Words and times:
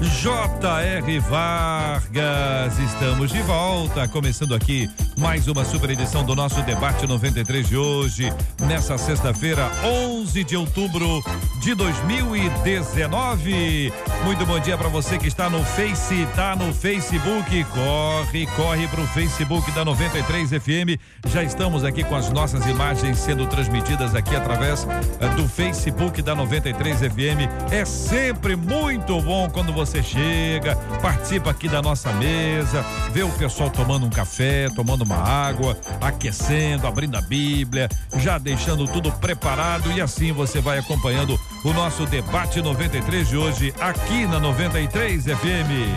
J.R. 0.00 1.20
Vargas. 1.20 2.78
Estamos 2.78 3.30
de 3.30 3.42
volta, 3.42 4.06
começando 4.08 4.54
aqui 4.54 4.88
mais 5.18 5.48
uma 5.48 5.64
super 5.64 5.90
edição 5.90 6.24
do 6.24 6.36
nosso 6.36 6.62
debate 6.62 7.06
93 7.06 7.68
de 7.68 7.76
hoje, 7.76 8.32
nessa 8.60 8.96
sexta-feira, 8.96 9.70
11 9.84 10.44
de 10.44 10.56
outubro 10.56 11.22
de 11.60 11.74
2019. 11.74 13.92
Muito 14.24 14.46
bom 14.46 14.58
dia 14.60 14.78
para 14.78 14.88
você 14.88 15.18
que 15.18 15.26
está 15.26 15.50
no 15.50 15.64
Face, 15.64 16.24
tá 16.36 16.54
no 16.54 16.72
Facebook. 16.72 17.64
Corre, 17.64 18.46
corre 18.54 18.86
pro 18.88 19.04
Facebook 19.08 19.68
da 19.72 19.84
93 19.84 20.50
FM. 20.50 20.96
Já 21.26 21.42
estamos 21.42 21.82
aqui 21.84 22.04
com 22.04 22.14
as 22.14 22.30
nossas 22.30 22.64
imagens 22.66 23.18
sendo 23.18 23.44
transmitidas 23.46 24.14
aqui 24.14 24.36
através 24.36 24.84
uh, 24.84 24.88
do 25.36 25.48
Facebook 25.48 26.22
da 26.22 26.36
93 26.36 27.00
FM. 27.00 27.72
É 27.72 27.84
sempre 27.84 28.54
muito 28.54 29.20
bom 29.20 29.50
quando 29.50 29.72
você 29.72 30.00
chega, 30.02 30.76
participa 31.02 31.50
aqui 31.50 31.68
da 31.68 31.82
nossa 31.82 32.12
mesa, 32.12 32.84
vê 33.12 33.24
o 33.24 33.30
pessoal 33.30 33.68
tomando 33.68 34.06
um 34.06 34.10
café, 34.10 34.68
tomando 34.70 35.07
uma 35.08 35.16
água, 35.16 35.76
aquecendo, 36.02 36.86
abrindo 36.86 37.16
a 37.16 37.22
Bíblia, 37.22 37.88
já 38.18 38.36
deixando 38.36 38.86
tudo 38.86 39.10
preparado 39.12 39.90
e 39.90 40.02
assim 40.02 40.32
você 40.32 40.60
vai 40.60 40.78
acompanhando 40.78 41.40
o 41.64 41.72
nosso 41.72 42.04
debate 42.04 42.60
93 42.60 43.26
de 43.26 43.36
hoje 43.36 43.74
aqui 43.80 44.26
na 44.26 44.38
93 44.38 45.24
FM. 45.24 45.88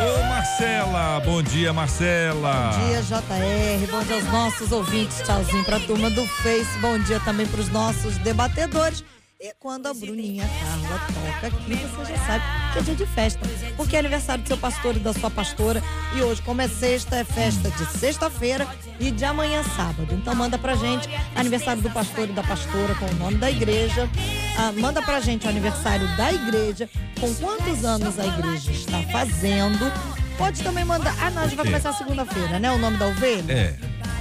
Ô 0.00 0.22
Marcela, 0.28 1.20
bom 1.24 1.42
dia 1.42 1.72
Marcela. 1.72 2.70
Bom 2.72 2.86
dia, 2.86 3.02
JR. 3.02 3.90
Bom 3.90 4.02
dia 4.04 4.14
aos 4.14 4.24
nossos 4.26 4.70
ouvintes. 4.70 5.20
Tchauzinho 5.22 5.64
pra 5.64 5.80
turma 5.80 6.08
do 6.10 6.24
Face. 6.26 6.78
Bom 6.80 6.96
dia 7.00 7.18
também 7.20 7.46
pros 7.46 7.68
nossos 7.68 8.16
debatedores. 8.18 9.02
E 9.42 9.54
quando 9.58 9.86
a 9.86 9.94
Bruninha 9.94 10.44
Carla 10.46 11.00
toca 11.06 11.46
aqui, 11.46 11.74
você 11.74 12.12
já 12.12 12.26
sabe 12.26 12.44
que 12.74 12.78
é 12.78 12.82
dia 12.82 12.94
de 12.94 13.06
festa. 13.06 13.40
Porque 13.74 13.96
é 13.96 13.98
aniversário 14.00 14.44
do 14.44 14.46
seu 14.48 14.58
pastor 14.58 14.94
e 14.96 14.98
da 14.98 15.14
sua 15.14 15.30
pastora. 15.30 15.82
E 16.14 16.20
hoje, 16.20 16.42
como 16.42 16.60
é 16.60 16.68
sexta, 16.68 17.16
é 17.16 17.24
festa 17.24 17.70
de 17.70 17.86
sexta-feira 17.98 18.68
e 18.98 19.10
de 19.10 19.24
amanhã 19.24 19.62
sábado. 19.62 20.08
Então 20.12 20.34
manda 20.34 20.58
pra 20.58 20.74
gente 20.74 21.08
aniversário 21.34 21.80
do 21.80 21.88
pastor 21.90 22.28
e 22.28 22.32
da 22.32 22.42
pastora 22.42 22.94
com 22.96 23.06
o 23.06 23.14
nome 23.14 23.38
da 23.38 23.50
igreja. 23.50 24.10
Ah, 24.58 24.72
manda 24.72 25.00
pra 25.00 25.20
gente 25.20 25.46
o 25.46 25.48
aniversário 25.48 26.06
da 26.18 26.30
igreja, 26.30 26.86
com 27.18 27.32
quantos 27.36 27.82
anos 27.82 28.18
a 28.18 28.26
igreja 28.26 28.70
está 28.72 29.02
fazendo. 29.10 29.90
Pode 30.36 30.62
também 30.62 30.84
mandar. 30.84 31.14
Ah, 31.18 31.30
não, 31.30 31.42
a 31.42 31.46
gente 31.46 31.56
vai 31.56 31.64
É. 31.64 31.68
começar 31.70 31.94
segunda-feira, 31.94 32.58
né? 32.58 32.70
O 32.72 32.76
nome 32.78 32.98
da 32.98 33.06
ovelha? 33.06 33.50
É, 33.50 33.74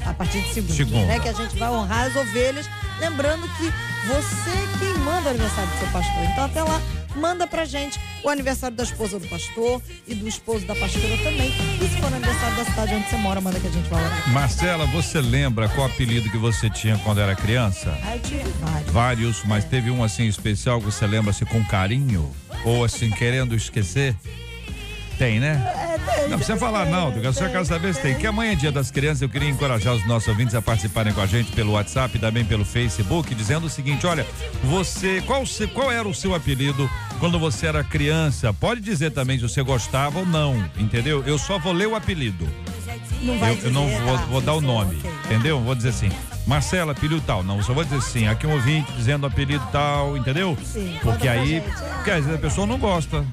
a 0.05 0.13
partir 0.13 0.41
de 0.43 0.53
segunda, 0.53 0.73
Segunda. 0.73 1.05
né? 1.07 1.19
Que 1.19 1.27
a 1.27 1.33
gente 1.33 1.57
vai 1.57 1.69
honrar 1.69 2.07
as 2.07 2.15
ovelhas. 2.15 2.69
Lembrando 2.99 3.47
que 3.57 3.71
você 4.07 4.49
é 4.49 4.79
quem 4.79 4.93
manda 5.03 5.27
o 5.27 5.29
aniversário 5.29 5.69
do 5.71 5.77
seu 5.79 5.87
pastor. 5.87 6.23
Então 6.23 6.45
até 6.45 6.63
lá, 6.63 6.81
manda 7.15 7.47
pra 7.47 7.65
gente 7.65 7.99
o 8.23 8.29
aniversário 8.29 8.75
da 8.75 8.83
esposa 8.83 9.19
do 9.19 9.27
pastor 9.27 9.81
e 10.07 10.15
do 10.15 10.27
esposo 10.27 10.65
da 10.65 10.75
pastora 10.75 11.17
também. 11.17 11.53
E 11.81 11.87
se 11.87 12.01
for 12.01 12.13
aniversário 12.13 12.55
da 12.57 12.65
cidade 12.65 12.95
onde 12.95 13.09
você 13.09 13.17
mora, 13.17 13.41
manda 13.41 13.59
que 13.59 13.67
a 13.67 13.71
gente 13.71 13.89
vai 13.89 14.03
orar. 14.03 14.29
Marcela, 14.29 14.85
você 14.87 15.21
lembra 15.21 15.69
qual 15.69 15.87
apelido 15.87 16.29
que 16.29 16.37
você 16.37 16.69
tinha 16.69 16.97
quando 16.99 17.19
era 17.21 17.35
criança? 17.35 17.97
Ah, 18.03 18.15
eu 18.15 18.21
tive 18.21 18.49
vários. 18.59 18.91
Vários, 18.91 19.43
mas 19.45 19.65
teve 19.65 19.89
um 19.91 20.03
assim 20.03 20.27
especial 20.27 20.79
que 20.79 20.85
você 20.85 21.05
lembra 21.07 21.31
assim 21.31 21.45
com 21.45 21.63
carinho? 21.65 22.31
Ou 22.65 22.83
assim, 22.83 23.09
querendo 23.09 23.55
esquecer? 23.55 24.15
Tem, 25.19 25.37
né? 25.37 25.61
Não 26.29 26.37
precisa 26.37 26.57
falar, 26.57 26.85
não. 26.85 27.11
Eu 27.11 27.33
só 27.33 27.49
quero 27.49 27.65
saber 27.65 27.93
se 27.93 28.01
tem. 28.01 28.15
Que 28.15 28.25
amanhã 28.25 28.53
é 28.53 28.55
dia 28.55 28.71
das 28.71 28.89
crianças, 28.89 29.21
eu 29.21 29.27
queria 29.27 29.49
encorajar 29.49 29.93
os 29.93 30.07
nossos 30.07 30.29
ouvintes 30.29 30.55
a 30.55 30.61
participarem 30.61 31.11
com 31.11 31.19
a 31.19 31.25
gente 31.25 31.51
pelo 31.51 31.73
WhatsApp 31.73 32.15
e 32.17 32.19
também 32.21 32.45
pelo 32.45 32.63
Facebook, 32.63 33.35
dizendo 33.35 33.67
o 33.67 33.69
seguinte: 33.69 34.07
olha, 34.07 34.25
você. 34.63 35.21
Qual, 35.27 35.43
qual 35.73 35.91
era 35.91 36.07
o 36.07 36.13
seu 36.13 36.33
apelido 36.33 36.89
quando 37.19 37.37
você 37.37 37.67
era 37.67 37.83
criança? 37.83 38.53
Pode 38.53 38.79
dizer 38.79 39.11
também 39.11 39.37
se 39.37 39.43
você 39.43 39.61
gostava 39.61 40.19
ou 40.19 40.25
não, 40.25 40.55
entendeu? 40.77 41.21
Eu 41.27 41.37
só 41.37 41.59
vou 41.59 41.73
ler 41.73 41.87
o 41.87 41.95
apelido. 41.95 42.47
Não 43.21 43.37
vai 43.37 43.51
Eu, 43.51 43.57
eu 43.65 43.71
não 43.71 43.85
dizer, 43.87 44.01
vou, 44.01 44.17
tá? 44.17 44.23
vou 44.25 44.41
dar 44.41 44.53
o 44.53 44.61
nome, 44.61 45.01
entendeu? 45.25 45.59
Vou 45.59 45.75
dizer 45.75 45.89
assim, 45.89 46.09
Marcela, 46.47 46.93
apelido 46.93 47.21
tal. 47.21 47.43
Não, 47.43 47.61
só 47.61 47.73
vou 47.73 47.83
dizer 47.83 47.97
assim, 47.97 48.27
aqui 48.27 48.47
um 48.47 48.53
ouvinte 48.53 48.89
dizendo 48.93 49.27
apelido 49.27 49.63
tal, 49.71 50.15
entendeu? 50.15 50.57
Sim, 50.63 50.97
Porque 51.03 51.27
aí, 51.27 51.55
gente. 51.59 51.69
porque 51.95 52.11
às 52.11 52.23
vezes 52.23 52.35
a 52.35 52.41
pessoa 52.41 52.65
não 52.65 52.77
gosta, 52.77 53.25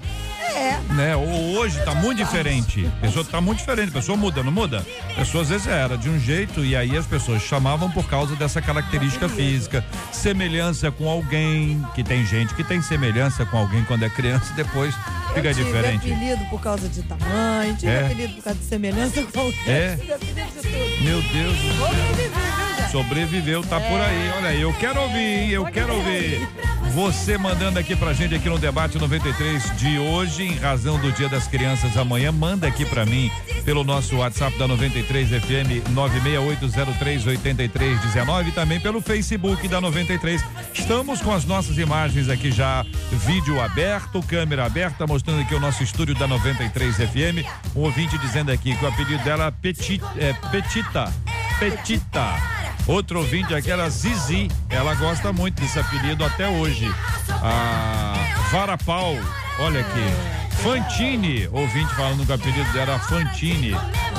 É. 0.56 0.78
né? 0.94 1.15
Ou 1.17 1.56
hoje 1.59 1.78
tá 1.84 1.94
muito 1.94 2.19
diferente. 2.25 2.87
A 2.99 3.00
pessoa 3.03 3.25
tá 3.25 3.41
muito 3.41 3.59
diferente, 3.59 3.91
a 3.91 3.93
pessoa 3.93 4.17
muda, 4.17 4.43
não 4.43 4.50
muda? 4.53 4.84
A 5.11 5.15
pessoa 5.15 5.43
às 5.43 5.49
vezes 5.50 5.67
era 5.67 5.97
de 5.99 6.09
um 6.09 6.19
jeito 6.19 6.65
e 6.65 6.75
aí 6.75 6.97
as 6.97 7.06
pessoas 7.06 7.43
chamavam 7.43 7.91
por 7.91 8.09
causa 8.09 8.34
dessa 8.37 8.61
característica 8.62 9.28
física, 9.28 9.84
semelhança 10.12 10.91
com 10.91 11.09
alguém, 11.09 11.84
que 11.94 12.03
tem 12.03 12.25
gente 12.25 12.55
que 12.55 12.65
tem 12.65 12.81
semelhança 12.81 13.44
com 13.44 13.59
alguém 13.59 13.84
quando 13.84 14.05
é 14.05 14.09
criança 14.09 14.53
e 14.53 14.56
depois 14.56 14.94
fica 15.34 15.49
eu 15.49 15.55
tive 15.55 15.65
diferente. 15.67 16.12
apelido 16.12 16.44
por 16.47 16.61
causa 16.61 16.88
de 16.88 17.03
tamanho, 17.03 17.77
tive 17.77 17.93
É. 17.93 18.05
apelido 18.06 18.34
por 18.34 18.44
causa 18.44 18.59
de 18.59 18.65
semelhança 18.65 19.23
com 19.25 19.41
alguém. 19.41 19.61
É. 19.69 19.97
Tive 19.97 20.12
apelido 20.12 20.41
de 20.41 20.69
tudo. 20.69 21.05
Meu 21.05 21.23
Deus 21.23 21.56
do 21.56 21.77
céu. 21.78 22.75
Sobreviveu, 22.97 23.62
tá 23.62 23.79
por 23.79 24.01
aí. 24.01 24.31
Olha 24.39 24.49
aí, 24.49 24.62
eu 24.62 24.73
quero 24.73 25.03
ouvir, 25.03 25.19
hein? 25.19 25.51
Eu 25.51 25.67
quero 25.67 25.95
ouvir. 25.95 26.49
Você 26.95 27.37
mandando 27.37 27.79
aqui 27.79 27.95
pra 27.95 28.15
gente 28.15 28.34
aqui 28.34 28.49
no 28.49 28.59
debate 28.59 28.97
93 28.97 29.77
de 29.77 29.99
hoje, 29.99 30.45
em 30.45 30.57
razão 30.57 30.99
do 30.99 31.12
Dia 31.12 31.29
das 31.29 31.47
Crianças 31.47 31.95
amanhã, 31.99 32.33
manda 32.33 32.67
aqui 32.67 32.87
pra 32.87 33.05
mim 33.05 33.31
pelo 33.67 33.85
nosso 33.85 34.17
WhatsApp 34.17 34.59
da 34.59 34.67
93 34.67 35.29
FM 35.29 35.85
968038319 35.93 38.49
e 38.49 38.53
também 38.53 38.81
pelo 38.81 39.03
Facebook 39.03 39.69
da 39.69 39.79
93. 39.79 40.43
Estamos 40.73 41.21
com 41.21 41.35
as 41.35 41.45
nossas 41.45 41.77
imagens 41.77 42.31
aqui 42.31 42.51
já, 42.51 42.83
vídeo 43.27 43.61
aberto, 43.61 44.23
câmera 44.23 44.65
aberta, 44.65 45.06
mostrando 45.06 45.43
aqui 45.43 45.55
o 45.55 45.61
nosso 45.61 45.83
estúdio 45.83 46.15
da 46.15 46.27
93 46.27 46.97
FM. 46.97 47.45
Um 47.77 47.81
ouvinte 47.81 48.17
dizendo 48.17 48.51
aqui 48.51 48.75
que 48.75 48.83
o 48.83 48.89
apelido 48.89 49.23
dela 49.23 49.49
é 49.49 49.51
Petit, 49.51 50.01
é 50.17 50.33
Petita. 50.51 51.12
Petita. 51.61 52.56
Outro 52.87 53.19
ouvinte 53.19 53.55
aqui 53.55 53.71
era 53.71 53.89
Zizi. 53.91 54.49
Ela 54.71 54.95
gosta 54.95 55.33
muito 55.33 55.61
desse 55.61 55.79
apelido 55.79 56.25
até 56.25 56.49
hoje. 56.49 56.89
A 57.29 58.15
Varapau, 58.51 59.17
olha 59.59 59.81
aqui. 59.81 60.37
Fantine, 60.63 61.49
ouvinte 61.53 61.95
falando 61.95 62.25
que 62.25 62.33
o 62.33 62.35
apelido 62.35 62.79
era 62.79 62.99
Fantine. 62.99 63.75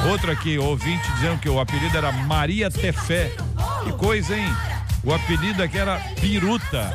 Outro 0.09 0.31
aqui, 0.31 0.57
ouvinte 0.57 1.11
dizendo 1.13 1.39
que 1.39 1.49
o 1.49 1.59
apelido 1.59 1.97
era 1.97 2.11
Maria 2.11 2.69
Tefé. 2.69 3.31
Que 3.83 3.91
coisa, 3.93 4.35
hein? 4.35 4.47
O 5.03 5.13
apelido 5.13 5.63
aqui 5.63 5.77
era 5.77 5.99
Piruta. 6.19 6.93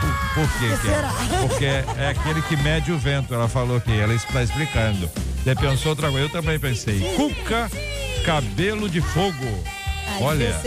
Por, 0.00 0.44
por 0.44 0.58
quê? 0.58 0.68
que 0.82 0.88
é? 0.88 1.38
Porque 1.38 1.64
é, 2.00 2.08
aquele 2.08 2.42
que 2.42 2.56
mede 2.56 2.90
o 2.90 2.98
vento. 2.98 3.32
Ela 3.32 3.48
falou 3.48 3.80
que 3.80 3.92
ela 3.92 4.14
está 4.14 4.42
explicando. 4.42 5.08
Você 5.42 5.54
pensou 5.54 5.90
outra 5.90 6.10
coisa? 6.10 6.26
Eu 6.26 6.30
também 6.30 6.58
pensei. 6.58 7.00
Cuca, 7.16 7.70
cabelo 8.24 8.88
de 8.88 9.00
fogo. 9.00 9.64
Olha. 10.20 10.60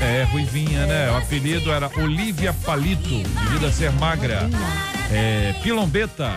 É, 0.00 0.22
Ruivinha, 0.30 0.86
né? 0.86 1.10
O 1.10 1.16
apelido 1.16 1.72
era 1.72 1.90
Olivia 1.98 2.52
Palito, 2.52 3.08
devido 3.44 3.66
a 3.66 3.72
ser 3.72 3.90
magra. 3.92 4.48
É, 5.10 5.54
Pilombeta, 5.62 6.30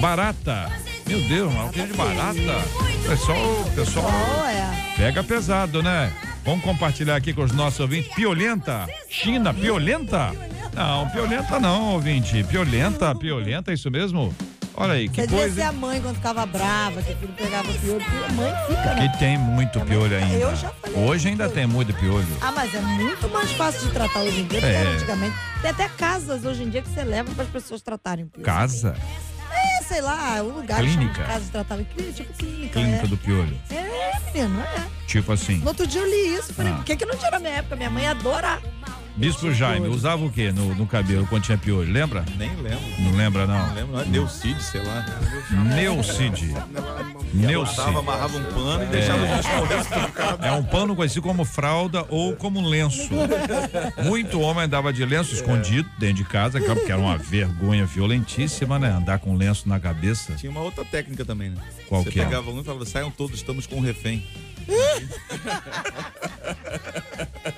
Barata. 0.00 0.70
Meu 1.06 1.20
Deus, 1.22 1.52
mas 1.54 1.70
o 1.70 1.72
que 1.72 1.80
é 1.80 1.86
de 1.86 1.94
barata? 1.94 2.38
Pessoal, 3.08 3.64
pessoal 3.74 4.06
Oh, 4.10 4.44
é. 4.46 4.94
pega 4.94 5.24
pesado, 5.24 5.82
né? 5.82 6.12
Vamos 6.44 6.62
compartilhar 6.62 7.16
aqui 7.16 7.32
com 7.32 7.42
os 7.42 7.52
nossos 7.52 7.80
ouvintes. 7.80 8.12
Piolenta, 8.14 8.86
China, 9.08 9.54
piolenta? 9.54 10.32
Não, 10.74 11.08
piolenta 11.08 11.58
não, 11.58 11.94
ouvinte. 11.94 12.44
Piolenta, 12.44 13.14
piolenta, 13.14 13.70
é 13.70 13.74
isso 13.74 13.90
mesmo? 13.90 14.34
Olha 14.80 14.92
aí, 14.92 15.08
que 15.08 15.20
Você 15.22 15.26
coisa. 15.26 15.68
a 15.68 15.72
mãe 15.72 16.00
quando 16.00 16.14
ficava 16.14 16.46
brava, 16.46 17.02
que 17.02 17.12
o 17.12 17.16
filho 17.16 17.32
pegava 17.32 17.72
piolho, 17.72 18.00
porque 18.04 18.24
a 18.24 18.32
mãe 18.32 18.52
fica, 18.68 18.94
né? 18.94 19.08
Que 19.08 19.18
tem 19.18 19.36
muito 19.36 19.80
piolho 19.80 20.16
ainda. 20.16 20.34
Eu 20.34 20.54
já 20.54 20.68
falei 20.70 21.04
Hoje 21.04 21.28
ainda 21.28 21.46
isso. 21.46 21.54
tem 21.54 21.66
muito 21.66 21.92
piolho. 21.94 22.26
Ah, 22.40 22.52
mas 22.52 22.72
é 22.72 22.80
muito 22.80 23.28
mais 23.28 23.50
fácil 23.52 23.86
de 23.88 23.92
tratar 23.92 24.20
hoje 24.20 24.40
em 24.40 24.44
dia 24.46 24.60
do 24.60 24.66
que 24.66 24.72
É. 24.72 24.74
era 24.80 24.90
antigamente. 24.90 25.36
Tem 25.62 25.70
até 25.72 25.88
casas 25.88 26.44
hoje 26.44 26.62
em 26.62 26.70
dia 26.70 26.80
que 26.80 26.88
você 26.90 27.02
leva 27.02 27.28
para 27.34 27.42
as 27.42 27.50
pessoas 27.50 27.82
tratarem 27.82 28.24
o 28.24 28.28
piolho. 28.28 28.44
Casa, 28.46 28.94
É, 29.50 29.82
sei 29.82 30.00
lá, 30.00 30.40
um 30.42 30.50
lugar 30.58 30.78
Clínica. 30.78 31.22
de 31.22 31.26
casa 31.28 31.40
de 31.46 31.50
tratamento. 31.50 31.88
Clínica, 31.94 32.12
tipo 32.14 32.32
clínica. 32.34 32.72
clínica 32.80 33.04
é. 33.04 33.06
do 33.08 33.16
piolho. 33.16 33.60
É, 33.70 34.32
menino, 34.32 34.60
é. 34.60 34.86
Tipo 35.08 35.32
assim. 35.32 35.56
No 35.58 35.68
outro 35.68 35.86
dia 35.88 36.02
eu 36.02 36.06
li 36.08 36.36
isso, 36.36 36.54
falei, 36.54 36.72
Ah. 36.72 36.76
por 36.76 36.84
que, 36.84 36.94
que 36.94 37.04
não 37.04 37.16
tinha 37.16 37.30
na 37.32 37.40
minha 37.40 37.54
época? 37.54 37.74
Minha 37.74 37.90
mãe 37.90 38.04
ia 38.04 38.12
adorar. 38.12 38.60
Bispo 39.18 39.52
Jaime, 39.52 39.88
usava 39.88 40.24
o 40.24 40.30
que 40.30 40.52
no, 40.52 40.76
no 40.76 40.86
cabelo 40.86 41.26
quando 41.26 41.42
tinha 41.42 41.58
piolho? 41.58 41.92
Lembra? 41.92 42.24
Nem 42.36 42.54
lembro. 42.54 42.78
Não 43.00 43.16
lembra, 43.16 43.48
não? 43.48 43.66
Não 43.66 43.74
lembro, 43.74 43.92
não. 43.96 44.00
É 44.00 44.04
Neucid, 44.04 44.62
sei 44.62 44.80
lá. 44.80 45.04
Neucid. 45.74 46.54
Neucid. 47.34 47.80
amarrava 47.80 48.38
um 48.38 48.44
pano 48.44 48.84
e 48.84 48.86
deixava 48.86 49.24
os 49.24 49.44
correr. 49.46 50.46
É 50.46 50.52
um 50.52 50.62
pano 50.62 50.94
conhecido 50.94 51.22
como 51.22 51.44
fralda 51.44 52.06
ou 52.08 52.36
como 52.36 52.60
lenço. 52.60 53.10
Muito 54.04 54.40
homem 54.40 54.66
andava 54.66 54.92
de 54.92 55.04
lenço 55.04 55.34
escondido 55.34 55.90
dentro 55.98 56.22
de 56.22 56.24
casa, 56.24 56.60
porque 56.60 56.92
era 56.92 57.00
uma 57.00 57.18
vergonha 57.18 57.84
violentíssima, 57.84 58.78
né? 58.78 58.88
Andar 58.88 59.18
com 59.18 59.34
lenço 59.34 59.68
na 59.68 59.80
cabeça. 59.80 60.34
Tinha 60.34 60.52
uma 60.52 60.60
outra 60.60 60.84
técnica 60.84 61.24
também, 61.24 61.50
né? 61.50 61.60
Qual 61.88 62.04
Você 62.04 62.12
que 62.12 62.20
é? 62.20 62.24
pegava 62.24 62.52
um 62.52 62.60
e 62.60 62.64
falava, 62.64 62.86
saiam 62.86 63.10
todos, 63.10 63.38
estamos 63.38 63.66
com 63.66 63.78
um 63.78 63.80
refém. 63.80 64.24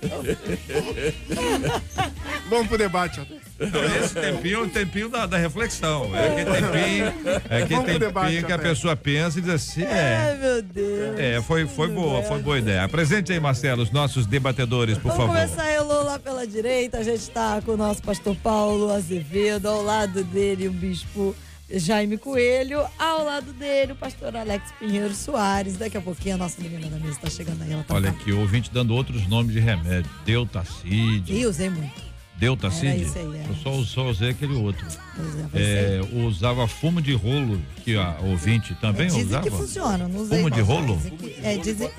Vamos 2.48 2.68
pro 2.68 2.78
debate. 2.78 3.20
Então, 3.60 3.84
esse 3.84 4.14
tempinho 4.14 4.60
é 4.60 4.62
o 4.62 4.68
tempinho 4.68 5.08
da, 5.08 5.26
da 5.26 5.36
reflexão. 5.36 6.16
É 6.16 6.28
aquele 6.28 6.50
tempinho, 6.50 7.06
é 7.48 7.62
aquele 7.62 7.68
Vamos 7.68 7.84
tempinho 7.84 7.98
debate, 7.98 8.44
que 8.44 8.52
a 8.52 8.58
pessoa 8.58 8.96
pensa 8.96 9.38
e 9.38 9.42
diz 9.42 9.50
assim, 9.50 9.82
é. 9.82 10.16
Ai, 10.16 10.38
meu 10.38 10.62
Deus. 10.62 11.18
É, 11.18 11.42
foi, 11.42 11.66
foi 11.66 11.88
boa, 11.88 12.22
foi 12.22 12.40
boa 12.40 12.58
ideia. 12.58 12.84
Apresente 12.84 13.30
aí, 13.32 13.38
Marcelo, 13.38 13.82
os 13.82 13.90
nossos 13.90 14.24
debatedores, 14.26 14.96
por 14.96 15.12
Vamos 15.12 15.18
favor. 15.18 15.34
começar 15.34 15.70
eu 15.72 15.80
lá 16.10 16.18
pela 16.18 16.46
direita. 16.46 16.98
A 16.98 17.02
gente 17.02 17.20
está 17.20 17.62
com 17.62 17.72
o 17.72 17.76
nosso 17.76 18.02
pastor 18.02 18.34
Paulo 18.36 18.90
Azevedo, 18.90 19.66
ao 19.66 19.82
lado 19.82 20.24
dele 20.24 20.66
o 20.66 20.72
bispo 20.72 21.34
Jaime 21.72 22.18
Coelho, 22.18 22.84
ao 22.98 23.24
lado 23.24 23.52
dele 23.52 23.92
o 23.92 23.96
pastor 23.96 24.36
Alex 24.36 24.72
Pinheiro 24.78 25.14
Soares. 25.14 25.76
Daqui 25.76 25.96
a 25.96 26.00
pouquinho 26.00 26.34
a 26.34 26.38
nossa 26.38 26.60
menina 26.60 26.88
da 26.88 26.98
mesa 26.98 27.12
está 27.12 27.30
chegando 27.30 27.62
aí. 27.62 27.72
Ela 27.72 27.84
tá 27.84 27.94
Olha 27.94 28.10
aqui, 28.10 28.32
ouvinte 28.32 28.70
dando 28.72 28.94
outros 28.94 29.26
nomes 29.28 29.52
de 29.52 29.60
remédio. 29.60 30.10
Deltacid, 30.24 31.30
Ih, 31.30 31.46
usei 31.46 31.70
muito. 31.70 32.09
Deltacid. 32.40 32.86
Era 32.88 32.96
isso 32.96 33.18
aí, 33.18 33.36
é. 33.38 33.46
Eu 33.48 33.54
só, 33.56 33.84
só 33.84 34.08
usei 34.10 34.30
aquele 34.30 34.54
outro. 34.54 34.86
Usei, 34.86 35.44
foi 35.50 35.60
É, 35.62 36.00
usava 36.26 36.66
fumo 36.66 37.00
de 37.02 37.12
rolo, 37.14 37.60
que 37.84 37.96
a 37.96 38.16
ouvinte 38.22 38.74
também 38.80 39.06
Dizem 39.08 39.24
usava. 39.26 39.42
que 39.44 39.50
funciona, 39.50 40.08
não 40.08 40.20
usei. 40.20 40.38
Fumo 40.38 40.50
de 40.50 40.60
rolo? 40.62 40.96
Dizem 40.96 41.16
que- 41.18 41.36
é, 41.42 41.56
dizem. 41.58 41.90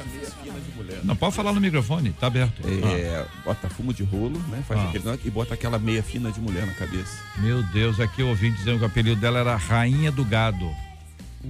Não, 1.03 1.15
pode 1.15 1.35
falar 1.35 1.53
no 1.53 1.61
microfone, 1.61 2.11
tá 2.13 2.27
aberto. 2.27 2.61
É, 2.67 3.25
bota 3.45 3.69
fumo 3.69 3.93
de 3.93 4.03
rolo, 4.03 4.39
né? 4.49 4.63
Faz 4.67 4.79
Ah. 4.81 4.89
aquele 4.89 5.19
e 5.23 5.29
bota 5.29 5.53
aquela 5.53 5.77
meia 5.77 6.01
fina 6.01 6.31
de 6.31 6.41
mulher 6.41 6.65
na 6.65 6.73
cabeça. 6.73 7.17
Meu 7.37 7.61
Deus, 7.71 7.99
aqui 7.99 8.23
o 8.23 8.27
ouvinte 8.29 8.57
dizendo 8.57 8.79
que 8.79 8.83
o 8.83 8.87
apelido 8.87 9.21
dela 9.21 9.39
era 9.39 9.55
Rainha 9.55 10.11
do 10.11 10.25
Gado. 10.25 10.69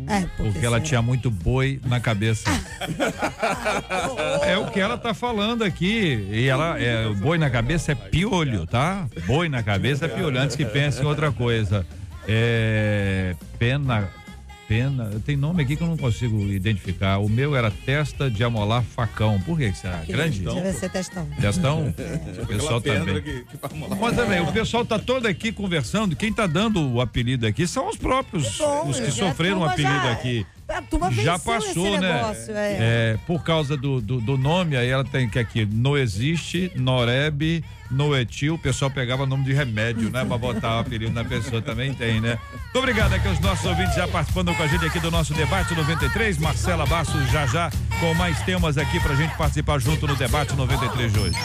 É, 0.08 0.22
Porque 0.38 0.66
ela 0.66 0.78
será? 0.78 0.88
tinha 0.88 1.02
muito 1.02 1.30
boi 1.30 1.80
na 1.86 2.00
cabeça. 2.00 2.50
É 4.44 4.58
o 4.58 4.66
que 4.72 4.80
ela 4.80 4.98
tá 4.98 5.14
falando 5.14 5.64
aqui. 5.64 6.28
E 6.32 6.48
ela, 6.48 6.80
é, 6.80 7.08
boi 7.14 7.38
na 7.38 7.50
cabeça 7.50 7.92
é 7.92 7.96
piolho, 7.96 8.66
tá? 8.66 9.08
Boi 9.26 9.48
na 9.48 9.62
cabeça 9.62 10.06
é 10.06 10.08
piolho, 10.08 10.40
antes 10.40 10.56
que 10.56 10.66
pense 10.66 11.02
em 11.02 11.06
outra 11.06 11.32
coisa. 11.32 11.86
É. 12.28 13.36
Pena. 13.60 14.10
Pena. 14.72 15.12
Tem 15.26 15.36
nome 15.36 15.64
aqui 15.64 15.76
que 15.76 15.84
eu 15.84 15.88
não 15.88 15.98
consigo 15.98 16.40
identificar. 16.48 17.18
O 17.18 17.28
meu 17.28 17.58
era 17.58 17.70
testa 17.70 18.32
de 18.32 18.42
amolar 18.42 18.82
facão. 18.82 19.38
Por 19.42 19.58
que, 19.58 19.70
que 19.70 19.78
será? 19.78 19.98
Que 19.98 20.14
Grande? 20.14 20.40
Deve 20.40 20.72
ser 20.72 20.90
testão. 20.90 21.28
Testão? 21.42 21.94
O 22.42 22.46
pessoal 22.46 22.80
também. 22.80 23.22
que, 23.22 23.44
que 23.44 23.76
molar. 23.76 24.00
Mas 24.00 24.16
também, 24.16 24.40
o 24.40 24.52
pessoal 24.52 24.86
tá 24.86 24.98
todo 24.98 25.26
aqui 25.28 25.52
conversando. 25.52 26.16
Quem 26.16 26.32
tá 26.32 26.48
dando 26.48 26.82
o 26.90 27.02
apelido 27.02 27.46
aqui 27.46 27.68
são 27.68 27.90
os 27.90 27.98
próprios, 27.98 28.58
Bom, 28.58 28.88
os 28.88 28.98
que 29.00 29.08
a 29.08 29.12
sofreram 29.12 29.60
o 29.60 29.66
apelido 29.66 29.94
já- 29.94 30.12
aqui. 30.12 30.46
A 30.70 30.82
turma 30.82 31.12
Já 31.12 31.38
passou, 31.38 31.88
esse 31.88 32.00
né? 32.00 32.14
negócio, 32.14 32.56
é. 32.56 32.78
É, 32.80 33.18
por 33.28 33.44
causa 33.44 33.76
do, 33.76 34.00
do, 34.00 34.22
do 34.22 34.38
nome, 34.38 34.78
aí 34.78 34.88
ela 34.88 35.04
tem 35.04 35.28
que 35.30 35.38
aqui, 35.38 35.66
no 35.66 35.98
existe, 35.98 36.72
Noreb, 36.76 37.62
Noetil, 37.92 38.56
o 38.56 38.58
pessoal 38.58 38.90
pegava 38.90 39.26
nome 39.26 39.44
de 39.44 39.54
remédio, 39.54 40.10
né? 40.10 40.24
Pra 40.26 40.38
botar 40.38 40.78
o 40.78 40.80
apelido 40.80 41.14
na 41.14 41.24
pessoa, 41.24 41.62
também 41.62 41.94
tem, 41.94 42.22
né? 42.22 42.38
Muito 42.54 42.80
obrigado 42.80 43.14
aqui 43.14 43.28
aos 43.28 43.40
nossos 43.40 43.66
ouvintes 43.66 43.96
já 43.96 44.08
participando 44.08 44.56
com 44.56 44.64
a 44.64 44.68
gente 44.68 44.86
aqui 44.86 45.00
do 45.00 45.12
nosso 45.12 45.34
debate 45.34 45.76
93. 45.76 46.38
Marcela 46.38 46.86
Bastos 46.86 47.30
já 47.30 47.46
já 47.46 47.70
com 48.00 48.14
mais 48.14 48.42
temas 48.42 48.78
aqui 48.78 49.00
pra 49.00 49.16
gente 49.16 49.36
participar 49.36 49.80
junto 49.80 50.08
no 50.08 50.16
debate 50.16 50.56
93 50.56 51.14
de 51.14 51.20
hoje. 51.20 51.38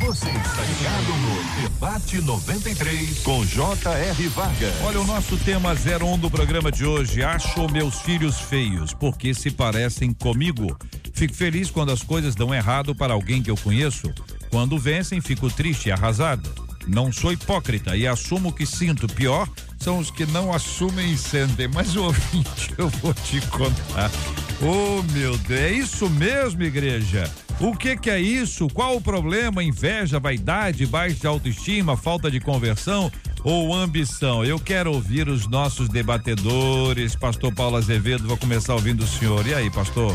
Você 0.00 0.28
está 0.28 0.62
ligado 0.62 1.12
no 1.20 1.62
Debate 1.62 2.20
93 2.20 3.20
com 3.20 3.46
J.R. 3.46 4.28
Vargas. 4.30 4.74
Olha, 4.82 5.00
o 5.00 5.04
nosso 5.04 5.36
tema 5.36 5.74
01 5.74 6.18
do 6.18 6.28
programa 6.28 6.72
de 6.72 6.84
hoje. 6.84 7.22
Acho 7.22 7.68
meus 7.70 8.00
filhos 8.00 8.40
feios 8.40 8.92
porque 8.92 9.32
se 9.32 9.48
parecem 9.48 10.12
comigo. 10.12 10.76
Fico 11.14 11.34
feliz 11.34 11.70
quando 11.70 11.92
as 11.92 12.02
coisas 12.02 12.34
dão 12.34 12.52
errado 12.52 12.96
para 12.96 13.14
alguém 13.14 13.44
que 13.44 13.50
eu 13.50 13.56
conheço. 13.56 14.12
Quando 14.52 14.78
vencem, 14.78 15.18
fico 15.18 15.50
triste 15.50 15.88
e 15.88 15.92
arrasado. 15.92 16.46
Não 16.86 17.10
sou 17.10 17.32
hipócrita 17.32 17.96
e 17.96 18.06
assumo 18.06 18.50
o 18.50 18.52
que 18.52 18.66
sinto. 18.66 19.06
Pior 19.06 19.48
são 19.78 19.98
os 19.98 20.10
que 20.10 20.26
não 20.26 20.52
assumem 20.52 21.10
e 21.10 21.16
sentem. 21.16 21.68
Mas, 21.72 21.96
ouvinte, 21.96 22.74
eu 22.76 22.90
vou 22.90 23.14
te 23.14 23.40
contar. 23.46 24.10
Oh, 24.60 25.02
meu 25.14 25.38
Deus, 25.38 25.58
é 25.58 25.72
isso 25.72 26.08
mesmo, 26.10 26.62
igreja? 26.62 27.30
O 27.58 27.74
que 27.74 27.96
que 27.96 28.10
é 28.10 28.20
isso? 28.20 28.68
Qual 28.68 28.94
o 28.94 29.00
problema? 29.00 29.64
Inveja, 29.64 30.20
vaidade, 30.20 30.84
baixa 30.84 31.30
autoestima, 31.30 31.96
falta 31.96 32.30
de 32.30 32.38
conversão 32.38 33.10
ou 33.42 33.74
ambição? 33.74 34.44
Eu 34.44 34.58
quero 34.58 34.92
ouvir 34.92 35.30
os 35.30 35.46
nossos 35.46 35.88
debatedores. 35.88 37.16
Pastor 37.16 37.54
Paulo 37.54 37.76
Azevedo, 37.78 38.28
vou 38.28 38.36
começar 38.36 38.74
ouvindo 38.74 39.02
o 39.02 39.06
senhor. 39.06 39.46
E 39.46 39.54
aí, 39.54 39.70
pastor? 39.70 40.14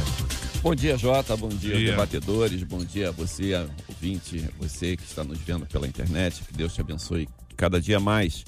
Bom 0.62 0.76
dia, 0.76 0.98
Jota. 0.98 1.36
Bom 1.38 1.50
dia, 1.50 1.76
Dia. 1.78 1.92
debatedores. 1.92 2.64
Bom 2.64 2.84
dia 2.84 3.10
a 3.10 3.12
você, 3.12 3.54
ouvinte, 3.88 4.44
você 4.60 4.98
que 4.98 5.04
está 5.04 5.24
nos 5.24 5.38
vendo 5.40 5.66
pela 5.66 5.88
internet. 5.88 6.42
Que 6.44 6.54
Deus 6.54 6.74
te 6.74 6.82
abençoe 6.82 7.28
cada 7.56 7.80
dia 7.80 8.00
mais. 8.00 8.44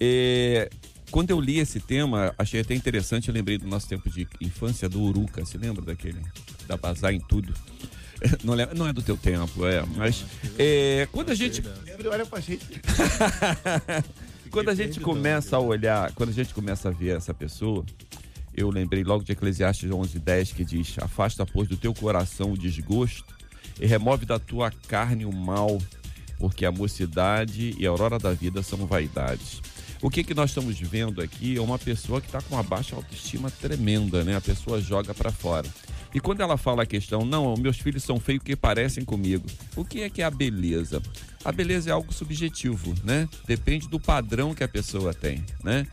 É, 0.00 0.70
quando 1.10 1.30
eu 1.30 1.40
li 1.40 1.58
esse 1.58 1.80
tema, 1.80 2.34
achei 2.38 2.60
até 2.60 2.74
interessante. 2.74 3.28
Eu 3.28 3.34
lembrei 3.34 3.58
do 3.58 3.66
nosso 3.66 3.88
tempo 3.88 4.08
de 4.08 4.26
infância 4.40 4.88
do 4.88 5.00
Uruca. 5.02 5.44
Se 5.44 5.58
lembra 5.58 5.82
daquele? 5.84 6.20
Da 6.66 6.76
Bazar 6.76 7.12
em 7.12 7.20
Tudo. 7.20 7.52
Não, 8.44 8.52
lembra- 8.52 8.74
não 8.74 8.86
é 8.86 8.92
do 8.92 9.00
teu 9.00 9.16
tempo, 9.16 9.64
é. 9.66 9.82
Mas 9.96 10.26
é, 10.58 11.08
quando 11.10 11.30
a 11.30 11.34
gente 11.34 11.62
Olha 12.04 12.26
pra 12.26 12.38
gente. 12.38 12.66
quando 14.50 14.68
a 14.68 14.74
gente 14.74 15.00
começa 15.00 15.56
a 15.56 15.58
olhar, 15.58 16.12
quando 16.12 16.28
a 16.28 16.32
gente 16.32 16.52
começa 16.52 16.90
a 16.90 16.92
ver 16.92 17.16
essa 17.16 17.32
pessoa, 17.32 17.82
eu 18.60 18.70
lembrei 18.70 19.02
logo 19.02 19.24
de 19.24 19.32
Eclesiastes 19.32 19.90
11:10 19.90 20.52
que 20.52 20.64
diz: 20.64 20.96
"Afasta 20.98 21.44
pois 21.46 21.68
do 21.68 21.76
teu 21.76 21.94
coração 21.94 22.52
o 22.52 22.58
desgosto 22.58 23.34
e 23.80 23.86
remove 23.86 24.26
da 24.26 24.38
tua 24.38 24.70
carne 24.88 25.24
o 25.24 25.32
mal, 25.32 25.78
porque 26.38 26.64
a 26.64 26.72
mocidade 26.72 27.74
e 27.78 27.86
a 27.86 27.90
aurora 27.90 28.18
da 28.18 28.32
vida 28.32 28.62
são 28.62 28.86
vaidades." 28.86 29.60
O 30.02 30.08
que 30.08 30.24
que 30.24 30.32
nós 30.32 30.50
estamos 30.50 30.78
vendo 30.80 31.20
aqui 31.20 31.58
é 31.58 31.60
uma 31.60 31.78
pessoa 31.78 32.22
que 32.22 32.26
está 32.26 32.40
com 32.40 32.54
uma 32.54 32.62
baixa 32.62 32.96
autoestima 32.96 33.50
tremenda, 33.50 34.24
né? 34.24 34.34
A 34.34 34.40
pessoa 34.40 34.80
joga 34.80 35.12
para 35.12 35.30
fora. 35.30 35.68
E 36.14 36.18
quando 36.18 36.40
ela 36.40 36.56
fala 36.56 36.82
a 36.82 36.86
questão, 36.86 37.24
não, 37.24 37.54
meus 37.56 37.78
filhos 37.78 38.02
são 38.02 38.18
feios 38.18 38.42
que 38.42 38.56
parecem 38.56 39.04
comigo. 39.04 39.46
O 39.76 39.84
que 39.84 40.00
é 40.00 40.10
que 40.10 40.22
é 40.22 40.24
a 40.24 40.30
beleza? 40.30 41.02
A 41.44 41.52
beleza 41.52 41.90
é 41.90 41.92
algo 41.92 42.12
subjetivo, 42.12 42.94
né? 43.04 43.28
Depende 43.46 43.88
do 43.88 44.00
padrão 44.00 44.54
que 44.54 44.64
a 44.64 44.68
pessoa 44.68 45.12
tem, 45.12 45.44
né? 45.62 45.86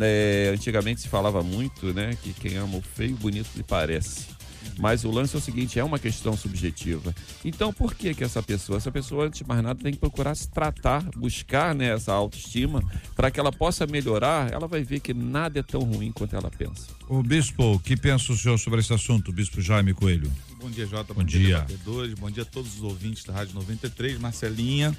É, 0.00 0.52
antigamente 0.52 1.00
se 1.00 1.08
falava 1.08 1.42
muito, 1.42 1.92
né, 1.94 2.16
que 2.22 2.32
quem 2.32 2.56
ama 2.56 2.78
o 2.78 2.82
feio, 2.82 3.16
bonito 3.16 3.48
lhe 3.56 3.62
parece. 3.62 4.34
Mas 4.78 5.04
o 5.04 5.10
lance 5.10 5.34
é 5.34 5.38
o 5.38 5.42
seguinte, 5.42 5.78
é 5.78 5.84
uma 5.84 5.98
questão 5.98 6.36
subjetiva. 6.36 7.14
Então, 7.44 7.72
por 7.72 7.94
que 7.94 8.14
que 8.14 8.24
essa 8.24 8.42
pessoa, 8.42 8.78
essa 8.78 8.90
pessoa 8.90 9.26
antes 9.26 9.40
de 9.40 9.46
mais 9.46 9.62
nada 9.62 9.80
tem 9.80 9.92
que 9.92 9.98
procurar 9.98 10.34
se 10.34 10.48
tratar, 10.48 11.02
buscar 11.16 11.74
né, 11.74 11.94
essa 11.94 12.12
autoestima 12.12 12.82
para 13.14 13.30
que 13.30 13.38
ela 13.38 13.52
possa 13.52 13.86
melhorar. 13.86 14.52
Ela 14.52 14.66
vai 14.66 14.82
ver 14.82 15.00
que 15.00 15.14
nada 15.14 15.60
é 15.60 15.62
tão 15.62 15.80
ruim 15.80 16.10
quanto 16.10 16.34
ela 16.34 16.50
pensa. 16.50 16.88
O 17.08 17.22
bispo, 17.22 17.74
o 17.74 17.78
que 17.78 17.96
pensa 17.96 18.32
o 18.32 18.36
senhor 18.36 18.58
sobre 18.58 18.80
esse 18.80 18.92
assunto, 18.92 19.32
bispo 19.32 19.60
Jaime 19.60 19.94
Coelho? 19.94 20.30
Bom 20.60 20.70
dia, 20.70 20.86
Jota. 20.86 21.12
Bom 21.12 21.22
dia. 21.22 21.60
debatedores. 21.60 22.14
Bom 22.14 22.30
dia 22.30 22.42
a 22.42 22.46
todos 22.46 22.76
os 22.76 22.82
ouvintes 22.82 23.22
da 23.24 23.34
Rádio 23.34 23.54
93. 23.54 24.18
Marcelinha. 24.18 24.96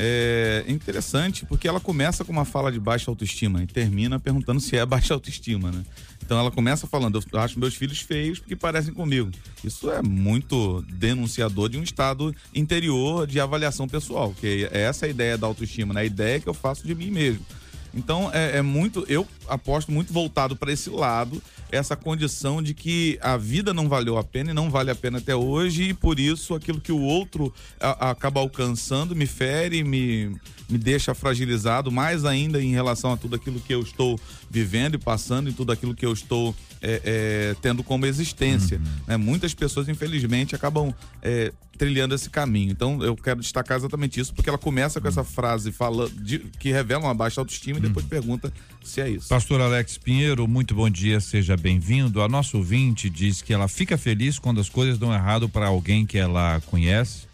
É 0.00 0.64
interessante 0.68 1.44
porque 1.44 1.66
ela 1.66 1.80
começa 1.80 2.24
com 2.24 2.30
uma 2.30 2.44
fala 2.44 2.70
de 2.70 2.78
baixa 2.78 3.10
autoestima 3.10 3.64
e 3.64 3.66
termina 3.66 4.20
perguntando 4.20 4.60
se 4.60 4.76
é 4.76 4.86
baixa 4.86 5.12
autoestima, 5.12 5.72
né? 5.72 5.84
Então 6.24 6.38
ela 6.38 6.50
começa 6.50 6.86
falando, 6.86 7.20
eu 7.32 7.40
acho 7.40 7.58
meus 7.58 7.74
filhos 7.74 8.00
feios 8.00 8.38
porque 8.38 8.54
parecem 8.54 8.94
comigo. 8.94 9.30
Isso 9.64 9.90
é 9.90 10.00
muito 10.00 10.84
denunciador 10.88 11.68
de 11.68 11.78
um 11.78 11.82
estado 11.82 12.34
interior 12.54 13.26
de 13.26 13.40
avaliação 13.40 13.88
pessoal, 13.88 14.32
que 14.38 14.68
é 14.70 14.82
essa 14.82 15.06
a 15.06 15.08
ideia 15.08 15.36
da 15.36 15.46
autoestima, 15.48 15.92
né? 15.92 16.02
A 16.02 16.04
ideia 16.04 16.38
que 16.38 16.48
eu 16.48 16.54
faço 16.54 16.86
de 16.86 16.94
mim 16.94 17.10
mesmo. 17.10 17.44
Então 17.92 18.30
é, 18.32 18.58
é 18.58 18.62
muito, 18.62 19.04
eu 19.08 19.26
aposto 19.48 19.90
muito 19.90 20.12
voltado 20.12 20.54
para 20.54 20.72
esse 20.72 20.90
lado, 20.90 21.42
essa 21.70 21.94
condição 21.96 22.62
de 22.62 22.72
que 22.74 23.18
a 23.20 23.36
vida 23.36 23.74
não 23.74 23.88
valeu 23.88 24.16
a 24.16 24.24
pena 24.24 24.50
e 24.50 24.54
não 24.54 24.70
vale 24.70 24.90
a 24.90 24.94
pena 24.94 25.18
até 25.18 25.34
hoje 25.36 25.90
e 25.90 25.94
por 25.94 26.18
isso 26.18 26.54
aquilo 26.54 26.80
que 26.80 26.92
o 26.92 27.00
outro 27.00 27.52
a- 27.80 28.10
acaba 28.10 28.40
alcançando 28.40 29.14
me 29.14 29.26
fere, 29.26 29.84
me, 29.84 30.34
me 30.68 30.78
deixa 30.78 31.14
fragilizado, 31.14 31.90
mais 31.92 32.24
ainda 32.24 32.62
em 32.62 32.72
relação 32.72 33.12
a 33.12 33.16
tudo 33.16 33.36
aquilo 33.36 33.60
que 33.60 33.74
eu 33.74 33.80
estou 33.82 34.18
vivendo 34.50 34.94
e 34.94 34.98
passando 34.98 35.50
e 35.50 35.52
tudo 35.52 35.72
aquilo 35.72 35.94
que 35.94 36.06
eu 36.06 36.12
estou 36.12 36.54
é, 36.80 37.00
é, 37.04 37.56
tendo 37.60 37.82
como 37.82 38.06
existência. 38.06 38.78
Uhum. 38.78 38.84
Né? 39.06 39.16
Muitas 39.16 39.54
pessoas, 39.54 39.88
infelizmente, 39.88 40.54
acabam 40.54 40.94
é, 41.22 41.52
trilhando 41.76 42.14
esse 42.14 42.28
caminho. 42.28 42.72
Então, 42.72 43.02
eu 43.02 43.16
quero 43.16 43.40
destacar 43.40 43.76
exatamente 43.76 44.20
isso, 44.20 44.34
porque 44.34 44.48
ela 44.48 44.58
começa 44.58 45.00
com 45.00 45.08
essa 45.08 45.22
frase 45.22 45.70
fala, 45.70 46.10
de, 46.10 46.40
que 46.58 46.72
revela 46.72 47.04
uma 47.04 47.14
baixa 47.14 47.40
autoestima 47.40 47.78
e 47.78 47.82
depois 47.82 48.04
pergunta 48.04 48.52
se 48.82 49.00
é 49.00 49.08
isso. 49.08 49.28
Pastor 49.28 49.60
Alex 49.60 49.96
Pinheiro, 49.98 50.46
muito 50.48 50.74
bom 50.74 50.90
dia, 50.90 51.20
seja 51.20 51.56
bem-vindo. 51.56 52.20
A 52.20 52.28
nossa 52.28 52.56
ouvinte 52.56 53.08
diz 53.08 53.40
que 53.40 53.52
ela 53.52 53.68
fica 53.68 53.96
feliz 53.96 54.38
quando 54.38 54.60
as 54.60 54.68
coisas 54.68 54.98
dão 54.98 55.14
errado 55.14 55.48
para 55.48 55.66
alguém 55.68 56.04
que 56.04 56.18
ela 56.18 56.60
conhece. 56.66 57.28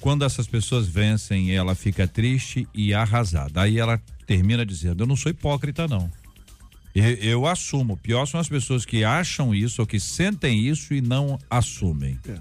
Quando 0.00 0.24
essas 0.24 0.46
pessoas 0.46 0.86
vencem, 0.86 1.52
ela 1.52 1.74
fica 1.74 2.06
triste 2.06 2.68
e 2.74 2.92
arrasada. 2.92 3.62
Aí 3.62 3.78
ela 3.78 4.00
termina 4.26 4.64
dizendo: 4.64 5.02
Eu 5.02 5.06
não 5.06 5.16
sou 5.16 5.30
hipócrita, 5.30 5.88
não. 5.88 6.10
Eu, 6.96 7.04
eu 7.04 7.46
assumo. 7.46 7.94
Pior 7.98 8.24
são 8.24 8.40
as 8.40 8.48
pessoas 8.48 8.86
que 8.86 9.04
acham 9.04 9.54
isso 9.54 9.82
ou 9.82 9.86
que 9.86 10.00
sentem 10.00 10.66
isso 10.66 10.94
e 10.94 11.02
não 11.02 11.38
assumem. 11.50 12.18
É. 12.26 12.38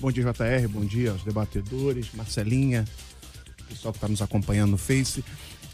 Bom 0.00 0.10
dia, 0.10 0.24
JR. 0.24 0.68
Bom 0.68 0.84
dia 0.84 1.12
aos 1.12 1.22
debatedores, 1.22 2.08
Marcelinha, 2.12 2.84
pessoal 3.68 3.92
que 3.92 3.98
está 3.98 4.08
nos 4.08 4.20
acompanhando 4.20 4.72
no 4.72 4.76
Face. 4.76 5.24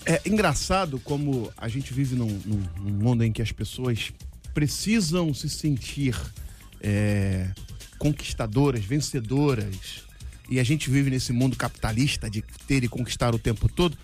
É 0.04 0.21
engraçado 0.26 1.00
como 1.00 1.50
a 1.57 1.69
gente 1.69 1.95
vive 1.95 2.14
num, 2.14 2.26
num, 2.45 2.62
num 2.83 2.92
mundo 2.92 3.25
em 3.25 3.33
que 3.33 3.40
as 3.40 3.50
pessoas 3.50 4.12
precisam 4.52 5.33
se 5.33 5.49
sentir 5.49 6.14
é, 6.83 7.50
conquistadoras, 7.99 8.85
vencedoras. 8.85 10.04
E 10.50 10.61
a 10.61 10.64
gente 10.64 10.90
vive 10.90 11.09
nesse 11.09 11.33
mundo 11.33 11.57
capitalista 11.57 12.28
de 12.28 12.42
ter 12.66 12.85
e 12.85 12.88
conquistar 12.88 13.35
o 13.35 13.38
tempo 13.38 13.71
todo. 13.71 13.97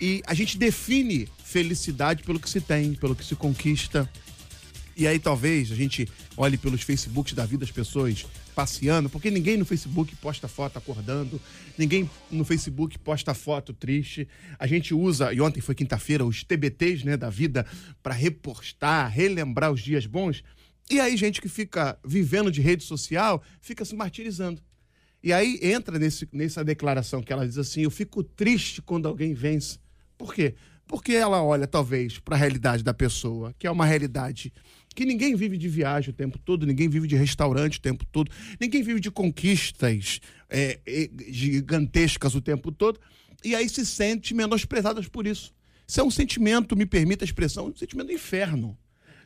E 0.00 0.20
a 0.26 0.34
gente 0.34 0.58
define 0.58 1.28
felicidade 1.50 2.22
pelo 2.22 2.38
que 2.38 2.48
se 2.48 2.60
tem, 2.60 2.94
pelo 2.94 3.16
que 3.16 3.24
se 3.24 3.34
conquista. 3.34 4.08
E 4.96 5.04
aí 5.04 5.18
talvez 5.18 5.72
a 5.72 5.74
gente 5.74 6.08
olhe 6.36 6.56
pelos 6.56 6.82
Facebooks 6.82 7.32
da 7.32 7.44
vida 7.44 7.64
das 7.64 7.72
pessoas 7.72 8.24
passeando, 8.54 9.10
porque 9.10 9.32
ninguém 9.32 9.56
no 9.56 9.64
Facebook 9.64 10.14
posta 10.16 10.46
foto 10.46 10.78
acordando, 10.78 11.40
ninguém 11.76 12.08
no 12.30 12.44
Facebook 12.44 12.96
posta 13.00 13.34
foto 13.34 13.72
triste. 13.72 14.28
A 14.60 14.66
gente 14.66 14.94
usa, 14.94 15.32
e 15.32 15.40
ontem 15.40 15.60
foi 15.60 15.74
quinta-feira, 15.74 16.24
os 16.24 16.44
TBTs 16.44 17.04
né, 17.04 17.16
da 17.16 17.28
vida 17.30 17.66
para 18.00 18.14
repostar, 18.14 19.10
relembrar 19.10 19.72
os 19.72 19.80
dias 19.80 20.06
bons. 20.06 20.44
E 20.88 21.00
aí, 21.00 21.16
gente 21.16 21.40
que 21.40 21.48
fica 21.48 21.98
vivendo 22.04 22.50
de 22.50 22.60
rede 22.60 22.84
social 22.84 23.42
fica 23.60 23.84
se 23.84 23.96
martirizando. 23.96 24.62
E 25.22 25.32
aí 25.32 25.58
entra 25.62 25.98
nesse, 25.98 26.28
nessa 26.32 26.64
declaração 26.64 27.22
que 27.22 27.32
ela 27.32 27.46
diz 27.46 27.58
assim: 27.58 27.82
Eu 27.82 27.90
fico 27.90 28.22
triste 28.22 28.80
quando 28.80 29.08
alguém 29.08 29.34
vence. 29.34 29.78
Por 30.16 30.32
quê? 30.32 30.54
Porque 30.90 31.12
ela 31.12 31.40
olha, 31.40 31.68
talvez, 31.68 32.18
para 32.18 32.34
a 32.34 32.38
realidade 32.38 32.82
da 32.82 32.92
pessoa, 32.92 33.54
que 33.56 33.64
é 33.64 33.70
uma 33.70 33.86
realidade 33.86 34.52
que 34.92 35.04
ninguém 35.04 35.36
vive 35.36 35.56
de 35.56 35.68
viagem 35.68 36.10
o 36.10 36.12
tempo 36.12 36.36
todo, 36.36 36.66
ninguém 36.66 36.88
vive 36.88 37.06
de 37.06 37.14
restaurante 37.14 37.78
o 37.78 37.80
tempo 37.80 38.04
todo, 38.10 38.28
ninguém 38.60 38.82
vive 38.82 38.98
de 38.98 39.08
conquistas 39.08 40.20
é, 40.48 40.80
gigantescas 41.28 42.34
o 42.34 42.40
tempo 42.40 42.72
todo, 42.72 42.98
e 43.44 43.54
aí 43.54 43.68
se 43.68 43.86
sente 43.86 44.34
menosprezadas 44.34 45.06
por 45.06 45.28
isso. 45.28 45.54
Isso 45.86 46.00
é 46.00 46.02
um 46.02 46.10
sentimento, 46.10 46.76
me 46.76 46.84
permita 46.84 47.22
a 47.22 47.26
expressão, 47.26 47.68
um 47.68 47.76
sentimento 47.76 48.08
do 48.08 48.12
inferno. 48.12 48.76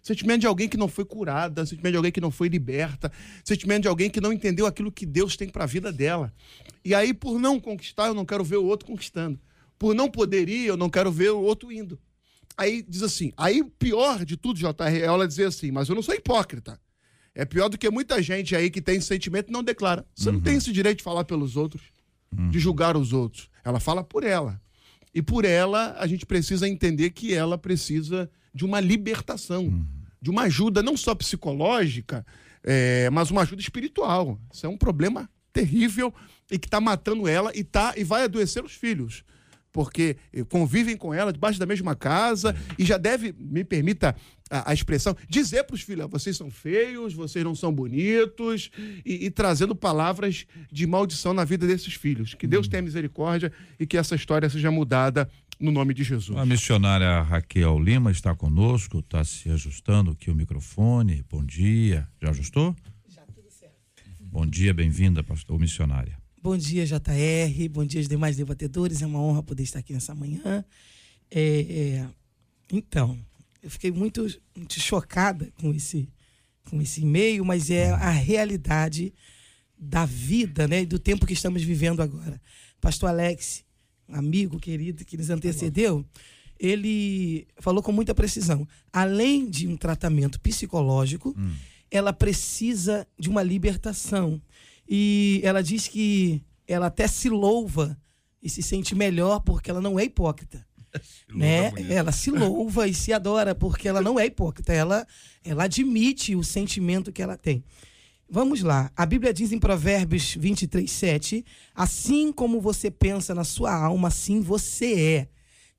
Sentimento 0.02 0.42
de 0.42 0.46
alguém 0.46 0.68
que 0.68 0.76
não 0.76 0.86
foi 0.86 1.06
curada, 1.06 1.64
sentimento 1.64 1.92
de 1.92 1.96
alguém 1.96 2.12
que 2.12 2.20
não 2.20 2.30
foi 2.30 2.48
liberta, 2.48 3.10
sentimento 3.42 3.82
de 3.84 3.88
alguém 3.88 4.10
que 4.10 4.20
não 4.20 4.34
entendeu 4.34 4.66
aquilo 4.66 4.92
que 4.92 5.06
Deus 5.06 5.34
tem 5.34 5.48
para 5.48 5.64
a 5.64 5.66
vida 5.66 5.90
dela. 5.90 6.30
E 6.84 6.94
aí, 6.94 7.14
por 7.14 7.38
não 7.38 7.58
conquistar, 7.58 8.08
eu 8.08 8.14
não 8.14 8.26
quero 8.26 8.44
ver 8.44 8.58
o 8.58 8.66
outro 8.66 8.86
conquistando. 8.86 9.40
Por 9.84 9.94
não 9.94 10.10
poder 10.10 10.48
ir, 10.48 10.64
eu 10.64 10.78
não 10.78 10.88
quero 10.88 11.12
ver 11.12 11.32
o 11.32 11.42
outro 11.42 11.70
indo. 11.70 12.00
Aí 12.56 12.82
diz 12.88 13.02
assim, 13.02 13.34
aí 13.36 13.60
o 13.60 13.66
pior 13.66 14.24
de 14.24 14.34
tudo, 14.34 14.58
JR, 14.58 14.72
é 14.80 15.00
ela 15.00 15.28
dizer 15.28 15.44
assim, 15.44 15.70
mas 15.70 15.90
eu 15.90 15.94
não 15.94 16.00
sou 16.00 16.14
hipócrita. 16.14 16.80
É 17.34 17.44
pior 17.44 17.68
do 17.68 17.76
que 17.76 17.90
muita 17.90 18.22
gente 18.22 18.56
aí 18.56 18.70
que 18.70 18.80
tem 18.80 18.98
sentimento 18.98 19.50
e 19.50 19.52
não 19.52 19.62
declara. 19.62 20.06
Você 20.14 20.30
uhum. 20.30 20.36
não 20.36 20.40
tem 20.40 20.56
esse 20.56 20.72
direito 20.72 20.96
de 20.96 21.04
falar 21.04 21.24
pelos 21.24 21.54
outros, 21.54 21.82
uhum. 22.34 22.48
de 22.48 22.58
julgar 22.58 22.96
os 22.96 23.12
outros. 23.12 23.50
Ela 23.62 23.78
fala 23.78 24.02
por 24.02 24.24
ela. 24.24 24.58
E 25.14 25.20
por 25.20 25.44
ela, 25.44 25.94
a 25.98 26.06
gente 26.06 26.24
precisa 26.24 26.66
entender 26.66 27.10
que 27.10 27.34
ela 27.34 27.58
precisa 27.58 28.30
de 28.54 28.64
uma 28.64 28.80
libertação, 28.80 29.64
uhum. 29.64 29.86
de 30.18 30.30
uma 30.30 30.44
ajuda 30.44 30.82
não 30.82 30.96
só 30.96 31.14
psicológica, 31.14 32.24
é, 32.62 33.10
mas 33.10 33.30
uma 33.30 33.42
ajuda 33.42 33.60
espiritual. 33.60 34.40
Isso 34.50 34.64
é 34.64 34.68
um 34.70 34.78
problema 34.78 35.28
terrível 35.52 36.10
e 36.50 36.58
que 36.58 36.68
está 36.68 36.80
matando 36.80 37.28
ela 37.28 37.52
e, 37.54 37.62
tá, 37.62 37.92
e 37.98 38.02
vai 38.02 38.24
adoecer 38.24 38.64
os 38.64 38.72
filhos 38.72 39.22
porque 39.74 40.16
convivem 40.48 40.96
com 40.96 41.12
ela 41.12 41.32
debaixo 41.32 41.58
da 41.58 41.66
mesma 41.66 41.96
casa 41.96 42.54
e 42.78 42.84
já 42.84 42.96
deve, 42.96 43.34
me 43.36 43.64
permita 43.64 44.14
a, 44.48 44.70
a 44.70 44.72
expressão, 44.72 45.16
dizer 45.28 45.64
para 45.64 45.74
os 45.74 45.82
filhos: 45.82 46.06
vocês 46.08 46.36
são 46.36 46.48
feios, 46.48 47.12
vocês 47.12 47.44
não 47.44 47.56
são 47.56 47.74
bonitos, 47.74 48.70
e, 49.04 49.26
e, 49.26 49.30
trazendo 49.30 49.74
palavras 49.74 50.46
de 50.70 50.86
maldição 50.86 51.34
na 51.34 51.44
vida 51.44 51.66
desses 51.66 51.94
filhos. 51.94 52.34
Que 52.34 52.46
Deus 52.46 52.68
tenha 52.68 52.82
misericórdia 52.82 53.52
e 53.78 53.84
que 53.84 53.98
essa 53.98 54.14
história 54.14 54.48
seja 54.48 54.70
mudada 54.70 55.28
no 55.58 55.72
nome 55.72 55.92
de 55.92 56.04
Jesus. 56.04 56.38
A 56.38 56.46
missionária 56.46 57.20
Raquel 57.22 57.76
Lima 57.80 58.12
está 58.12 58.32
conosco, 58.32 59.00
está 59.00 59.24
se 59.24 59.50
ajustando 59.50 60.12
aqui 60.12 60.30
o 60.30 60.36
microfone. 60.36 61.24
Bom 61.28 61.44
dia. 61.44 62.06
Já 62.22 62.30
ajustou? 62.30 62.76
Já, 63.08 63.22
tudo 63.22 63.50
certo. 63.50 63.74
Bom 64.20 64.46
dia, 64.46 64.72
bem-vinda, 64.72 65.24
pastor 65.24 65.58
missionária. 65.58 66.23
Bom 66.44 66.58
dia, 66.58 66.84
JR. 66.84 67.68
Bom 67.70 67.86
dia 67.86 68.02
aos 68.02 68.06
demais 68.06 68.36
debatedores. 68.36 69.00
É 69.00 69.06
uma 69.06 69.18
honra 69.18 69.42
poder 69.42 69.62
estar 69.62 69.78
aqui 69.78 69.94
nessa 69.94 70.14
manhã. 70.14 70.62
É, 71.30 71.40
é, 71.40 72.06
então, 72.70 73.18
eu 73.62 73.70
fiquei 73.70 73.90
muito, 73.90 74.26
muito, 74.54 74.78
chocada 74.78 75.50
com 75.58 75.72
esse, 75.72 76.06
com 76.68 76.82
esse 76.82 77.00
e-mail, 77.00 77.46
mas 77.46 77.70
é 77.70 77.92
a 77.92 78.10
realidade 78.10 79.14
da 79.78 80.04
vida, 80.04 80.68
né, 80.68 80.84
do 80.84 80.98
tempo 80.98 81.24
que 81.24 81.32
estamos 81.32 81.62
vivendo 81.62 82.02
agora. 82.02 82.38
Pastor 82.78 83.08
Alex, 83.08 83.64
amigo 84.06 84.60
querido 84.60 85.02
que 85.02 85.16
nos 85.16 85.30
antecedeu, 85.30 86.04
ele 86.60 87.48
falou 87.58 87.82
com 87.82 87.90
muita 87.90 88.14
precisão. 88.14 88.68
Além 88.92 89.48
de 89.48 89.66
um 89.66 89.78
tratamento 89.78 90.38
psicológico, 90.38 91.34
hum. 91.38 91.54
ela 91.90 92.12
precisa 92.12 93.08
de 93.18 93.30
uma 93.30 93.42
libertação. 93.42 94.42
E 94.88 95.40
ela 95.42 95.62
diz 95.62 95.88
que 95.88 96.42
ela 96.66 96.86
até 96.86 97.06
se 97.06 97.28
louva 97.28 97.98
e 98.42 98.48
se 98.48 98.62
sente 98.62 98.94
melhor 98.94 99.40
porque 99.40 99.70
ela 99.70 99.80
não 99.80 99.98
é 99.98 100.04
hipócrita. 100.04 100.66
né? 101.34 101.72
Ela 101.88 102.12
se 102.12 102.30
louva 102.30 102.86
e 102.86 102.94
se 102.94 103.12
adora 103.12 103.54
porque 103.54 103.88
ela 103.88 104.00
não 104.00 104.18
é 104.18 104.26
hipócrita. 104.26 104.72
Ela, 104.72 105.06
ela 105.42 105.64
admite 105.64 106.36
o 106.36 106.44
sentimento 106.44 107.12
que 107.12 107.22
ela 107.22 107.36
tem. 107.36 107.64
Vamos 108.28 108.62
lá. 108.62 108.90
A 108.96 109.04
Bíblia 109.04 109.32
diz 109.32 109.52
em 109.52 109.58
Provérbios 109.58 110.34
23, 110.34 110.90
7: 110.90 111.44
Assim 111.74 112.32
como 112.32 112.60
você 112.60 112.90
pensa 112.90 113.34
na 113.34 113.44
sua 113.44 113.74
alma, 113.74 114.08
assim 114.08 114.40
você 114.40 114.94
é. 114.94 115.28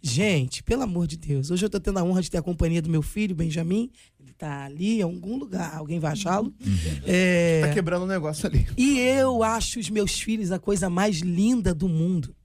Gente, 0.01 0.61
pelo 0.61 0.83
amor 0.83 1.07
de 1.07 1.17
Deus, 1.17 1.49
hoje 1.49 1.65
eu 1.65 1.67
estou 1.67 1.81
tendo 1.81 1.97
a 1.97 2.03
honra 2.03 2.21
de 2.21 2.29
ter 2.29 2.37
a 2.37 2.41
companhia 2.41 2.79
do 2.81 2.89
meu 2.89 3.01
filho, 3.01 3.33
Benjamin. 3.33 3.89
Está 4.35 4.65
ali 4.65 4.99
em 4.99 5.01
algum 5.01 5.37
lugar, 5.37 5.77
alguém 5.77 5.97
vai 5.97 6.11
achá-lo. 6.11 6.53
Uhum. 6.63 6.77
É... 7.05 7.61
Tá 7.67 7.73
quebrando 7.73 8.01
o 8.01 8.05
um 8.05 8.09
negócio 8.09 8.45
ali. 8.45 8.67
E 8.75 8.99
eu 8.99 9.41
acho 9.41 9.79
os 9.79 9.89
meus 9.89 10.19
filhos 10.19 10.51
a 10.51 10.59
coisa 10.59 10.89
mais 10.89 11.19
linda 11.19 11.73
do 11.73 11.87
mundo. 11.87 12.35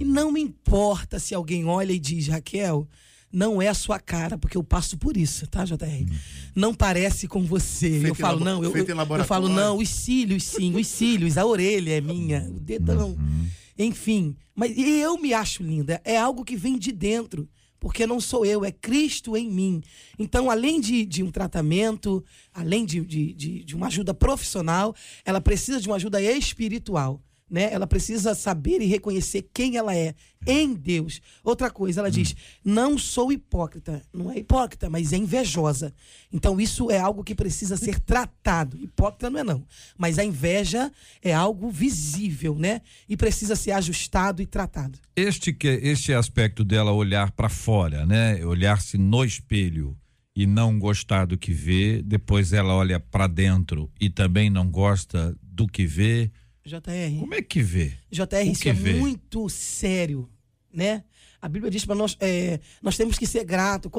E 0.00 0.04
não 0.04 0.32
me 0.32 0.40
importa 0.40 1.18
se 1.18 1.34
alguém 1.34 1.66
olha 1.66 1.92
e 1.92 1.98
diz, 1.98 2.28
Raquel, 2.28 2.88
não 3.30 3.60
é 3.60 3.68
a 3.68 3.74
sua 3.74 4.00
cara, 4.00 4.38
porque 4.38 4.56
eu 4.56 4.64
passo 4.64 4.96
por 4.96 5.14
isso, 5.14 5.46
tá, 5.46 5.66
JR? 5.66 5.84
Uhum. 5.84 6.06
Não 6.54 6.74
parece 6.74 7.28
com 7.28 7.44
você. 7.44 7.90
Feito 7.90 8.06
eu 8.06 8.14
falo, 8.14 8.42
não, 8.42 8.64
eu, 8.64 8.74
eu, 8.74 8.86
eu, 9.18 9.24
falo, 9.26 9.50
não, 9.50 9.76
os 9.76 9.90
cílios, 9.90 10.42
sim, 10.42 10.74
os 10.74 10.86
cílios, 10.86 11.36
a 11.36 11.44
orelha 11.44 11.98
é 11.98 12.00
minha, 12.00 12.48
o 12.48 12.58
dedão. 12.58 13.10
Uhum. 13.10 13.46
Enfim, 13.78 14.34
mas 14.54 14.72
eu 14.74 15.18
me 15.20 15.34
acho 15.34 15.62
linda. 15.62 16.00
É 16.02 16.16
algo 16.16 16.46
que 16.46 16.56
vem 16.56 16.78
de 16.78 16.92
dentro, 16.92 17.46
porque 17.86 18.04
não 18.04 18.18
sou 18.18 18.44
eu, 18.44 18.64
é 18.64 18.72
Cristo 18.72 19.36
em 19.36 19.48
mim. 19.48 19.80
Então, 20.18 20.50
além 20.50 20.80
de, 20.80 21.06
de 21.06 21.22
um 21.22 21.30
tratamento, 21.30 22.24
além 22.52 22.84
de, 22.84 23.00
de, 23.04 23.32
de, 23.32 23.62
de 23.62 23.76
uma 23.76 23.86
ajuda 23.86 24.12
profissional, 24.12 24.92
ela 25.24 25.40
precisa 25.40 25.80
de 25.80 25.86
uma 25.86 25.94
ajuda 25.94 26.20
espiritual 26.20 27.22
né? 27.48 27.72
Ela 27.72 27.86
precisa 27.86 28.34
saber 28.34 28.80
e 28.80 28.86
reconhecer 28.86 29.48
quem 29.54 29.76
ela 29.76 29.94
é 29.94 30.14
em 30.46 30.74
Deus. 30.74 31.20
Outra 31.44 31.70
coisa, 31.70 32.00
ela 32.00 32.10
diz: 32.10 32.34
"Não 32.64 32.98
sou 32.98 33.32
hipócrita". 33.32 34.02
Não 34.12 34.30
é 34.30 34.38
hipócrita, 34.38 34.90
mas 34.90 35.12
é 35.12 35.16
invejosa. 35.16 35.94
Então 36.32 36.60
isso 36.60 36.90
é 36.90 36.98
algo 36.98 37.24
que 37.24 37.34
precisa 37.34 37.76
ser 37.76 38.00
tratado. 38.00 38.76
Hipócrita 38.76 39.30
não 39.30 39.40
é 39.40 39.44
não, 39.44 39.66
mas 39.96 40.18
a 40.18 40.24
inveja 40.24 40.90
é 41.22 41.32
algo 41.32 41.70
visível, 41.70 42.56
né? 42.56 42.80
E 43.08 43.16
precisa 43.16 43.54
ser 43.54 43.72
ajustado 43.72 44.42
e 44.42 44.46
tratado. 44.46 44.98
Este 45.14 45.52
que 45.52 45.68
este 45.68 46.12
aspecto 46.12 46.64
dela 46.64 46.92
olhar 46.92 47.30
para 47.30 47.48
fora, 47.48 48.04
né? 48.04 48.44
Olhar-se 48.44 48.98
no 48.98 49.24
espelho 49.24 49.96
e 50.34 50.46
não 50.46 50.78
gostar 50.78 51.26
do 51.26 51.38
que 51.38 51.52
vê, 51.52 52.02
depois 52.02 52.52
ela 52.52 52.74
olha 52.74 53.00
para 53.00 53.26
dentro 53.26 53.90
e 53.98 54.10
também 54.10 54.50
não 54.50 54.68
gosta 54.68 55.34
do 55.42 55.66
que 55.66 55.86
vê 55.86 56.30
JR. 56.66 57.20
Como 57.20 57.34
é 57.34 57.40
que 57.40 57.62
vê? 57.62 57.92
JR, 58.10 58.50
isso 58.50 58.68
é 58.68 58.72
muito 58.72 59.48
sério 59.48 60.28
né? 60.76 61.02
A 61.40 61.48
Bíblia 61.48 61.70
diz 61.70 61.84
para 61.84 61.94
nós, 61.94 62.16
é, 62.20 62.60
nós 62.82 62.96
temos 62.96 63.18
que 63.18 63.26
ser 63.26 63.44
gratos, 63.44 63.90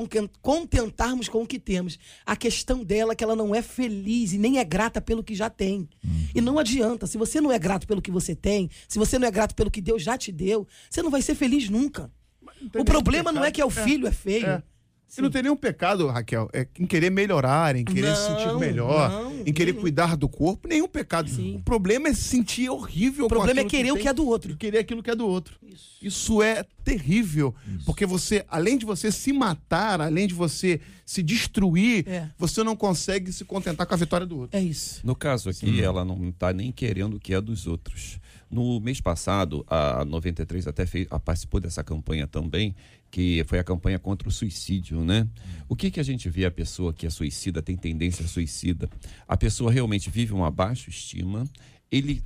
contentarmos 0.41 1.27
com 1.27 1.41
o 1.41 1.47
que 1.47 1.57
temos. 1.57 1.97
A 2.25 2.35
questão 2.35 2.83
dela 2.83 3.13
é 3.13 3.15
que 3.15 3.23
ela 3.23 3.35
não 3.35 3.55
é 3.55 3.61
feliz 3.61 4.33
e 4.33 4.37
nem 4.37 4.59
é 4.59 4.63
grata 4.63 5.01
pelo 5.01 5.23
que 5.23 5.33
já 5.33 5.49
tem. 5.49 5.89
Uhum. 6.03 6.27
E 6.35 6.41
não 6.41 6.59
adianta, 6.59 7.07
se 7.07 7.17
você 7.17 7.41
não 7.41 7.51
é 7.51 7.57
grato 7.57 7.87
pelo 7.87 8.01
que 8.01 8.11
você 8.11 8.35
tem, 8.35 8.69
se 8.87 8.99
você 8.99 9.17
não 9.17 9.27
é 9.27 9.31
grato 9.31 9.55
pelo 9.55 9.71
que 9.71 9.81
Deus 9.81 10.03
já 10.03 10.17
te 10.17 10.31
deu, 10.31 10.67
você 10.89 11.01
não 11.01 11.09
vai 11.09 11.21
ser 11.21 11.33
feliz 11.35 11.67
nunca. 11.67 12.11
O 12.75 12.85
problema 12.85 13.31
não 13.31 13.43
é 13.43 13.51
que 13.51 13.61
é 13.61 13.65
o 13.65 13.71
filho 13.71 14.05
é, 14.05 14.09
é 14.09 14.13
feio. 14.13 14.47
É. 14.47 14.63
E 15.17 15.21
não 15.21 15.29
tem 15.29 15.41
nenhum 15.41 15.55
pecado, 15.55 16.07
Raquel, 16.07 16.49
é 16.53 16.67
em 16.77 16.85
querer 16.85 17.09
melhorar, 17.09 17.75
em 17.75 17.85
querer 17.85 18.09
não, 18.09 18.15
se 18.15 18.27
sentir 18.27 18.59
melhor, 18.59 19.09
não, 19.09 19.41
em 19.45 19.53
querer 19.53 19.73
cuidar 19.73 20.17
do 20.17 20.27
corpo. 20.27 20.67
Nenhum 20.67 20.87
pecado. 20.87 21.29
Sim. 21.29 21.55
O 21.55 21.59
problema 21.61 22.09
é 22.09 22.13
se 22.13 22.23
sentir 22.23 22.69
horrível. 22.69 23.25
O 23.25 23.29
problema 23.29 23.61
é 23.61 23.63
querer 23.63 23.93
que 23.93 23.99
o 23.99 24.01
que 24.01 24.07
é 24.07 24.13
do 24.13 24.27
outro. 24.27 24.57
Querer 24.57 24.79
aquilo 24.79 25.01
que 25.01 25.09
é 25.09 25.15
do 25.15 25.25
outro. 25.25 25.57
Isso, 25.63 25.97
Isso 26.01 26.41
é 26.43 26.63
terrível, 26.83 27.55
Isso. 27.67 27.85
porque 27.85 28.05
você, 28.05 28.45
além 28.49 28.77
de 28.77 28.85
você 28.85 29.11
se 29.11 29.31
matar, 29.31 30.01
além 30.01 30.27
de 30.27 30.33
você 30.33 30.79
se 31.05 31.23
destruir, 31.23 32.07
é. 32.07 32.29
você 32.37 32.63
não 32.63 32.75
consegue 32.75 33.31
se 33.31 33.45
contentar 33.45 33.87
com 33.87 33.93
a 33.93 33.97
vitória 33.97 34.27
do 34.27 34.39
outro. 34.39 34.57
É 34.57 34.61
isso. 34.61 34.99
No 35.05 35.15
caso 35.15 35.49
aqui, 35.49 35.65
Sim. 35.65 35.81
ela 35.81 36.03
não 36.03 36.29
está 36.29 36.51
nem 36.51 36.71
querendo 36.71 37.15
o 37.15 37.19
que 37.19 37.33
é 37.33 37.39
dos 37.39 37.65
outros. 37.65 38.19
No 38.49 38.79
mês 38.79 39.01
passado, 39.01 39.65
a 39.69 40.05
93 40.05 40.67
até 40.67 40.85
fez, 40.85 41.07
a 41.09 41.19
participou 41.19 41.59
dessa 41.59 41.83
campanha 41.83 42.27
também, 42.27 42.73
que 43.09 43.43
foi 43.47 43.59
a 43.59 43.63
campanha 43.63 43.97
contra 43.99 44.27
o 44.27 44.31
suicídio, 44.31 45.03
né? 45.03 45.27
O 45.67 45.75
que 45.75 45.89
que 45.89 45.99
a 45.99 46.03
gente 46.03 46.29
vê 46.29 46.45
a 46.45 46.51
pessoa 46.51 46.93
que 46.93 47.05
é 47.05 47.09
suicida, 47.09 47.61
tem 47.61 47.75
tendência 47.75 48.25
a 48.25 48.27
suicida? 48.27 48.89
A 49.27 49.37
pessoa 49.37 49.71
realmente 49.71 50.09
vive 50.09 50.33
uma 50.33 50.51
baixa 50.51 50.89
estima, 50.89 51.45
ele 51.91 52.21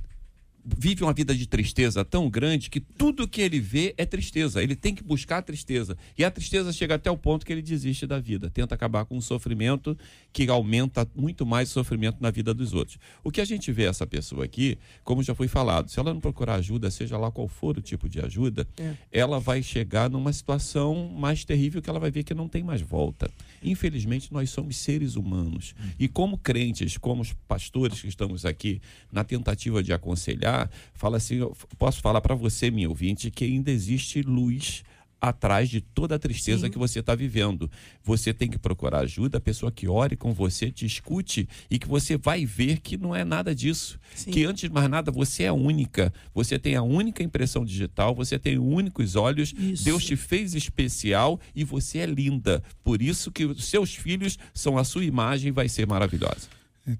vive 0.64 1.02
uma 1.02 1.12
vida 1.12 1.34
de 1.34 1.46
tristeza 1.46 2.04
tão 2.04 2.30
grande 2.30 2.70
que 2.70 2.80
tudo 2.80 3.26
que 3.26 3.40
ele 3.40 3.58
vê 3.58 3.94
é 3.96 4.06
tristeza. 4.06 4.62
Ele 4.62 4.76
tem 4.76 4.94
que 4.94 5.02
buscar 5.02 5.38
a 5.38 5.42
tristeza. 5.42 5.96
E 6.16 6.24
a 6.24 6.30
tristeza 6.30 6.72
chega 6.72 6.94
até 6.94 7.10
o 7.10 7.16
ponto 7.16 7.44
que 7.44 7.52
ele 7.52 7.62
desiste 7.62 8.06
da 8.06 8.20
vida, 8.20 8.48
tenta 8.48 8.74
acabar 8.74 9.04
com 9.04 9.16
um 9.16 9.20
sofrimento 9.20 9.96
que 10.32 10.48
aumenta 10.48 11.08
muito 11.14 11.44
mais 11.44 11.70
o 11.70 11.72
sofrimento 11.72 12.18
na 12.20 12.30
vida 12.30 12.54
dos 12.54 12.72
outros. 12.72 12.98
O 13.24 13.30
que 13.30 13.40
a 13.40 13.44
gente 13.44 13.72
vê 13.72 13.84
essa 13.84 14.06
pessoa 14.06 14.44
aqui, 14.44 14.78
como 15.02 15.22
já 15.22 15.34
foi 15.34 15.48
falado, 15.48 15.90
se 15.90 15.98
ela 15.98 16.14
não 16.14 16.20
procurar 16.20 16.54
ajuda, 16.54 16.90
seja 16.90 17.16
lá 17.18 17.30
qual 17.30 17.48
for 17.48 17.78
o 17.78 17.82
tipo 17.82 18.08
de 18.08 18.20
ajuda, 18.20 18.66
é. 18.78 18.94
ela 19.10 19.40
vai 19.40 19.62
chegar 19.62 20.08
numa 20.08 20.32
situação 20.32 21.08
mais 21.08 21.44
terrível 21.44 21.82
que 21.82 21.90
ela 21.90 21.98
vai 21.98 22.10
ver 22.10 22.22
que 22.22 22.34
não 22.34 22.48
tem 22.48 22.62
mais 22.62 22.80
volta. 22.80 23.30
Infelizmente, 23.62 24.32
nós 24.32 24.50
somos 24.50 24.76
seres 24.76 25.16
humanos. 25.16 25.74
E 25.98 26.08
como 26.08 26.38
crentes, 26.38 26.96
como 26.96 27.22
os 27.22 27.32
pastores 27.32 28.00
que 28.00 28.08
estamos 28.08 28.44
aqui 28.44 28.80
na 29.10 29.24
tentativa 29.24 29.82
de 29.82 29.92
aconselhar, 29.92 30.51
fala 30.94 31.16
assim: 31.16 31.38
posso 31.78 32.00
falar 32.00 32.20
para 32.20 32.34
você, 32.34 32.70
minha 32.70 32.88
ouvinte, 32.88 33.30
que 33.30 33.44
ainda 33.44 33.70
existe 33.70 34.22
luz 34.22 34.82
atrás 35.22 35.70
de 35.70 35.80
toda 35.80 36.16
a 36.16 36.18
tristeza 36.18 36.66
Sim. 36.66 36.72
que 36.72 36.76
você 36.76 36.98
está 36.98 37.14
vivendo. 37.14 37.70
Você 38.02 38.34
tem 38.34 38.50
que 38.50 38.58
procurar 38.58 38.98
ajuda, 39.02 39.38
a 39.38 39.40
pessoa 39.40 39.70
que 39.70 39.86
ore 39.86 40.16
com 40.16 40.32
você, 40.32 40.68
te 40.72 40.84
escute 40.84 41.48
e 41.70 41.78
que 41.78 41.86
você 41.86 42.16
vai 42.16 42.44
ver 42.44 42.80
que 42.80 42.96
não 42.96 43.14
é 43.14 43.24
nada 43.24 43.54
disso. 43.54 44.00
Sim. 44.16 44.32
Que 44.32 44.44
antes 44.44 44.62
de 44.62 44.70
mais 44.70 44.90
nada, 44.90 45.12
você 45.12 45.44
é 45.44 45.52
única. 45.52 46.12
Você 46.34 46.58
tem 46.58 46.74
a 46.74 46.82
única 46.82 47.22
impressão 47.22 47.64
digital, 47.64 48.16
você 48.16 48.36
tem 48.36 48.58
únicos 48.58 49.14
olhos. 49.14 49.54
Isso. 49.56 49.84
Deus 49.84 50.04
te 50.04 50.16
fez 50.16 50.56
especial 50.56 51.38
e 51.54 51.62
você 51.62 51.98
é 51.98 52.06
linda. 52.06 52.60
Por 52.82 53.00
isso 53.00 53.30
que 53.30 53.44
os 53.44 53.64
seus 53.66 53.94
filhos 53.94 54.36
são 54.52 54.76
a 54.76 54.82
sua 54.82 55.04
imagem 55.04 55.50
e 55.50 55.52
vai 55.52 55.68
ser 55.68 55.86
maravilhosa. 55.86 56.48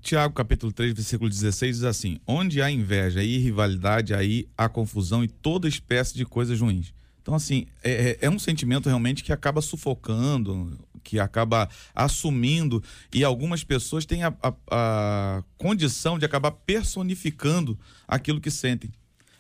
Tiago 0.01 0.33
capítulo 0.33 0.73
3, 0.73 0.93
versículo 0.95 1.29
16 1.29 1.77
diz 1.77 1.85
assim: 1.85 2.21
Onde 2.25 2.63
há 2.63 2.71
inveja 2.71 3.23
e 3.23 3.39
rivalidade, 3.39 4.15
aí 4.15 4.47
há 4.57 4.69
confusão 4.69 5.25
e 5.25 5.29
toda 5.29 5.67
espécie 5.67 6.15
de 6.15 6.25
coisas 6.25 6.61
ruins. 6.61 6.95
Então, 7.21 7.35
assim, 7.35 7.67
é, 7.83 8.11
é, 8.11 8.19
é 8.23 8.31
um 8.31 8.39
sentimento 8.39 8.89
realmente 8.89 9.25
que 9.25 9.33
acaba 9.33 9.61
sufocando, 9.61 10.79
que 11.03 11.19
acaba 11.19 11.69
assumindo, 11.95 12.83
e 13.13 13.25
algumas 13.25 13.65
pessoas 13.65 14.07
têm 14.07 14.23
a, 14.23 14.33
a, 14.41 14.55
a 14.71 15.45
condição 15.59 16.17
de 16.17 16.25
acabar 16.25 16.53
personificando 16.53 17.79
aquilo 18.07 18.41
que 18.41 18.51
sentem 18.51 18.91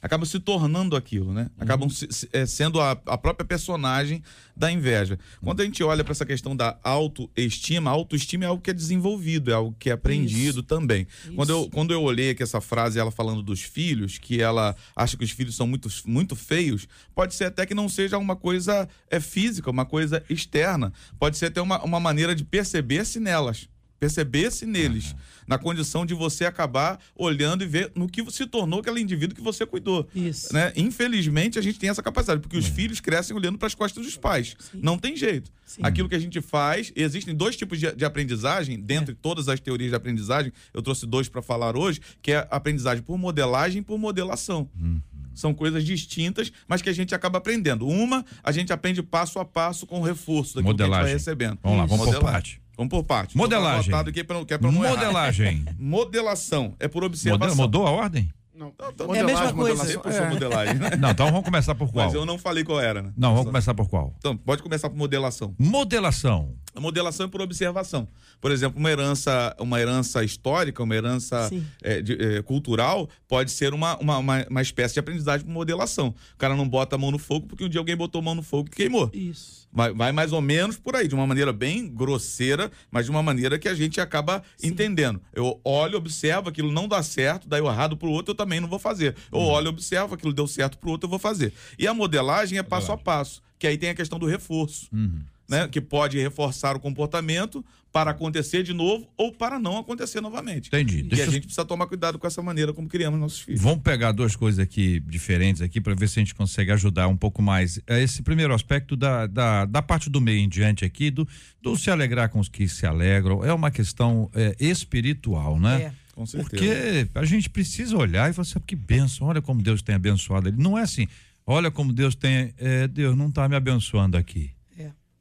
acabam 0.02 0.26
se 0.26 0.40
tornando 0.40 0.96
aquilo, 0.96 1.32
né? 1.32 1.48
Acabam 1.56 1.84
uhum. 1.84 1.94
se, 1.94 2.08
se, 2.10 2.28
é, 2.32 2.44
sendo 2.44 2.80
a, 2.80 2.90
a, 3.06 3.16
própria 3.16 3.46
personagem 3.46 4.20
da 4.56 4.70
inveja. 4.70 5.16
Quando 5.40 5.60
a 5.60 5.64
gente 5.64 5.82
olha 5.84 6.02
para 6.02 6.10
essa 6.10 6.26
questão 6.26 6.56
da 6.56 6.76
autoestima, 6.82 7.88
autoestima 7.88 8.44
é 8.44 8.48
algo 8.48 8.60
que 8.60 8.70
é 8.70 8.74
desenvolvido, 8.74 9.52
é 9.52 9.54
algo 9.54 9.76
que 9.78 9.88
é 9.88 9.92
aprendido 9.92 10.58
Isso. 10.58 10.62
também. 10.64 11.06
Isso. 11.22 11.34
Quando, 11.34 11.50
eu, 11.50 11.70
quando 11.70 11.92
eu 11.92 12.02
olhei 12.02 12.30
aqui 12.30 12.42
essa 12.42 12.60
frase, 12.60 12.98
ela 12.98 13.12
falando 13.12 13.42
dos 13.42 13.60
filhos, 13.60 14.18
que 14.18 14.42
ela 14.42 14.74
acha 14.96 15.16
que 15.16 15.24
os 15.24 15.30
filhos 15.30 15.54
são 15.54 15.68
muito, 15.68 15.88
muito 16.04 16.34
feios, 16.34 16.88
pode 17.14 17.34
ser 17.34 17.44
até 17.44 17.64
que 17.64 17.74
não 17.74 17.88
seja 17.88 18.18
uma 18.18 18.34
coisa 18.34 18.88
é, 19.08 19.20
física, 19.20 19.70
uma 19.70 19.86
coisa 19.86 20.22
externa. 20.28 20.92
Pode 21.16 21.38
ser 21.38 21.46
até 21.46 21.62
uma, 21.62 21.80
uma 21.84 22.00
maneira 22.00 22.34
de 22.34 22.44
perceber-se 22.44 23.20
nelas 23.20 23.68
percebesse 24.02 24.66
neles, 24.66 25.12
uhum. 25.12 25.18
na 25.46 25.58
condição 25.58 26.04
de 26.04 26.12
você 26.12 26.44
acabar 26.44 26.98
olhando 27.14 27.62
e 27.62 27.66
ver 27.68 27.92
no 27.94 28.08
que 28.08 28.28
se 28.32 28.46
tornou 28.46 28.80
aquele 28.80 29.00
indivíduo 29.00 29.36
que 29.36 29.40
você 29.40 29.64
cuidou. 29.64 30.08
Isso. 30.12 30.52
Né? 30.52 30.72
Infelizmente, 30.74 31.56
a 31.56 31.62
gente 31.62 31.78
tem 31.78 31.88
essa 31.88 32.02
capacidade, 32.02 32.40
porque 32.40 32.56
os 32.56 32.66
uhum. 32.66 32.74
filhos 32.74 32.98
crescem 32.98 33.36
olhando 33.36 33.58
para 33.58 33.68
as 33.68 33.76
costas 33.76 34.04
dos 34.04 34.16
pais. 34.16 34.56
Sim. 34.58 34.80
Não 34.82 34.98
tem 34.98 35.16
jeito. 35.16 35.52
Sim. 35.64 35.82
Aquilo 35.84 36.08
que 36.08 36.16
a 36.16 36.18
gente 36.18 36.40
faz, 36.40 36.92
existem 36.96 37.32
dois 37.32 37.54
tipos 37.54 37.78
de, 37.78 37.92
de 37.94 38.04
aprendizagem, 38.04 38.80
dentre 38.80 39.12
é. 39.12 39.16
todas 39.22 39.48
as 39.48 39.60
teorias 39.60 39.90
de 39.90 39.94
aprendizagem, 39.94 40.52
eu 40.74 40.82
trouxe 40.82 41.06
dois 41.06 41.28
para 41.28 41.40
falar 41.40 41.76
hoje, 41.76 42.00
que 42.20 42.32
é 42.32 42.38
a 42.38 42.56
aprendizagem 42.56 43.04
por 43.04 43.16
modelagem 43.16 43.82
e 43.82 43.84
por 43.84 43.98
modelação. 43.98 44.68
Uhum. 44.80 45.00
São 45.32 45.54
coisas 45.54 45.84
distintas, 45.84 46.52
mas 46.66 46.82
que 46.82 46.90
a 46.90 46.92
gente 46.92 47.14
acaba 47.14 47.38
aprendendo. 47.38 47.86
Uma, 47.86 48.24
a 48.42 48.50
gente 48.50 48.72
aprende 48.72 49.00
passo 49.00 49.38
a 49.38 49.44
passo 49.44 49.86
com 49.86 50.00
o 50.00 50.02
reforço 50.02 50.56
daquilo 50.56 50.72
modelagem. 50.72 50.90
que 50.90 51.14
a 51.14 51.18
gente 51.18 51.24
vai 51.24 51.34
recebendo. 51.34 51.58
Vamos 51.62 51.78
lá, 51.78 51.86
vamos 51.86 52.06
por 52.06 52.20
parte. 52.20 52.61
Vamos 52.76 52.90
por 52.90 53.04
parte. 53.04 53.36
Modelagem. 53.36 53.94
Aqui 53.94 54.24
pra, 54.24 54.44
que 54.44 54.54
é 54.54 54.58
pra 54.58 54.70
Modelagem. 54.70 55.64
Modelação. 55.78 56.74
É 56.80 56.88
por 56.88 57.04
observação. 57.04 57.56
Mudou 57.56 57.86
a 57.86 57.90
ordem? 57.90 58.30
Não. 58.54 58.72
Então, 58.92 59.14
é 59.14 59.20
a 59.20 59.24
mesma 59.24 59.52
coisa. 59.52 60.02
É. 60.04 60.28
Modelagem, 60.28 60.74
né? 60.74 60.90
Não, 60.98 61.10
então 61.10 61.26
vamos 61.26 61.44
começar 61.44 61.74
por 61.74 61.90
qual? 61.90 62.06
Mas 62.06 62.14
eu 62.14 62.26
não 62.26 62.38
falei 62.38 62.62
qual 62.62 62.80
era, 62.80 63.02
né? 63.02 63.12
Não, 63.16 63.30
vamos 63.30 63.46
começar 63.46 63.74
por 63.74 63.88
qual? 63.88 64.14
Então, 64.18 64.36
pode 64.36 64.62
começar 64.62 64.90
por 64.90 64.96
modelação. 64.96 65.54
Modelação. 65.58 66.54
A 66.74 66.80
modelação 66.80 67.26
é 67.26 67.28
por 67.28 67.40
observação. 67.40 68.08
Por 68.40 68.50
exemplo, 68.50 68.78
uma 68.78 68.90
herança, 68.90 69.54
uma 69.58 69.80
herança 69.80 70.24
histórica, 70.24 70.82
uma 70.82 70.94
herança 70.94 71.50
é, 71.82 72.00
de, 72.00 72.14
é, 72.14 72.42
cultural, 72.42 73.08
pode 73.28 73.50
ser 73.50 73.74
uma, 73.74 73.96
uma, 73.98 74.18
uma, 74.18 74.46
uma, 74.48 74.62
espécie 74.62 74.94
de 74.94 75.00
aprendizagem 75.00 75.44
por 75.44 75.52
modelação. 75.52 76.14
O 76.34 76.38
cara 76.38 76.56
não 76.56 76.66
bota 76.66 76.96
a 76.96 76.98
mão 76.98 77.10
no 77.10 77.18
fogo 77.18 77.46
porque 77.46 77.64
um 77.64 77.68
dia 77.68 77.78
alguém 77.78 77.96
botou 77.96 78.20
a 78.20 78.24
mão 78.24 78.34
no 78.34 78.42
fogo 78.42 78.68
e 78.72 78.74
queimou. 78.74 79.10
Isso. 79.12 79.68
Vai, 79.72 79.92
vai 79.92 80.12
mais 80.12 80.32
ou 80.32 80.40
menos 80.40 80.78
por 80.78 80.96
aí, 80.96 81.08
de 81.08 81.14
uma 81.14 81.26
maneira 81.26 81.52
bem 81.52 81.88
grosseira, 81.88 82.70
mas 82.90 83.06
de 83.06 83.10
uma 83.10 83.22
maneira 83.22 83.58
que 83.58 83.68
a 83.68 83.74
gente 83.74 84.00
acaba 84.00 84.42
Sim. 84.56 84.68
entendendo. 84.68 85.20
Eu 85.32 85.60
olho, 85.64 85.96
observo, 85.96 86.48
aquilo 86.48 86.70
não 86.70 86.86
dá 86.86 87.02
certo, 87.02 87.48
daí 87.48 87.60
o 87.60 87.70
errado 87.70 87.96
pro 87.96 88.10
outro, 88.10 88.32
eu 88.32 88.36
também 88.42 88.60
não 88.60 88.68
vou 88.68 88.78
fazer. 88.78 89.14
Eu 89.30 89.38
uhum. 89.38 89.46
olho, 89.46 89.68
observo, 89.68 90.14
aquilo 90.14 90.32
deu 90.32 90.46
certo 90.46 90.78
pro 90.78 90.90
outro, 90.90 91.06
eu 91.06 91.10
vou 91.10 91.18
fazer. 91.18 91.52
E 91.78 91.86
a 91.86 91.94
modelagem 91.94 92.58
é 92.58 92.62
passo 92.62 92.92
a 92.92 92.98
passo, 92.98 93.42
que 93.58 93.66
aí 93.66 93.78
tem 93.78 93.90
a 93.90 93.94
questão 93.94 94.18
do 94.18 94.26
reforço. 94.26 94.88
Uhum 94.92 95.20
né, 95.52 95.68
que 95.68 95.80
pode 95.80 96.18
reforçar 96.18 96.76
o 96.76 96.80
comportamento 96.80 97.64
para 97.92 98.12
acontecer 98.12 98.62
de 98.62 98.72
novo 98.72 99.06
ou 99.18 99.30
para 99.30 99.58
não 99.58 99.76
acontecer 99.76 100.22
novamente. 100.22 100.68
Entendi. 100.68 101.00
E 101.00 101.02
Deixa 101.02 101.24
a 101.24 101.30
gente 101.30 101.42
precisa 101.42 101.64
tomar 101.64 101.86
cuidado 101.86 102.18
com 102.18 102.26
essa 102.26 102.40
maneira 102.40 102.72
como 102.72 102.88
criamos 102.88 103.20
nossos 103.20 103.40
filhos. 103.40 103.60
Vamos 103.60 103.82
pegar 103.82 104.12
duas 104.12 104.34
coisas 104.34 104.58
aqui 104.58 104.98
diferentes 105.00 105.60
aqui 105.60 105.78
para 105.78 105.94
ver 105.94 106.08
se 106.08 106.18
a 106.18 106.22
gente 106.22 106.34
consegue 106.34 106.72
ajudar 106.72 107.06
um 107.08 107.16
pouco 107.16 107.42
mais. 107.42 107.78
É 107.86 108.02
esse 108.02 108.22
primeiro 108.22 108.54
aspecto 108.54 108.96
da, 108.96 109.26
da, 109.26 109.66
da 109.66 109.82
parte 109.82 110.08
do 110.08 110.22
meio 110.22 110.38
em 110.38 110.48
diante 110.48 110.86
aqui, 110.86 111.10
do, 111.10 111.28
do 111.60 111.76
se 111.76 111.90
alegrar 111.90 112.30
com 112.30 112.40
os 112.40 112.48
que 112.48 112.66
se 112.66 112.86
alegram, 112.86 113.44
é 113.44 113.52
uma 113.52 113.70
questão 113.70 114.30
é, 114.34 114.56
espiritual, 114.58 115.60
né? 115.60 115.82
É. 115.82 116.01
Com 116.12 116.26
certeza. 116.26 116.50
Porque 116.50 117.08
a 117.14 117.24
gente 117.24 117.50
precisa 117.50 117.96
olhar 117.96 118.30
e 118.30 118.32
falar 118.32 118.46
assim, 118.46 118.60
que 118.66 118.76
benção, 118.76 119.28
olha 119.28 119.42
como 119.42 119.62
Deus 119.62 119.82
tem 119.82 119.94
abençoado 119.94 120.48
ele. 120.48 120.62
Não 120.62 120.78
é 120.78 120.82
assim, 120.82 121.08
olha 121.46 121.70
como 121.70 121.92
Deus 121.92 122.14
tem, 122.14 122.54
é, 122.58 122.86
Deus 122.86 123.16
não 123.16 123.28
está 123.28 123.48
me 123.48 123.56
abençoando 123.56 124.16
aqui 124.16 124.50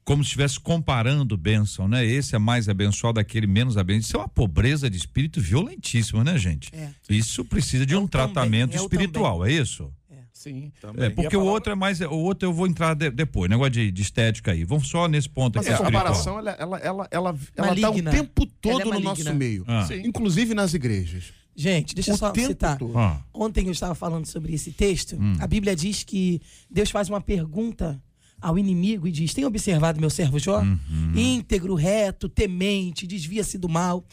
como 0.04 0.22
se 0.22 0.28
estivesse 0.28 0.58
comparando 0.58 1.36
bênção, 1.36 1.86
né? 1.86 2.04
Esse 2.04 2.34
é 2.34 2.38
mais 2.38 2.68
abençoado, 2.68 3.20
aquele 3.20 3.46
menos 3.46 3.76
abençoado. 3.76 4.04
Isso 4.04 4.16
é 4.16 4.20
uma 4.20 4.28
pobreza 4.28 4.90
de 4.90 4.96
espírito 4.96 5.40
violentíssima, 5.40 6.24
né, 6.24 6.36
gente? 6.38 6.70
É. 6.74 6.90
Isso 7.08 7.44
precisa 7.44 7.86
de 7.86 7.94
um 7.94 8.06
tratamento 8.06 8.76
espiritual, 8.76 9.38
também. 9.40 9.56
é 9.56 9.60
isso? 9.60 9.92
Sim, 10.42 10.72
também. 10.80 11.04
É, 11.04 11.10
porque 11.10 11.36
o 11.36 11.44
outro 11.44 11.72
é 11.72 11.76
mais. 11.76 12.00
O 12.00 12.16
outro 12.16 12.48
eu 12.48 12.52
vou 12.52 12.66
entrar 12.66 12.94
de, 12.94 13.10
depois, 13.12 13.48
negócio 13.48 13.70
de, 13.70 13.92
de, 13.92 14.02
estética 14.02 14.50
aí. 14.50 14.64
Vamos 14.64 14.88
só 14.88 15.06
nesse 15.06 15.28
ponto 15.28 15.56
aqui. 15.56 15.68
Essa 15.68 15.84
comparação, 15.84 16.36
ela, 16.36 16.50
ela, 16.58 16.78
ela, 16.78 17.08
ela, 17.12 17.38
ela 17.56 17.76
tá 17.76 17.90
o 17.90 18.02
tempo 18.02 18.44
todo 18.60 18.80
é 18.80 18.84
no 18.84 18.98
nosso 18.98 19.32
meio. 19.36 19.64
Ah. 19.68 19.86
Inclusive 20.04 20.52
nas 20.52 20.74
igrejas. 20.74 21.32
Gente, 21.54 21.94
deixa 21.94 22.10
eu 22.10 22.16
só 22.16 22.34
citar. 22.34 22.76
Ah. 22.96 23.20
Ontem 23.32 23.66
eu 23.66 23.70
estava 23.70 23.94
falando 23.94 24.26
sobre 24.26 24.52
esse 24.52 24.72
texto. 24.72 25.14
Hum. 25.14 25.36
A 25.38 25.46
Bíblia 25.46 25.76
diz 25.76 26.02
que 26.02 26.42
Deus 26.68 26.90
faz 26.90 27.08
uma 27.08 27.20
pergunta 27.20 28.02
ao 28.40 28.58
inimigo 28.58 29.06
e 29.06 29.12
diz: 29.12 29.32
Tem 29.32 29.44
observado 29.44 30.00
meu 30.00 30.10
servo 30.10 30.40
Jó? 30.40 30.60
Uhum. 30.60 31.12
Íntegro, 31.14 31.76
reto, 31.76 32.28
temente, 32.28 33.06
desvia-se 33.06 33.56
do 33.58 33.68
mal. 33.68 34.04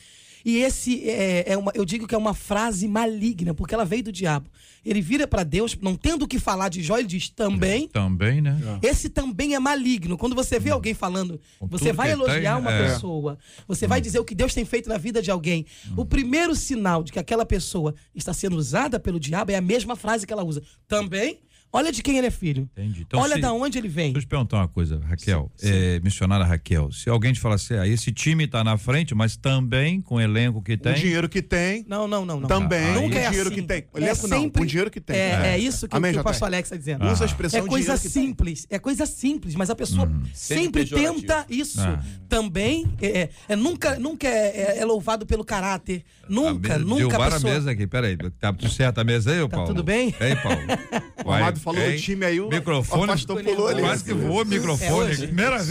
E 0.45 0.57
esse 0.57 1.07
é, 1.09 1.53
é 1.53 1.57
uma, 1.57 1.71
eu 1.75 1.85
digo 1.85 2.07
que 2.07 2.15
é 2.15 2.17
uma 2.17 2.33
frase 2.33 2.87
maligna, 2.87 3.53
porque 3.53 3.73
ela 3.73 3.85
veio 3.85 4.03
do 4.03 4.11
diabo. 4.11 4.49
Ele 4.85 5.01
vira 5.01 5.27
para 5.27 5.43
Deus, 5.43 5.77
não 5.81 5.95
tendo 5.95 6.23
o 6.23 6.27
que 6.27 6.39
falar 6.39 6.69
de 6.69 6.81
Jó, 6.81 6.97
ele 6.97 7.07
diz 7.07 7.29
também. 7.29 7.87
Também, 7.89 8.41
né? 8.41 8.57
Esse 8.81 9.09
também 9.09 9.53
é 9.53 9.59
maligno. 9.59 10.17
Quando 10.17 10.35
você 10.35 10.59
vê 10.59 10.69
alguém 10.69 10.93
falando, 10.93 11.39
Com 11.59 11.67
você 11.67 11.91
vai 11.91 12.11
elogiar 12.11 12.53
tem, 12.55 12.61
uma 12.61 12.71
é. 12.71 12.87
pessoa, 12.87 13.37
você 13.67 13.85
vai 13.87 13.99
dizer 13.99 14.19
o 14.19 14.25
que 14.25 14.33
Deus 14.33 14.53
tem 14.53 14.63
feito 14.63 14.87
na 14.87 14.97
vida 14.97 15.21
de 15.21 15.29
alguém. 15.29 15.65
O 15.97 16.05
primeiro 16.05 16.55
sinal 16.55 17.03
de 17.03 17.11
que 17.11 17.19
aquela 17.19 17.45
pessoa 17.45 17.93
está 18.15 18.33
sendo 18.33 18.55
usada 18.55 18.99
pelo 18.99 19.19
diabo 19.19 19.51
é 19.51 19.55
a 19.55 19.61
mesma 19.61 19.95
frase 19.95 20.25
que 20.25 20.33
ela 20.33 20.43
usa. 20.43 20.61
Também, 20.87 21.39
olha 21.71 21.91
de 21.91 22.01
quem 22.03 22.17
ele 22.17 22.27
é 22.27 22.31
filho. 22.31 22.69
Entendi. 22.73 23.01
Então, 23.01 23.19
olha 23.19 23.35
se- 23.35 23.41
da 23.41 23.53
onde 23.53 23.77
ele 23.77 23.87
vem. 23.87 24.13
Deixa 24.13 24.17
eu 24.19 24.21
te 24.21 24.27
perguntar 24.27 24.57
uma 24.57 24.67
coisa, 24.67 24.99
Raquel, 25.05 25.51
é, 25.61 25.99
missionária 26.01 26.45
Raquel. 26.45 26.91
Se 26.91 27.09
alguém 27.09 27.33
te 27.33 27.39
falar 27.39 27.55
assim, 27.55 27.75
ah, 27.75 27.87
esse 27.87 28.11
time 28.11 28.47
tá 28.47 28.63
na 28.63 28.77
frente, 28.77 29.13
mas 29.15 29.35
também 29.37 30.01
com 30.01 30.15
o 30.15 30.21
elenco 30.21 30.61
que 30.61 30.73
O 30.73 30.77
tem. 30.77 30.93
dinheiro 30.95 31.27
que 31.29 31.41
tem, 31.41 31.85
Não, 31.87 32.07
não, 32.07 32.25
não, 32.25 32.39
não. 32.39 32.47
também, 32.47 32.93
Nunca 32.93 33.15
o 33.15 33.19
é 33.19 33.27
dinheiro 33.29 33.49
assim. 33.49 33.61
que 33.61 33.67
tem. 33.67 33.85
O 33.93 33.97
É 33.97 34.01
elenco 34.01 34.27
não, 34.27 34.39
sempre- 34.41 34.61
o 34.61 34.65
dinheiro 34.65 34.91
que 34.91 34.99
tem. 35.01 35.15
É, 35.17 35.47
é 35.53 35.57
isso 35.57 35.87
que, 35.87 35.95
Amém, 35.95 36.13
que 36.13 36.19
o 36.19 36.23
pastor 36.23 36.47
Alex 36.47 36.67
está 36.67 36.77
dizendo. 36.77 37.05
Usa 37.05 37.23
a 37.23 37.25
Ah. 37.25 37.29
expressão 37.29 37.59
É 37.59 37.67
coisa 37.67 37.83
dinheiro 37.85 38.01
que 38.01 38.09
tem. 38.09 38.23
simples, 38.27 38.67
é 38.69 38.79
coisa 38.79 39.05
simples, 39.05 39.55
mas 39.55 39.69
a 39.69 39.75
pessoa 39.75 40.07
sempre, 40.33 40.63
Sempre 40.63 40.81
pejorativo. 40.85 41.21
tenta 41.21 41.45
isso. 41.49 41.79
Ah. 41.81 42.01
Também 42.27 42.85
é, 43.01 43.07
é- 43.21 43.29
é 43.49 43.55
nunca, 43.55 43.97
nunca 43.99 44.27
é, 44.27 44.75
é- 44.75 44.77
é 44.79 44.85
louvado 44.85 45.25
pelo 45.25 45.43
caráter. 45.43 46.03
Nunca, 46.27 46.75
A 46.75 46.77
mesa- 46.77 46.89
nunca 46.89 46.95
a 47.03 47.07
derrubaram 47.07 47.31
pessoa. 47.33 47.51
a 47.51 47.55
mesa 47.55 47.71
aqui, 47.71 47.87
peraí. 47.87 48.17
Tá 48.39 48.53
tudo 48.53 48.71
certo 48.71 48.99
a 48.99 49.03
mesa 49.03 49.31
aí, 49.31 49.41
ô 49.41 49.47
Tá 49.49 49.55
Paulo? 49.57 49.67
tudo 49.69 49.83
bem? 49.83 50.13
Ei, 50.19 50.35
Paulo. 50.35 50.59
O 51.25 51.31
Amado 51.31 51.58
falou 51.59 51.79
do 51.91 51.97
time 51.97 52.25
aí, 52.25 52.39
o- 52.41 52.49
Microfone. 52.49 53.03
o 53.03 53.07
pastor 53.07 53.43
pulou 53.43 53.67
ali. 53.67 53.81
Quase 53.81 54.03
que 54.03 54.13
voou 54.13 54.39
o 54.39 54.41
É 54.41 54.45
microfone. 54.45 54.91
hoje. 54.91 55.27
Primeira 55.27 55.57
vez 55.57 55.67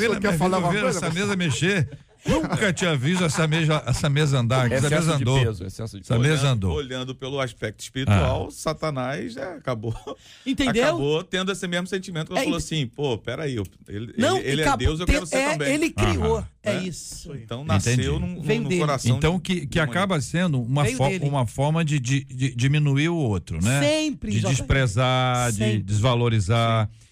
vida 0.69 0.79
eu 0.79 0.83
coisa, 0.83 1.07
essa 1.07 1.15
mesa 1.15 1.37
mexer. 1.37 1.89
Nunca 2.29 2.73
tinha 2.73 2.97
visto 2.97 3.25
essa 3.25 3.47
mesa, 3.47 3.83
essa 3.87 4.09
mesa 4.11 4.39
andar. 4.39 4.71
Essa 4.71 4.91
mesa 4.91 5.15
andou. 5.17 5.39
peso, 5.45 5.65
excesso 5.65 5.97
de 5.97 6.03
Essa 6.03 6.15
peso. 6.19 6.29
mesa 6.29 6.49
andou. 6.51 6.73
Olhando 6.75 7.15
pelo 7.15 7.41
aspecto 7.41 7.81
espiritual, 7.81 8.51
Satanás 8.51 9.33
já 9.35 9.55
acabou. 9.55 9.95
Entendeu? 10.47 10.85
Acabou 10.85 11.25
tendo 11.25 11.51
esse 11.53 11.67
mesmo 11.67 11.87
sentimento. 11.87 12.33
Ele 12.33 12.41
É, 12.41 12.45
falou 12.45 12.59
assim: 12.59 12.87
pô, 12.87 13.17
peraí, 13.19 13.57
eu- 13.57 13.67
ele, 13.89 14.15
Não, 14.19 14.37
ele, 14.39 14.49
ele 14.51 14.63
é 14.63 14.77
Deus, 14.77 15.01
eu 15.01 15.07
quero 15.07 15.27
ser 15.27 15.37
é, 15.37 15.53
também. 15.53 15.75
Ele 15.75 15.91
criou. 15.91 16.37
Aham. 16.39 16.49
É 16.63 16.75
É. 16.75 16.83
isso. 16.83 17.33
Então 17.35 17.65
nasceu 17.65 17.93
Entendi. 17.95 18.09
num, 18.09 18.43
num 18.43 18.43
dele. 18.69 18.79
coração. 18.81 19.17
Então, 19.17 19.39
que, 19.41 19.61
que 19.61 19.67
de 19.67 19.81
acaba 19.81 20.21
sendo 20.21 20.61
uma, 20.61 20.85
fo- 20.85 21.09
dele. 21.09 21.25
uma 21.27 21.47
forma 21.47 21.85
de, 21.85 21.99
de- 21.99 22.25
de 22.25 22.55
diminuir 22.55 23.09
o 23.09 23.17
outro, 23.17 23.63
né? 23.63 23.81
Sempre, 23.81 24.33
De 24.33 24.41
desprezar, 24.41 25.51
de 25.53 25.79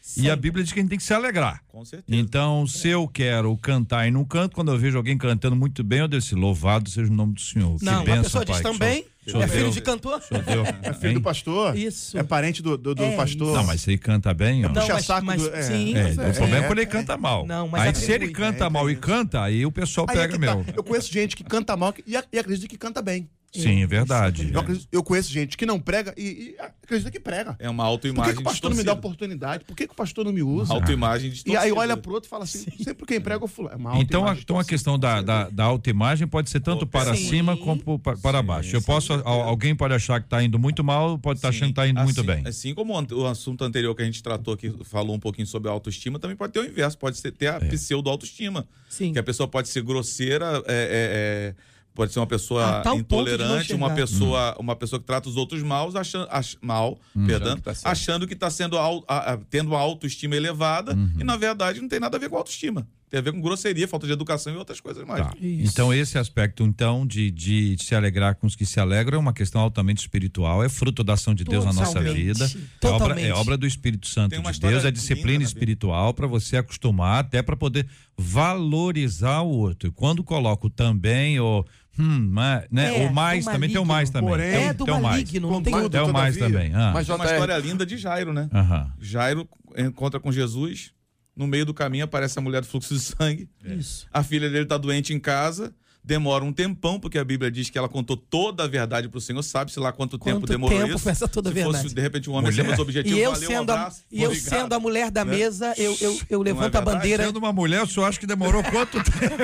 Sempre. 0.06 0.28
E 0.28 0.30
a. 0.30 0.36
Bíblia 0.36 0.62
diz 0.62 0.72
que 0.72 0.78
a 0.78 0.82
gente 0.82 0.90
tem 0.90 0.98
que 0.98 1.04
se 1.04 1.12
alegrar. 1.12 1.60
Com 1.66 1.84
certeza. 1.84 2.16
Então, 2.20 2.64
se 2.66 2.86
eu 2.88 3.08
quero 3.08 3.56
cantar 3.56 4.06
e 4.06 4.10
não 4.12 4.24
canto, 4.24 4.54
quando 4.54 4.70
eu 4.70 4.78
vejo 4.78 4.96
alguém 4.96 5.18
cantando 5.18 5.56
muito 5.56 5.82
bem, 5.82 5.98
eu 5.98 6.06
disse, 6.06 6.34
louvado 6.36 6.88
seja 6.88 7.10
o 7.10 7.14
nome 7.14 7.34
do 7.34 7.40
Senhor. 7.40 7.76
Não, 7.82 8.04
que 8.04 8.10
a 8.10 8.14
benção, 8.14 8.22
pessoa 8.22 8.44
diz 8.44 8.54
pai, 8.60 8.62
que 8.72 8.78
também. 8.78 9.06
senhor 9.26 9.42
É 9.42 9.48
filho 9.48 9.62
deu. 9.64 9.70
de 9.72 9.80
cantor? 9.80 10.18
O 10.18 10.22
senhor 10.22 10.44
deu. 10.44 10.62
É 10.64 10.92
filho 10.94 11.14
do 11.14 11.18
Hein? 11.18 11.22
pastor? 11.22 11.76
Isso. 11.76 12.16
É 12.16 12.22
parente 12.22 12.62
do, 12.62 12.78
do, 12.78 12.94
do 12.94 13.02
É 13.02 13.16
pastor? 13.16 13.56
Não, 13.56 13.64
mas 13.64 13.80
se 13.80 13.90
ele 13.90 13.98
canta 13.98 14.32
bem, 14.32 14.64
ó. 14.64 14.68
Não, 14.68 14.74
puxa 14.80 14.92
mas, 14.94 15.04
saco 15.06 15.26
mas 15.26 15.42
do- 15.42 15.52
é. 15.56 15.62
sim. 15.62 15.94
É, 15.96 16.10
o 16.12 16.34
problema 16.34 16.56
é 16.56 16.58
é, 16.60 16.66
quando 16.68 16.78
ele 16.78 16.86
canta 16.86 17.16
mal. 17.16 17.44
Não, 17.44 17.66
mas 17.66 17.82
aí 17.82 17.94
se 17.96 18.12
ele 18.12 18.28
canta 18.28 18.66
É, 18.66 18.70
mal 18.70 18.88
e 18.88 18.94
canta, 18.94 19.42
aí 19.42 19.66
o 19.66 19.72
pessoal 19.72 20.06
Aí 20.08 20.16
é 20.16 20.20
pega, 20.20 20.38
que 20.38 20.46
tá. 20.46 20.54
meu. 20.54 20.64
Eu 20.76 20.84
conheço 20.84 21.12
gente 21.12 21.34
que 21.34 21.42
canta 21.42 21.76
mal 21.76 21.92
e, 22.06 22.12
e 22.32 22.38
acredita 22.38 22.68
que 22.68 22.78
canta 22.78 23.02
bem. 23.02 23.28
Sim, 23.52 23.82
é 23.82 23.86
verdade. 23.86 24.50
Eu, 24.52 24.60
acredito- 24.60 24.88
eu 24.92 25.02
conheço 25.02 25.30
gente 25.30 25.56
que 25.56 25.64
não 25.64 25.80
prega 25.80 26.12
e, 26.16 26.54
e 26.54 26.56
acredita 26.82 27.10
que 27.10 27.18
prega. 27.18 27.56
É 27.58 27.70
uma 27.70 27.84
Por 27.84 27.88
autoimagem 27.90 28.32
que, 28.32 28.36
que 28.36 28.42
o 28.42 28.44
pastor 28.44 28.70
não 28.70 28.76
me 28.76 28.82
dá 28.84 28.92
distorcida. 28.92 29.08
oportunidade? 29.08 29.64
Por 29.64 29.74
que, 29.74 29.86
que 29.86 29.92
o 29.92 29.96
pastor 29.96 30.24
não 30.26 30.32
me 30.32 30.42
usa? 30.42 30.74
Autoimagem 30.74 31.28
E 31.28 31.32
distorcida. 31.32 31.62
aí 31.64 31.72
olha 31.72 31.96
pro 31.96 32.12
outro 32.12 32.28
e 32.28 32.30
fala 32.30 32.44
assim, 32.44 32.66
sempre 32.84 33.06
quem 33.06 33.18
prega 33.18 33.42
é 33.42 33.44
o 33.44 33.48
fulano. 33.48 33.74
É 33.74 33.76
uma 33.78 33.98
Então, 33.98 34.26
a, 34.26 34.32
então 34.32 34.32
a 34.32 34.34
distorcida. 34.34 34.64
questão 34.68 34.98
da, 34.98 35.22
da, 35.22 35.48
da 35.48 35.64
autoimagem 35.64 36.26
pode 36.28 36.50
ser 36.50 36.60
tanto 36.60 36.86
para 36.86 37.14
Sim. 37.14 37.28
cima 37.30 37.56
como 37.56 37.98
pa- 37.98 38.16
para 38.16 38.42
baixo. 38.42 38.76
Eu 38.76 38.82
posso, 38.82 39.14
al- 39.14 39.42
alguém 39.42 39.74
pode 39.74 39.94
achar 39.94 40.20
que 40.20 40.26
está 40.26 40.42
indo 40.42 40.58
muito 40.58 40.84
mal, 40.84 41.18
pode 41.18 41.38
estar 41.38 41.48
achando 41.48 41.68
que 41.68 41.80
está 41.80 41.88
indo 41.88 42.02
muito 42.02 42.20
assim, 42.20 42.26
bem. 42.26 42.46
Assim 42.46 42.74
como 42.74 42.92
o 42.94 43.26
assunto 43.26 43.64
anterior 43.64 43.94
que 43.94 44.02
a 44.02 44.04
gente 44.06 44.22
tratou 44.22 44.52
aqui, 44.52 44.70
falou 44.84 45.16
um 45.16 45.20
pouquinho 45.20 45.46
sobre 45.46 45.70
a 45.70 45.72
autoestima, 45.72 46.18
também 46.18 46.36
pode 46.36 46.52
ter 46.52 46.60
o 46.60 46.64
inverso, 46.66 46.98
pode 46.98 47.16
ser, 47.16 47.30
ter 47.32 47.46
a 47.48 47.56
É. 47.56 47.60
pseudo-autoestima. 47.60 48.66
Sim. 48.88 49.12
Que 49.14 49.18
a 49.18 49.22
pessoa 49.22 49.48
pode 49.48 49.68
ser 49.68 49.82
grosseira, 49.82 50.62
é, 50.66 50.72
é, 50.74 51.54
é, 51.54 51.54
pode 51.96 52.12
ser 52.12 52.20
uma 52.20 52.26
pessoa 52.26 52.82
intolerante, 52.96 53.72
uma 53.74 53.90
pessoa, 53.94 54.54
uma 54.60 54.76
pessoa 54.76 55.00
que 55.00 55.06
trata 55.06 55.28
os 55.28 55.36
outros 55.36 55.62
maus, 55.62 55.96
achando, 55.96 56.28
ach- 56.30 56.56
mal, 56.60 56.98
Hum. 57.16 57.26
perdão, 57.26 57.56
Achando 57.56 57.62
que 57.62 57.82
tá 57.82 57.90
achando 57.90 58.26
que 58.28 58.34
está 58.34 58.50
sendo 58.50 58.78
au- 58.78 59.04
a- 59.08 59.32
a- 59.32 59.38
tendo 59.50 59.68
uma 59.68 59.78
autoestima 59.80 60.36
elevada 60.36 60.94
Uhum. 60.94 61.12
e 61.18 61.24
na 61.24 61.36
verdade 61.36 61.80
não 61.80 61.88
tem 61.88 61.98
nada 61.98 62.16
a 62.16 62.20
ver 62.20 62.28
com 62.28 62.36
autoestima. 62.36 62.86
Tem 63.08 63.18
a 63.18 63.22
ver 63.22 63.30
com 63.32 63.40
grosseria, 63.40 63.86
falta 63.86 64.04
de 64.04 64.12
educação 64.12 64.52
e 64.52 64.56
outras 64.56 64.80
coisas 64.80 65.06
mais. 65.06 65.24
Tá. 65.24 65.32
Então, 65.40 65.94
esse 65.94 66.18
aspecto, 66.18 66.64
então, 66.64 67.06
de, 67.06 67.30
de 67.30 67.76
se 67.78 67.94
alegrar 67.94 68.34
com 68.34 68.48
os 68.48 68.56
que 68.56 68.66
se 68.66 68.80
alegram 68.80 69.18
é 69.18 69.20
uma 69.20 69.32
questão 69.32 69.60
altamente 69.60 70.00
espiritual, 70.00 70.62
é 70.64 70.68
fruto 70.68 71.04
da 71.04 71.12
ação 71.12 71.32
de 71.32 71.44
Deus 71.44 71.64
na 71.64 71.72
nossa 71.72 71.92
Totalmente. 71.92 72.14
vida. 72.20 72.44
É 72.44 72.48
obra, 72.88 72.98
Totalmente. 72.98 73.26
é 73.28 73.32
obra 73.32 73.56
do 73.56 73.64
Espírito 73.64 74.08
Santo 74.08 74.30
de 74.42 74.60
Deus, 74.60 74.84
é 74.84 74.90
disciplina 74.90 75.24
na 75.24 75.32
Bíblia. 75.38 75.46
espiritual 75.46 76.12
para 76.14 76.26
você 76.26 76.56
acostumar, 76.56 77.20
até 77.20 77.42
para 77.42 77.54
poder 77.56 77.86
valorizar 78.18 79.40
o 79.42 79.50
outro. 79.50 79.88
E 79.88 79.92
quando 79.92 80.24
coloco 80.24 80.68
também, 80.68 81.38
ou, 81.38 81.64
hum, 81.98 82.28
mas, 82.30 82.66
né, 82.70 83.02
É, 83.02 83.06
ou 83.06 83.12
mais, 83.12 83.44
também 83.44 83.70
tem 83.70 83.78
o 83.80 83.84
mais 83.84 84.10
também. 84.10 84.28
Porém, 84.30 84.50
tem, 84.52 84.64
é 84.68 84.72
do 84.74 84.84
tem 84.84 84.94
o 84.94 85.02
mais. 85.02 85.16
maligno, 85.16 85.50
não 85.50 85.62
tem 85.62 85.72
Contudo. 85.72 85.90
Tem 85.92 86.00
o 86.00 86.12
mais 86.12 86.34
todavia, 86.34 86.58
também. 86.58 86.74
Ah. 86.74 86.90
Mas 86.92 87.06
Tem 87.06 87.14
uma 87.14 87.24
JR, 87.24 87.32
história 87.32 87.58
linda 87.58 87.86
de 87.86 87.96
Jairo, 87.96 88.32
né? 88.32 88.48
Aham. 88.52 88.92
Jairo 89.00 89.48
encontra 89.76 90.18
com 90.20 90.30
Jesus, 90.32 90.92
no 91.36 91.46
meio 91.46 91.66
do 91.66 91.74
caminho 91.74 92.04
aparece 92.04 92.38
a 92.38 92.42
mulher 92.42 92.60
do 92.62 92.66
fluxo 92.66 92.94
de 92.94 93.00
sangue. 93.00 93.48
Isso. 93.64 94.06
A 94.12 94.22
filha 94.22 94.48
dele 94.50 94.66
tá 94.66 94.76
doente 94.78 95.12
em 95.12 95.18
casa, 95.20 95.74
demora 96.06 96.44
um 96.44 96.52
tempão, 96.52 97.00
porque 97.00 97.18
a 97.18 97.24
Bíblia 97.24 97.50
diz 97.50 97.68
que 97.68 97.76
ela 97.76 97.88
contou 97.88 98.16
toda 98.16 98.62
a 98.62 98.68
verdade 98.68 99.08
pro 99.08 99.20
Senhor, 99.20 99.42
sabe-se 99.42 99.80
lá 99.80 99.92
quanto, 99.92 100.16
tempo 100.18 100.38
Quanto 100.40 100.46
demorou 100.46 100.78
tempo 100.78 100.94
isso. 100.96 101.08
essa 101.10 101.26
toda 101.26 101.50
a 101.50 101.52
Se 101.52 101.58
fosse, 101.62 101.72
verdade? 101.72 101.94
de 101.94 102.00
repente, 102.00 102.30
um 102.30 102.34
homem 102.34 102.50
Mulher. 102.50 102.62
ser 102.62 102.68
mais 102.68 102.78
objetivo, 102.78 103.16
E 103.16 103.20
eu, 103.20 103.32
valeu, 103.32 103.48
um 103.48 103.52
sendo, 103.52 103.70
a, 103.70 103.74
abraço, 103.74 104.02
e 104.10 104.22
eu 104.22 104.30
obrigado. 104.30 104.48
sendo 104.60 104.72
a 104.74 104.78
mulher 104.80 105.10
da 105.10 105.24
Né? 105.24 105.36
mesa, 105.36 105.74
eu, 105.76 105.96
eu, 106.00 106.20
eu 106.30 106.42
levanto 106.42 106.76
a 106.76 106.80
verdade? 106.80 106.96
bandeira, 106.98 107.24
Sendo 107.26 107.38
uma 107.38 107.52
mulher, 107.52 107.82
o 107.82 107.86
senhor 107.88 108.06
acha 108.06 108.20
que 108.20 108.26
demorou 108.26 108.62
quanto 108.62 109.02
tempo? 109.02 109.36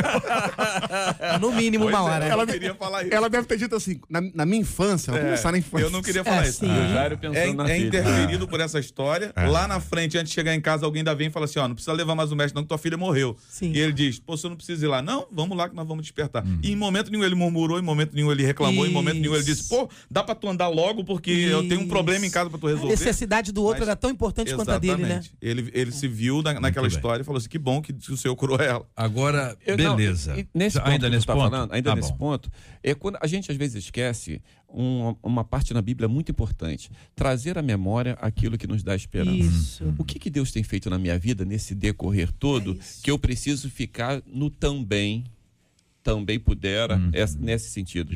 no 1.41 1.53
mínimo 1.53 1.85
Pois 1.85 1.97
uma 1.97 2.09
é, 2.09 2.13
hora. 2.13 2.25
Ela 2.27 2.47
queria 2.47 2.75
falar 2.75 3.03
isso. 3.03 3.15
Ela 3.15 3.29
deve 3.29 3.47
ter 3.47 3.57
dito 3.59 3.75
assim, 3.75 4.01
na, 4.09 4.21
na 4.35 4.47
minha 4.47 4.61
infância, 4.61 5.11
É, 5.13 5.19
começar 5.19 5.51
na 5.53 5.59
infância. 5.59 5.85
eu 5.85 5.91
não 5.91 6.01
queria 6.03 6.23
falar 6.25 6.45
É, 6.45 6.49
isso. 6.49 6.61
sim. 6.61 6.71
O 6.71 6.89
Jairo 6.93 7.19
pensando 7.19 7.63
É, 7.69 7.73
é 7.73 7.79
interferido 7.79 8.47
por 8.47 8.61
essa 8.61 8.79
história. 8.79 9.33
Lá 9.37 9.67
na 9.67 9.81
frente, 9.81 10.17
antes 10.17 10.31
de 10.31 10.35
chegar 10.35 10.55
em 10.55 10.61
casa, 10.61 10.85
alguém 10.87 11.01
ainda 11.01 11.15
vem 11.15 11.27
e 11.27 11.31
fala 11.31 11.47
assim: 11.47 11.59
ó, 11.59 11.67
não 11.67 11.75
precisa 11.75 11.93
levar 11.93 12.15
mais 12.15 12.31
o 12.31 12.37
mestre, 12.37 12.55
não, 12.55 12.63
que 12.63 12.69
tua 12.69 12.79
filha 12.79 12.97
morreu. 12.97 13.37
Sim. 13.49 13.73
E 13.73 13.79
ele 13.81 13.93
diz: 13.93 14.19
pô, 14.19 14.37
você 14.37 14.49
não 14.49 14.57
precisa 14.57 14.85
ir 14.85 14.89
lá. 14.89 15.03
Não, 15.03 15.27
vamos 15.33 15.57
lá 15.57 15.69
que 15.69 15.75
nós 15.75 15.87
vamos 15.87 16.03
despertar. 16.05 16.45
E 16.63 16.73
em 16.73 16.77
momento 16.77 17.11
nenhum 17.11 17.23
ele 17.25 17.35
murmurou, 17.35 17.79
em 17.79 17.83
momento 17.83 18.15
nenhum 18.15 18.31
ele 18.33 18.45
reclamou, 18.45 18.87
em 18.87 18.91
momento 18.91 19.19
nenhum 19.19 19.35
ele 19.35 19.45
disse: 19.45 19.69
pô, 19.69 19.89
dá 20.11 20.23
pra 20.23 20.35
tu 20.35 20.49
andar 20.49 20.69
logo 20.69 21.05
porque 21.05 21.31
eu 21.31 21.69
tenho 21.69 21.81
um 21.83 21.89
problema 21.89 22.27
em 22.27 22.31
casa 22.31 22.51
pra 22.51 22.59
tu 22.59 22.67
A 22.67 22.71
resolver. 22.71 22.91
necessidade 22.93 23.53
do 23.53 23.63
outro 23.63 23.81
Mas- 23.81 23.89
era 23.89 23.97
tão 23.97 24.11
importante 24.11 24.55
quanto 24.55 24.71
a 24.71 24.79
dele, 24.79 25.03
né? 25.03 25.23
Ele, 25.41 25.71
ele 25.73 25.93
se 25.93 26.09
viu 26.09 26.43
na- 26.43 26.59
naquela 26.61 26.87
história 26.89 27.23
e 27.23 27.25
falou 27.25 27.39
assim: 27.39 27.49
que 27.49 27.59
bom 27.59 27.81
que 27.81 27.93
o 28.11 28.17
Senhor 28.17 28.35
curou 28.37 28.59
ela. 28.59 28.87
Agora, 28.97 29.57
Eu- 29.67 29.77
não, 29.79 29.97
beleza. 29.97 30.39
e 30.39 30.47
nesse 30.55 30.79
ponto 30.79 30.91
ainda 30.91 31.09
nesse 31.11 31.27
tá 31.27 31.35
ponto? 31.35 31.51
falando, 31.51 31.73
ainda 31.73 31.91
Tá 31.91 31.97
nesse 31.97 32.11
bom. 32.13 32.19
ponto, 32.19 32.51
é 32.83 32.95
quando 32.95 33.19
a 33.21 33.27
gente 33.27 33.51
às 33.51 33.57
vezes 33.57 33.85
esquece 33.85 34.41
uma, 34.69 35.15
uma 35.23 35.45
parte 35.45 35.75
na 35.75 35.83
Bíblia 35.83 36.09
muito 36.09 36.31
importante, 36.31 36.91
trazer 37.15 37.59
à 37.59 37.63
memória 37.63 38.17
aquilo 38.21 38.57
que 38.57 38.67
nos 38.67 38.83
dá 38.83 38.95
esperança. 38.97 39.37
Isso. 39.37 39.95
O 39.99 40.05
que, 40.05 40.19
que 40.19 40.31
Deus 40.31 40.51
tem 40.51 40.63
feito 40.63 40.89
na 40.89 40.99
minha 40.99 41.19
vida 41.19 41.45
nesse 41.45 41.75
decorrer 41.75 42.33
todo 42.33 42.73
É 42.73 42.75
isso. 42.77 43.03
que 43.03 43.11
eu 43.11 43.19
preciso 43.19 43.69
ficar 43.69 44.23
no 44.27 44.49
também, 44.49 45.25
também 46.03 46.39
pudera, 46.39 47.01
essa- 47.13 47.39
nesse 47.39 47.71
sentido. 47.71 48.13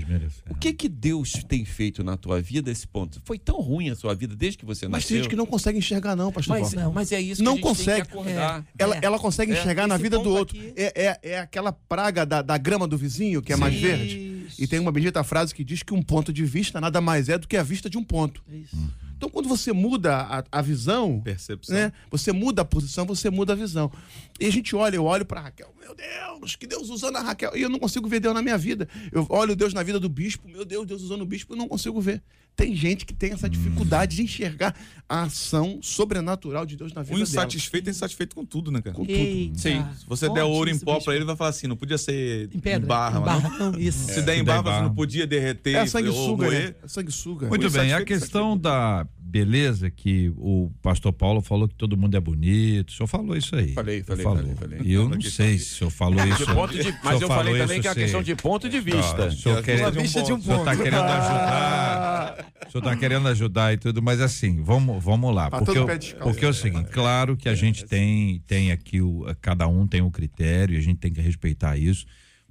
O 0.50 0.54
que 0.54 0.72
que 0.72 0.88
Deus 0.88 1.32
tem 1.48 1.64
feito 1.64 2.02
na 2.02 2.16
tua 2.16 2.40
vida 2.40 2.70
esse 2.70 2.86
ponto? 2.86 3.20
Foi 3.24 3.38
tão 3.38 3.60
ruim 3.60 3.90
a 3.90 3.94
sua 3.96 4.14
vida 4.14 4.34
desde 4.34 4.58
que 4.58 4.64
você 4.64 4.88
Mas 4.88 5.04
tem 5.04 5.16
nasceu? 5.16 5.16
gente 5.24 5.28
que 5.30 5.36
não 5.36 5.46
consegue 5.46 5.78
enxergar 5.78 6.16
não, 6.16 6.32
pastor 6.32 6.58
mas, 6.58 6.74
Paulo. 6.74 6.92
mas 6.92 7.12
é 7.12 7.20
isso 7.20 7.42
Não 7.42 7.54
que 7.56 7.60
a 7.64 7.68
gente 7.68 7.78
consegue. 7.78 8.02
tem 8.02 8.10
que 8.10 8.18
acordar. 8.18 8.66
Ela, 8.78 8.96
É. 8.96 9.00
ela 9.02 9.18
consegue 9.18 9.52
É, 9.52 9.58
enxergar 9.60 9.86
na 9.86 9.96
vida 9.96 10.18
do 10.18 10.30
outro. 10.30 10.58
aqui- 10.58 10.72
É, 10.76 11.04
é, 11.06 11.18
é 11.34 11.38
aquela 11.38 11.72
praga 11.72 12.26
da, 12.26 12.42
da 12.42 12.58
grama 12.58 12.86
do 12.88 12.98
vizinho, 12.98 13.40
que 13.40 13.52
é 13.52 13.56
mais 13.56 13.74
verde. 13.74 14.46
E 14.58 14.66
tem 14.66 14.78
uma 14.78 14.92
bendita 14.92 15.22
frase 15.24 15.54
que 15.54 15.64
diz 15.64 15.82
que 15.82 15.92
um 15.94 16.02
ponto 16.02 16.32
de 16.32 16.44
vista 16.44 16.80
nada 16.80 17.00
mais 17.00 17.28
é 17.28 17.36
do 17.38 17.46
que 17.48 17.56
a 17.56 17.62
vista 17.62 17.88
de 17.90 17.98
um 17.98 18.04
ponto. 18.04 18.42
Isso. 18.52 18.76
Então, 19.16 19.30
quando 19.30 19.48
você 19.48 19.72
muda 19.72 20.16
a, 20.16 20.44
a 20.52 20.62
visão, 20.62 21.20
Percepção. 21.22 21.74
né? 21.74 21.92
Você 22.10 22.32
muda 22.32 22.62
a 22.62 22.64
posição, 22.64 23.06
você 23.06 23.30
muda 23.30 23.54
a 23.54 23.56
visão. 23.56 23.90
E 24.38 24.46
a 24.46 24.50
gente 24.52 24.76
olha, 24.76 24.96
eu 24.96 25.04
olho 25.04 25.24
pra 25.24 25.40
Raquel, 25.40 25.72
meu 25.80 25.94
Deus, 25.94 26.54
que 26.54 26.66
Deus 26.66 26.90
usando 26.90 27.16
a 27.16 27.22
Raquel. 27.22 27.56
E 27.56 27.62
eu 27.62 27.70
não 27.70 27.78
consigo 27.78 28.08
ver 28.08 28.20
Deus 28.20 28.34
na 28.34 28.42
minha 28.42 28.58
vida. 28.58 28.86
Eu 29.10 29.26
olho 29.30 29.56
Deus 29.56 29.72
na 29.72 29.82
vida 29.82 29.98
do 29.98 30.08
bispo, 30.08 30.46
meu 30.48 30.64
Deus, 30.64 30.86
Deus 30.86 31.02
usando 31.02 31.22
o 31.22 31.26
bispo, 31.26 31.54
eu 31.54 31.56
não 31.56 31.66
consigo 31.68 32.00
ver. 32.00 32.22
Tem 32.56 32.74
gente 32.74 33.04
que 33.04 33.12
tem 33.12 33.32
essa 33.32 33.50
dificuldade 33.50 34.16
de 34.16 34.22
enxergar 34.22 34.74
a 35.06 35.24
ação 35.24 35.78
sobrenatural 35.82 36.64
de 36.64 36.74
Deus 36.74 36.90
na 36.94 37.02
O 37.02 37.04
vida 37.04 37.14
dela. 37.16 37.28
insatisfeito 37.28 37.88
é 37.88 37.90
insatisfeito 37.90 38.34
com 38.34 38.46
tudo, 38.46 38.70
né, 38.72 38.80
cara? 38.80 38.96
Com 38.96 39.04
tudo. 39.04 39.12
Eita. 39.14 39.58
Sim. 39.58 39.84
Se 39.98 40.06
você 40.06 40.26
der 40.30 40.40
Forte 40.40 40.50
ouro 40.56 40.70
em 40.70 40.78
pó 40.78 40.98
pra 40.98 41.12
ele, 41.12 41.18
ele 41.18 41.26
vai 41.26 41.36
falar 41.36 41.50
assim: 41.50 41.66
não 41.66 41.76
podia 41.76 41.98
ser 41.98 42.48
Em 42.54 42.58
pedra. 42.58 42.86
barra, 42.88 43.20
em 43.20 43.22
barra. 43.22 43.58
Não, 43.58 43.78
isso. 43.78 43.98
Se 43.98 44.06
der 44.06 44.14
Se 44.14 44.22
der 44.22 44.36
em 44.38 44.40
em 44.40 44.44
barra, 44.44 44.62
você 44.62 44.82
não 44.82 44.94
podia 44.94 45.26
derreter 45.26 45.74
É 45.74 45.78
a 45.80 45.82
ou 45.82 45.86
sanguessuga, 45.88 46.44
moer. 46.46 46.64
né? 46.70 46.74
É 46.80 46.84
a 46.86 46.88
sanguessuga. 46.88 47.46
Muito 47.48 47.66
O 47.66 47.70
bem, 47.70 47.92
a 47.92 48.02
questão 48.04 48.56
da, 48.56 49.06
beleza 49.26 49.90
que 49.90 50.32
o 50.36 50.70
pastor 50.80 51.12
Paulo 51.12 51.42
falou 51.42 51.66
que 51.68 51.74
todo 51.74 51.96
mundo 51.96 52.16
é 52.16 52.20
bonito. 52.20 52.90
O 52.90 52.92
senhor 52.92 53.06
falou 53.08 53.36
isso 53.36 53.54
aí. 53.56 53.72
Falei, 53.72 54.02
falei, 54.02 54.22
falou. 54.24 54.38
falei, 54.38 54.54
falei. 54.54 54.80
E 54.84 54.92
eu 54.92 55.08
Não, 55.08 55.16
não 55.16 55.20
sei 55.20 55.52
tá- 55.58 55.64
se 55.64 55.72
o 55.72 55.76
senhor 55.78 55.90
falou 55.90 56.24
isso. 56.26 56.38
De 56.46 56.54
ponto 56.54 56.74
mas 57.04 57.20
eu 57.20 57.28
falei 57.28 57.58
também 57.58 57.80
que 57.80 57.86
é 57.88 57.90
uma 57.90 57.94
questão 57.96 58.22
de 58.22 58.34
ponto 58.36 58.68
de 58.68 58.78
Tá, 58.78 58.84
vista. 58.96 59.26
o 59.26 59.32
senhor 59.32 59.62
quer, 59.62 59.80
Uma 59.80 59.90
vista 59.90 60.22
de 60.22 60.32
um 60.32 60.36
o 60.36 60.42
senhor 60.42 60.64
tá 60.64 60.70
ponto. 60.72 60.82
querendo 60.82 61.02
ajudar. 61.02 62.46
O 62.68 62.70
senhor 62.72 62.84
tá 62.84 62.96
querendo 62.96 63.28
ajudar 63.28 63.72
e 63.74 63.76
tudo, 63.78 64.02
mas 64.02 64.20
assim, 64.20 64.62
vamos, 64.62 65.02
vamos 65.02 65.34
lá. 65.34 65.50
Tá 65.50 65.58
Porque, 65.58 65.78
eu- 65.78 65.86
porque 66.22 66.44
é 66.44 66.48
o 66.48 66.54
seguinte, 66.54 66.90
claro 66.90 67.36
que 67.36 67.48
a 67.48 67.54
gente 67.54 67.84
tem, 67.84 68.40
tem 68.46 68.72
aqui, 68.72 69.00
o, 69.00 69.24
cada 69.40 69.66
um 69.68 69.86
tem 69.86 70.02
um 70.02 70.10
critério 70.10 70.74
e 70.74 70.78
a 70.78 70.82
gente 70.82 70.98
tem 70.98 71.12
que 71.12 71.20
respeitar 71.20 71.76
isso. 71.76 72.04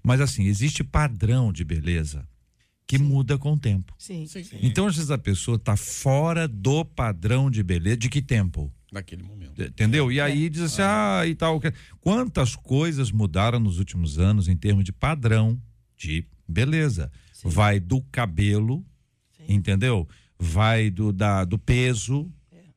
Mas 0.03 0.21
assim, 0.21 0.43
existe 0.45 0.83
padrão 0.83 1.51
de 1.51 1.63
beleza 1.63 2.27
que 2.87 2.97
muda 2.99 3.37
com 3.37 3.53
o 3.53 3.59
tempo. 3.59 3.93
Sim. 3.97 4.25
Então, 4.61 4.87
às 4.87 4.95
vezes 4.95 5.09
a 5.11 5.17
pessoa 5.17 5.57
tá 5.57 5.75
fora 5.75 6.47
do 6.47 6.85
padrão 6.85 7.49
de 7.49 7.63
beleza. 7.63 7.97
De 7.97 8.09
que 8.09 8.21
tempo? 8.21 8.71
Naquele 8.91 9.23
momento. 9.23 9.61
Entendeu? 9.61 10.11
E 10.11 10.21
aí 10.21 10.49
diz 10.49 10.61
assim, 10.61 10.81
ah, 10.83 11.23
e 11.25 11.33
tal. 11.35 11.59
que- 11.59 11.73
Quantas 11.99 12.55
coisas 12.55 13.11
mudaram 13.11 13.59
nos 13.59 13.79
últimos 13.79 14.19
anos 14.19 14.47
em 14.47 14.55
termos 14.55 14.83
de 14.85 14.91
padrão 14.91 15.59
de 15.97 16.25
beleza? 16.47 17.11
Vai 17.43 17.79
do 17.79 18.01
cabelo, 18.11 18.85
entendeu? 19.47 20.07
Vai 20.39 20.89
do, 20.89 21.11
da, 21.11 21.43
do 21.43 21.57
peso, 21.57 22.31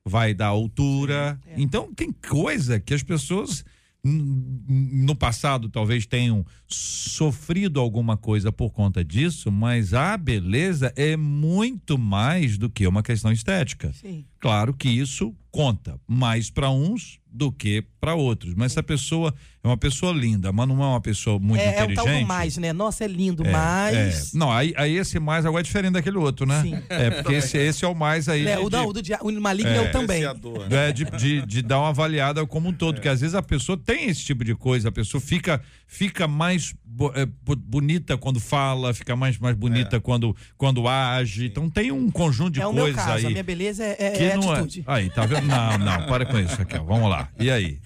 vai 0.05 0.33
da 0.35 0.47
altura. 0.47 1.39
Então, 1.57 1.93
tem 1.95 2.11
coisa 2.13 2.81
que 2.81 2.95
as 2.95 3.03
pessoas 3.03 3.65
no 4.05 5.15
passado 5.17 5.69
talvez 5.69 6.07
tenham 6.07 6.47
sofrido 6.67 7.81
alguma 7.81 8.17
coisa 8.17 8.53
por 8.53 8.71
conta 8.71 9.05
disso, 9.05 9.51
mas 9.51 9.93
a 9.93 10.17
beleza 10.17 10.93
é 10.97 11.17
muito 11.17 11.99
mais 11.99 12.57
do 12.57 12.71
que 12.71 12.87
uma 12.87 13.03
questão 13.03 13.33
estética. 13.33 13.93
Sim. 13.93 14.25
Claro 14.41 14.73
que 14.75 14.89
isso 14.89 15.35
conta 15.51 15.99
mais 16.07 16.51
para 16.51 16.71
uns 16.71 17.19
do 17.31 17.51
que 17.53 17.85
para 18.01 18.15
outros. 18.15 18.55
Mas 18.55 18.73
se 18.73 18.79
a 18.79 18.83
pessoa 18.83 19.35
é 19.63 19.67
uma 19.67 19.77
pessoa 19.77 20.13
linda, 20.13 20.53
mas 20.53 20.69
não 20.69 20.83
é 20.83 20.87
uma 20.87 21.01
pessoa 21.01 21.39
muito 21.39 21.61
é, 21.61 21.65
é 21.65 21.69
o 21.69 21.91
inteligente. 21.91 21.97
tal 21.97 22.21
do 22.21 22.27
mais, 22.27 22.57
né? 22.57 22.73
Nossa, 22.73 23.05
é 23.05 23.09
lindo, 23.09 23.45
é, 23.45 23.51
mas. 23.51 24.35
é. 24.35 24.39
Não, 24.39 24.51
aí, 24.51 24.73
aí 24.77 24.97
esse 24.97 25.19
mais 25.19 25.45
agora 25.45 25.63
é 25.63 25.65
diferente 25.65 25.93
daquele 25.95 26.17
outro, 26.17 26.47
né? 26.47 26.63
Sim. 26.63 26.79
É, 26.89 27.11
porque 27.11 27.35
esse, 27.35 27.59
esse 27.59 27.85
é 27.85 27.89
o 27.89 27.95
mais 27.95 28.29
aí. 28.29 28.47
É, 28.47 28.57
de- 28.57 28.63
o, 28.63 28.71
não, 28.71 28.93
de- 28.93 29.15
o 29.15 29.31
do 29.33 29.39
o 29.39 29.41
maligno 29.43 29.71
é, 29.71 29.81
o 29.83 29.91
também. 29.93 30.23
Né? 30.23 30.89
é, 30.89 30.93
de, 30.93 31.05
de, 31.05 31.45
de 31.45 31.63
dar 31.63 31.81
uma 31.81 31.89
avaliada 31.89 32.47
como 32.47 32.69
um 32.69 32.73
todo, 32.73 32.95
porque 32.95 33.09
às 33.09 33.21
vezes 33.21 33.35
a 33.35 33.43
pessoa 33.43 33.77
tem 33.77 34.09
esse 34.09 34.25
tipo 34.25 34.45
de 34.45 34.55
coisa, 34.55 34.89
a 34.89 34.93
pessoa 34.93 35.21
fica, 35.21 35.61
fica 35.91 36.29
mais 36.29 36.75
bo- 36.85 37.11
é, 37.17 37.25
bo- 37.27 37.57
bonita 37.57 38.17
quando 38.19 38.39
fala, 38.39 38.93
fica 38.93 39.17
mais, 39.17 39.39
mais 39.39 39.57
bonita 39.57 39.99
quando, 39.99 40.37
quando 40.57 40.87
age. 40.87 41.47
Então 41.47 41.69
tem 41.71 41.91
um 41.91 42.11
conjunto 42.11 42.51
de 42.53 42.61
É 42.61 42.65
coisas 42.65 42.95
caso, 42.95 43.11
a 43.25 43.29
aí. 43.29 43.33
minha 43.33 43.43
beleza 43.43 43.83
é, 43.83 43.97
é, 43.99 44.11
que 44.11 44.23
é 44.25 44.37
não 44.37 44.53
atitude. 44.53 44.85
é. 44.87 44.93
Aí, 44.93 45.11
tá 45.11 45.25
vendo? 45.25 45.47
Não, 45.47 45.79
não, 45.79 46.07
para 46.07 46.27
com 46.27 46.39
isso, 46.39 46.55
Raquel. 46.57 46.85
Vamos 46.85 47.09
lá. 47.11 47.31
E 47.41 47.51
aí? 47.51 47.81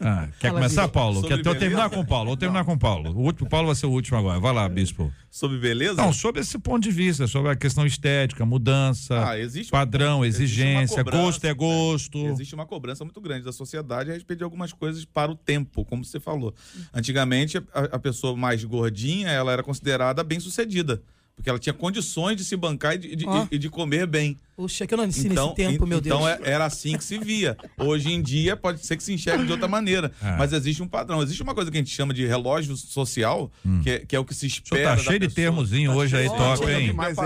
Ah, 0.00 0.28
quer 0.38 0.48
Fala, 0.48 0.60
começar, 0.60 0.82
Bispo. 0.82 0.92
Paulo? 0.94 1.14
Sobre 1.16 1.28
Quer 1.28 1.34
eu 1.40 1.42
beleza? 1.44 1.60
terminar 1.60 1.90
com 1.90 2.00
o 2.00 2.06
Paulo? 2.06 2.26
Vou 2.28 2.36
terminar 2.36 2.64
com 2.64 2.72
o 2.74 2.78
Paulo. 2.78 3.10
O 3.10 3.22
último, 3.22 3.48
Paulo 3.48 3.66
vai 3.66 3.74
ser 3.76 3.86
o 3.86 3.90
último 3.90 4.18
agora. 4.18 4.38
Vai 4.40 4.52
lá, 4.52 4.68
Bispo. 4.68 5.12
Sobre 5.30 5.58
beleza? 5.58 5.94
Não, 5.96 6.12
sobre 6.12 6.40
esse 6.40 6.58
ponto 6.58 6.82
de 6.82 6.90
vista, 6.90 7.26
sobre 7.26 7.50
a 7.50 7.56
questão 7.56 7.84
estética, 7.84 8.46
mudança, 8.46 9.28
Ah, 9.28 9.38
existe 9.38 9.70
padrão, 9.70 10.24
existe 10.24 10.60
uma 10.62 10.68
exigência, 10.82 11.04
cobrança, 11.04 11.22
gosto 11.24 11.44
é 11.44 11.54
gosto. 11.54 12.18
Existe 12.28 12.54
uma 12.54 12.64
cobrança 12.66 13.04
muito 13.04 13.20
grande 13.20 13.44
da 13.44 13.52
sociedade 13.52 14.10
a 14.10 14.14
respeito 14.14 14.38
de 14.38 14.44
algumas 14.44 14.72
coisas 14.72 15.04
para 15.04 15.30
o 15.30 15.34
tempo, 15.34 15.84
como 15.84 16.04
você 16.04 16.18
falou. 16.18 16.54
Antigamente, 16.92 17.58
a, 17.58 17.80
a 17.92 17.98
pessoa 17.98 18.34
mais 18.36 18.64
gordinha, 18.64 19.28
ela 19.28 19.52
era 19.52 19.62
considerada 19.62 20.24
bem-sucedida, 20.24 21.02
porque 21.36 21.50
ela 21.50 21.58
tinha 21.58 21.74
condições 21.74 22.34
de 22.36 22.42
se 22.44 22.56
bancar 22.56 22.94
e 22.94 22.98
de, 22.98 23.14
de- 23.16 23.26
e 23.50 23.58
de 23.58 23.68
comer 23.68 24.06
bem. 24.06 24.36
Puxa, 24.56 24.86
que 24.86 24.94
eu 24.94 24.98
não 24.98 25.04
nasci 25.06 25.28
Então, 25.28 25.48
nesse 25.54 25.56
tempo, 25.70 25.86
meu 25.86 26.00
Deus. 26.00 26.16
então 26.16 26.26
é- 26.28 26.40
era 26.42 26.64
assim 26.64 26.96
que 26.96 27.04
se 27.04 27.18
via. 27.18 27.56
Hoje 27.76 28.10
em 28.10 28.22
dia 28.22 28.56
pode 28.56 28.84
ser 28.86 28.96
que 28.96 29.02
se 29.04 29.12
enxergue 29.12 29.44
de 29.44 29.52
outra 29.52 29.68
maneira, 29.68 30.10
É. 30.22 30.34
mas 30.38 30.54
existe 30.54 30.82
um 30.82 30.88
padrão. 30.88 31.22
Existe 31.22 31.42
uma 31.42 31.54
coisa 31.54 31.70
que 31.70 31.76
a 31.76 31.80
gente 31.80 31.94
chama 31.94 32.14
de 32.14 32.26
relógio 32.26 32.74
social, 32.74 33.52
que, 33.82 33.90
é, 33.90 33.98
que 33.98 34.16
é 34.16 34.18
o 34.18 34.24
que 34.24 34.32
se 34.34 34.48
senhor 34.48 34.62
espera. 34.64 34.88
tá 34.90 34.94
da 34.96 35.02
cheio 35.02 35.20
de 35.20 35.26
pessoa. 35.28 35.34
termozinho 35.44 35.92
hoje 35.92 36.16
aí, 36.16 36.26
top, 36.26 36.70
hein? 36.70 36.86
demais, 36.86 37.18
hein? 37.18 37.24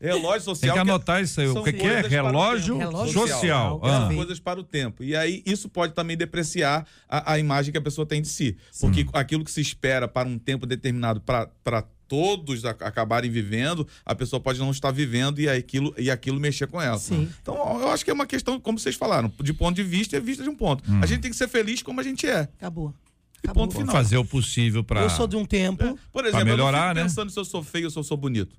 Relógio 0.00 0.38
Tem 0.40 0.40
social. 0.54 0.74
que 0.76 0.82
que 0.82 0.88
é- 0.88 0.92
anotar 0.92 1.22
isso 1.22 1.40
aí. 1.40 1.48
O 1.48 1.62
que, 1.62 1.72
que 1.72 1.86
é? 1.86 2.00
Relógio. 2.00 2.78
Relógio 2.78 3.12
social. 3.12 3.80
social. 3.80 3.80
Ah. 3.84 4.10
Coisas 4.14 4.38
para 4.38 4.60
o 4.60 4.64
tempo. 4.64 5.02
E 5.02 5.16
aí, 5.16 5.42
isso 5.46 5.68
pode 5.68 5.94
também 5.94 6.16
depreciar 6.16 6.86
a, 7.08 7.32
a 7.32 7.38
imagem 7.38 7.72
que 7.72 7.78
a 7.78 7.82
pessoa 7.82 8.06
tem 8.06 8.20
de 8.22 8.28
si. 8.28 8.56
Porque 8.80 9.06
aquilo 9.12 9.44
que 9.44 9.50
se 9.50 9.60
espera 9.60 10.06
para 10.06 10.28
um 10.28 10.38
tempo 10.38 10.66
determinado 10.66 11.20
para 11.20 11.82
todos 12.08 12.64
a- 12.64 12.70
acabarem 12.70 13.30
vivendo, 13.30 13.86
a 14.04 14.14
pessoa 14.14 14.38
pode 14.38 14.58
não 14.60 14.70
estar 14.70 14.90
vivendo 14.92 15.40
e 15.40 15.48
aquilo, 15.48 15.92
e 15.98 16.10
aquilo 16.10 16.38
mexer 16.38 16.66
com 16.68 16.80
ela. 16.80 16.98
Sim. 16.98 17.28
Então, 17.42 17.80
eu 17.80 17.88
acho 17.90 18.04
que 18.04 18.10
é 18.10 18.14
uma 18.14 18.26
questão, 18.26 18.60
como 18.60 18.78
vocês 18.78 18.94
falaram, 18.94 19.32
de 19.42 19.52
ponto 19.52 19.74
de 19.74 19.82
vista 19.82 20.16
é 20.16 20.20
vista 20.20 20.42
de 20.42 20.48
um 20.48 20.54
ponto. 20.54 20.84
A 21.02 21.06
gente 21.06 21.20
tem 21.22 21.30
que 21.30 21.36
ser 21.36 21.48
feliz 21.48 21.82
como 21.82 22.00
a 22.00 22.04
gente 22.04 22.26
é. 22.26 22.40
Acabou. 22.58 22.94
E 23.42 23.48
Acabou. 23.48 23.64
ponto 23.64 23.76
final. 23.76 23.92
fazer 23.94 24.16
o 24.16 24.24
possível 24.24 24.82
para. 24.84 25.02
Eu 25.02 25.10
sou 25.10 25.26
de 25.26 25.36
um 25.36 25.44
tempo. 25.44 25.98
Por 26.12 26.24
exemplo, 26.24 26.46
melhorar, 26.46 26.78
eu 26.90 26.94
não 26.94 26.94
né? 26.94 26.94
fico 27.02 27.08
pensando 27.08 27.30
se 27.30 27.38
eu 27.38 27.44
sou 27.44 27.62
feio 27.62 27.84
ou 27.86 27.90
se 27.90 27.98
eu 27.98 28.02
sou 28.04 28.16
bonito. 28.16 28.56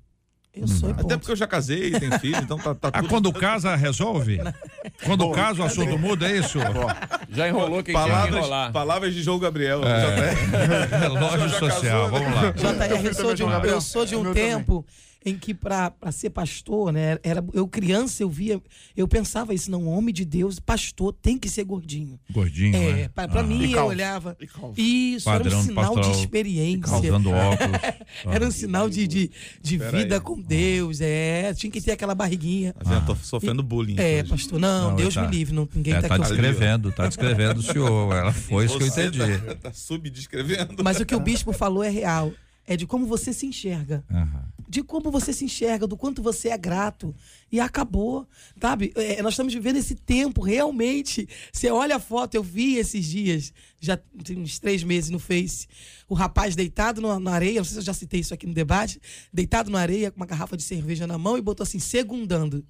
Eu 0.60 0.68
sou 0.68 0.88
e 0.88 0.92
Até 0.92 1.02
ponto. 1.02 1.18
porque 1.18 1.32
eu 1.32 1.36
já 1.36 1.46
casei, 1.46 1.90
tenho 1.92 2.18
filho, 2.18 2.36
então 2.38 2.58
tá, 2.58 2.74
tá 2.74 2.88
Ah, 2.92 3.00
tudo... 3.00 3.08
quando 3.08 3.32
casa, 3.32 3.74
resolve? 3.76 4.40
Quando 5.04 5.30
casa, 5.30 5.62
o 5.62 5.64
assunto 5.64 5.98
muda, 5.98 6.28
é 6.28 6.38
isso? 6.38 6.58
Já 7.30 7.48
enrolou 7.48 7.82
quem 7.82 7.92
Palavras, 7.94 8.36
enrolar. 8.36 8.72
palavras 8.72 9.14
de 9.14 9.22
João 9.22 9.38
Gabriel. 9.38 9.80
É. 9.84 10.98
Relógio 10.98 11.48
Já 11.48 11.58
social, 11.58 12.10
casou, 12.10 12.20
né? 12.28 12.32
vamos 12.32 12.34
lá. 12.34 12.50
JR, 12.96 13.06
eu 13.06 13.14
sou 13.14 13.34
de 13.34 13.44
um, 13.44 13.50
eu 13.64 13.80
sou 13.80 14.06
de 14.06 14.16
um 14.16 14.32
tempo 14.32 14.84
em 15.24 15.36
que 15.36 15.52
para 15.52 15.92
ser 16.12 16.30
pastor, 16.30 16.92
né, 16.92 17.18
era 17.22 17.44
eu 17.52 17.66
criança 17.66 18.22
eu 18.22 18.30
via, 18.30 18.62
eu 18.96 19.06
pensava 19.08 19.52
isso, 19.52 19.70
não, 19.70 19.86
homem 19.86 20.14
de 20.14 20.24
Deus, 20.24 20.58
pastor 20.60 21.12
tem 21.12 21.36
que 21.36 21.48
ser 21.48 21.64
gordinho. 21.64 22.18
Gordinho, 22.30 22.74
É, 22.76 22.92
né? 22.92 23.08
pra, 23.08 23.26
pra 23.28 23.40
Ah. 23.40 23.42
mim 23.44 23.60
E 23.62 23.64
eu 23.72 23.76
calvo. 23.78 23.90
olhava. 23.90 24.36
E. 24.76 25.14
Isso, 25.16 25.28
era 25.28 25.38
Padrão 25.42 25.58
um 25.58 25.62
sinal 25.62 26.00
de 26.00 26.10
experiência. 26.12 26.96
Usando 26.96 27.30
óculos. 27.34 27.80
Era 28.26 28.46
um 28.46 28.50
sinal 28.50 28.88
de, 28.88 29.06
de, 29.08 29.30
de 29.60 29.76
vida 29.76 30.14
aí. 30.16 30.20
com 30.20 30.40
Deus, 30.40 31.00
é. 31.00 31.52
Tinha 31.54 31.70
que 31.70 31.80
ter 31.80 31.92
aquela 31.92 32.14
barriguinha. 32.14 32.72
Tá 32.74 32.88
vendo? 32.88 33.06
Tô 33.06 33.16
sofrendo 33.16 33.62
bullying. 33.62 33.96
É, 33.98 34.20
hoje. 34.22 34.30
pastor, 34.30 34.58
não, 34.60 34.90
Não, 34.90 34.96
Deus 34.96 35.14
tá. 35.14 35.22
me 35.22 35.36
livre, 35.36 35.54
não, 35.54 35.68
ninguém 35.74 35.94
É, 35.94 36.00
tá 36.00 36.08
tá 36.08 36.14
aqui. 36.14 36.24
descrevendo, 36.28 36.92
tá 36.92 37.06
descrevendo 37.08 37.58
o 37.60 37.62
senhor. 37.62 38.14
Ela 38.14 38.32
foi 38.32 38.64
isso 38.66 38.78
que 38.78 38.84
eu 38.84 38.90
Você 38.90 39.06
entendi. 39.06 39.38
Tá, 39.38 39.54
tá 39.56 39.72
subdescrevendo. 39.72 40.82
Mas 40.84 41.00
o 41.00 41.04
que 41.06 41.14
o 41.14 41.20
bispo 41.20 41.52
falou 41.52 41.82
é 41.82 41.90
real. 41.90 42.32
É 42.68 42.76
de 42.76 42.86
como 42.86 43.06
você 43.06 43.32
se 43.32 43.46
enxerga. 43.46 44.04
Aham. 44.10 44.44
de 44.68 44.82
como 44.82 45.10
você 45.10 45.32
se 45.32 45.46
enxerga, 45.46 45.86
do 45.86 45.96
quanto 45.96 46.22
você 46.22 46.50
é 46.50 46.58
grato. 46.58 47.14
E 47.50 47.58
acabou, 47.58 48.28
sabe? 48.60 48.92
É, 48.94 49.22
nós 49.22 49.32
estamos 49.32 49.54
vivendo 49.54 49.76
esse 49.76 49.94
tempo, 49.94 50.42
realmente. 50.42 51.26
Você 51.50 51.70
olha 51.70 51.96
a 51.96 51.98
foto, 51.98 52.34
eu 52.34 52.42
vi 52.42 52.76
esses 52.76 53.06
dias, 53.06 53.54
já 53.80 53.96
tem 53.96 54.38
uns 54.38 54.58
três 54.58 54.84
meses 54.84 55.08
no 55.08 55.18
Face, 55.18 55.66
o 56.06 56.14
rapaz 56.14 56.54
deitado 56.54 57.00
na, 57.00 57.18
na 57.18 57.32
areia, 57.32 57.60
não 57.60 57.64
sei 57.64 57.72
se 57.72 57.78
eu 57.78 57.84
já 57.84 57.94
citei 57.94 58.20
isso 58.20 58.34
aqui 58.34 58.46
no 58.46 58.52
debate, 58.52 59.00
deitado 59.32 59.70
na 59.70 59.80
areia 59.80 60.10
com 60.10 60.20
uma 60.20 60.26
garrafa 60.26 60.54
de 60.54 60.62
cerveja 60.62 61.06
na 61.06 61.16
mão 61.16 61.38
e 61.38 61.40
botou 61.40 61.64
assim, 61.64 61.78
segundando. 61.78 62.62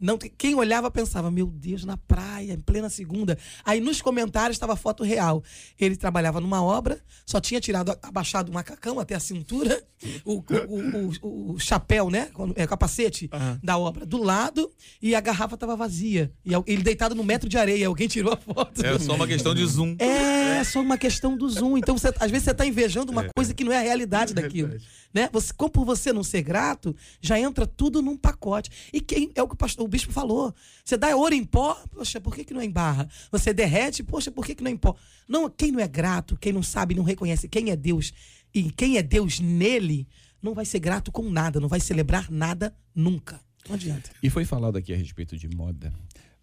Não, 0.00 0.18
quem 0.18 0.54
olhava 0.54 0.90
pensava, 0.90 1.30
meu 1.30 1.46
Deus, 1.46 1.84
na 1.84 1.96
praia, 1.96 2.52
em 2.52 2.60
plena 2.60 2.90
segunda. 2.90 3.38
Aí 3.64 3.80
nos 3.80 4.02
comentários 4.02 4.56
estava 4.56 4.72
a 4.74 4.76
foto 4.76 5.02
real. 5.04 5.42
Ele 5.78 5.96
trabalhava 5.96 6.40
numa 6.40 6.62
obra, 6.62 7.00
só 7.24 7.40
tinha 7.40 7.60
tirado, 7.60 7.96
abaixado 8.02 8.50
o 8.50 8.54
macacão 8.54 8.98
até 8.98 9.14
a 9.14 9.20
cintura, 9.20 9.82
o, 10.24 10.42
o, 10.68 11.18
o, 11.22 11.52
o 11.54 11.58
chapéu, 11.58 12.10
né? 12.10 12.28
É, 12.56 12.66
capacete 12.66 13.30
da 13.62 13.78
obra 13.78 14.04
do 14.04 14.22
lado 14.22 14.70
e 15.00 15.14
a 15.14 15.20
garrafa 15.20 15.54
estava 15.54 15.76
vazia. 15.76 16.30
E 16.44 16.52
ele 16.66 16.82
deitado 16.82 17.14
no 17.14 17.24
metro 17.24 17.48
de 17.48 17.56
areia. 17.56 17.86
Alguém 17.86 18.08
tirou 18.08 18.32
a 18.32 18.36
foto. 18.36 18.84
É 18.84 18.98
só 18.98 19.14
uma 19.14 19.26
questão 19.26 19.54
de 19.54 19.64
zoom. 19.64 19.96
É 19.98 20.62
só 20.64 20.80
uma 20.80 20.98
questão 20.98 21.36
do 21.36 21.48
zoom. 21.48 21.78
Então, 21.78 21.96
você- 21.96 22.12
às 22.20 22.30
vezes 22.30 22.44
você 22.44 22.50
está 22.50 22.66
invejando 22.66 23.12
É. 23.12 23.14
uma 23.14 23.28
coisa 23.34 23.54
que 23.54 23.64
não 23.64 23.72
é 23.72 23.78
a 23.78 23.82
realidade 23.82 24.34
daquilo. 24.34 24.76
Né? 25.12 25.28
Você, 25.32 25.52
como 25.56 25.70
por 25.70 25.84
você 25.84 26.12
não 26.12 26.24
ser 26.24 26.42
grato, 26.42 26.94
já 27.20 27.38
entra 27.38 27.66
tudo 27.66 28.02
num 28.02 28.16
pacote. 28.16 28.68
E 28.92 29.00
quem 29.00 29.30
é 29.36 29.42
o 29.42 29.46
que 29.48 29.54
o, 29.54 29.56
pastor, 29.56 29.86
bispo 29.94 30.12
falou? 30.12 30.52
Você 30.84 30.96
dá 30.96 31.14
ouro 31.14 31.34
em 31.34 31.44
pó, 31.44 31.74
poxa, 31.92 32.20
por 32.20 32.34
que, 32.34 32.44
que 32.44 32.52
não 32.52 32.60
é 32.60 32.64
em 32.64 32.70
barra? 32.70 33.08
Você 33.30 33.54
derrete, 33.54 34.02
poxa, 34.02 34.28
por 34.28 34.44
que, 34.44 34.54
que 34.54 34.62
não 34.62 34.70
é 34.70 34.74
em 34.74 34.76
pó? 34.76 34.96
Não, 35.28 35.48
quem 35.48 35.70
não 35.70 35.78
é 35.78 35.86
grato, 35.86 36.36
quem 36.36 36.52
não 36.52 36.64
sabe, 36.64 36.96
não 36.96 37.04
reconhece 37.04 37.48
quem 37.48 37.70
é 37.70 37.76
Deus 37.76 38.12
e 38.52 38.72
quem 38.72 38.96
é 38.96 39.02
Deus 39.02 39.38
nele, 39.38 40.08
não 40.42 40.52
vai 40.52 40.64
ser 40.64 40.80
grato 40.80 41.12
com 41.12 41.30
nada, 41.30 41.60
não 41.60 41.68
vai 41.68 41.78
celebrar 41.78 42.28
nada 42.28 42.76
nunca. 42.92 43.40
Não 43.68 43.76
adianta. 43.76 44.10
E 44.20 44.28
foi 44.28 44.44
falado 44.44 44.76
aqui 44.76 44.92
a 44.92 44.96
respeito 44.96 45.36
de 45.36 45.48
moda. 45.48 45.92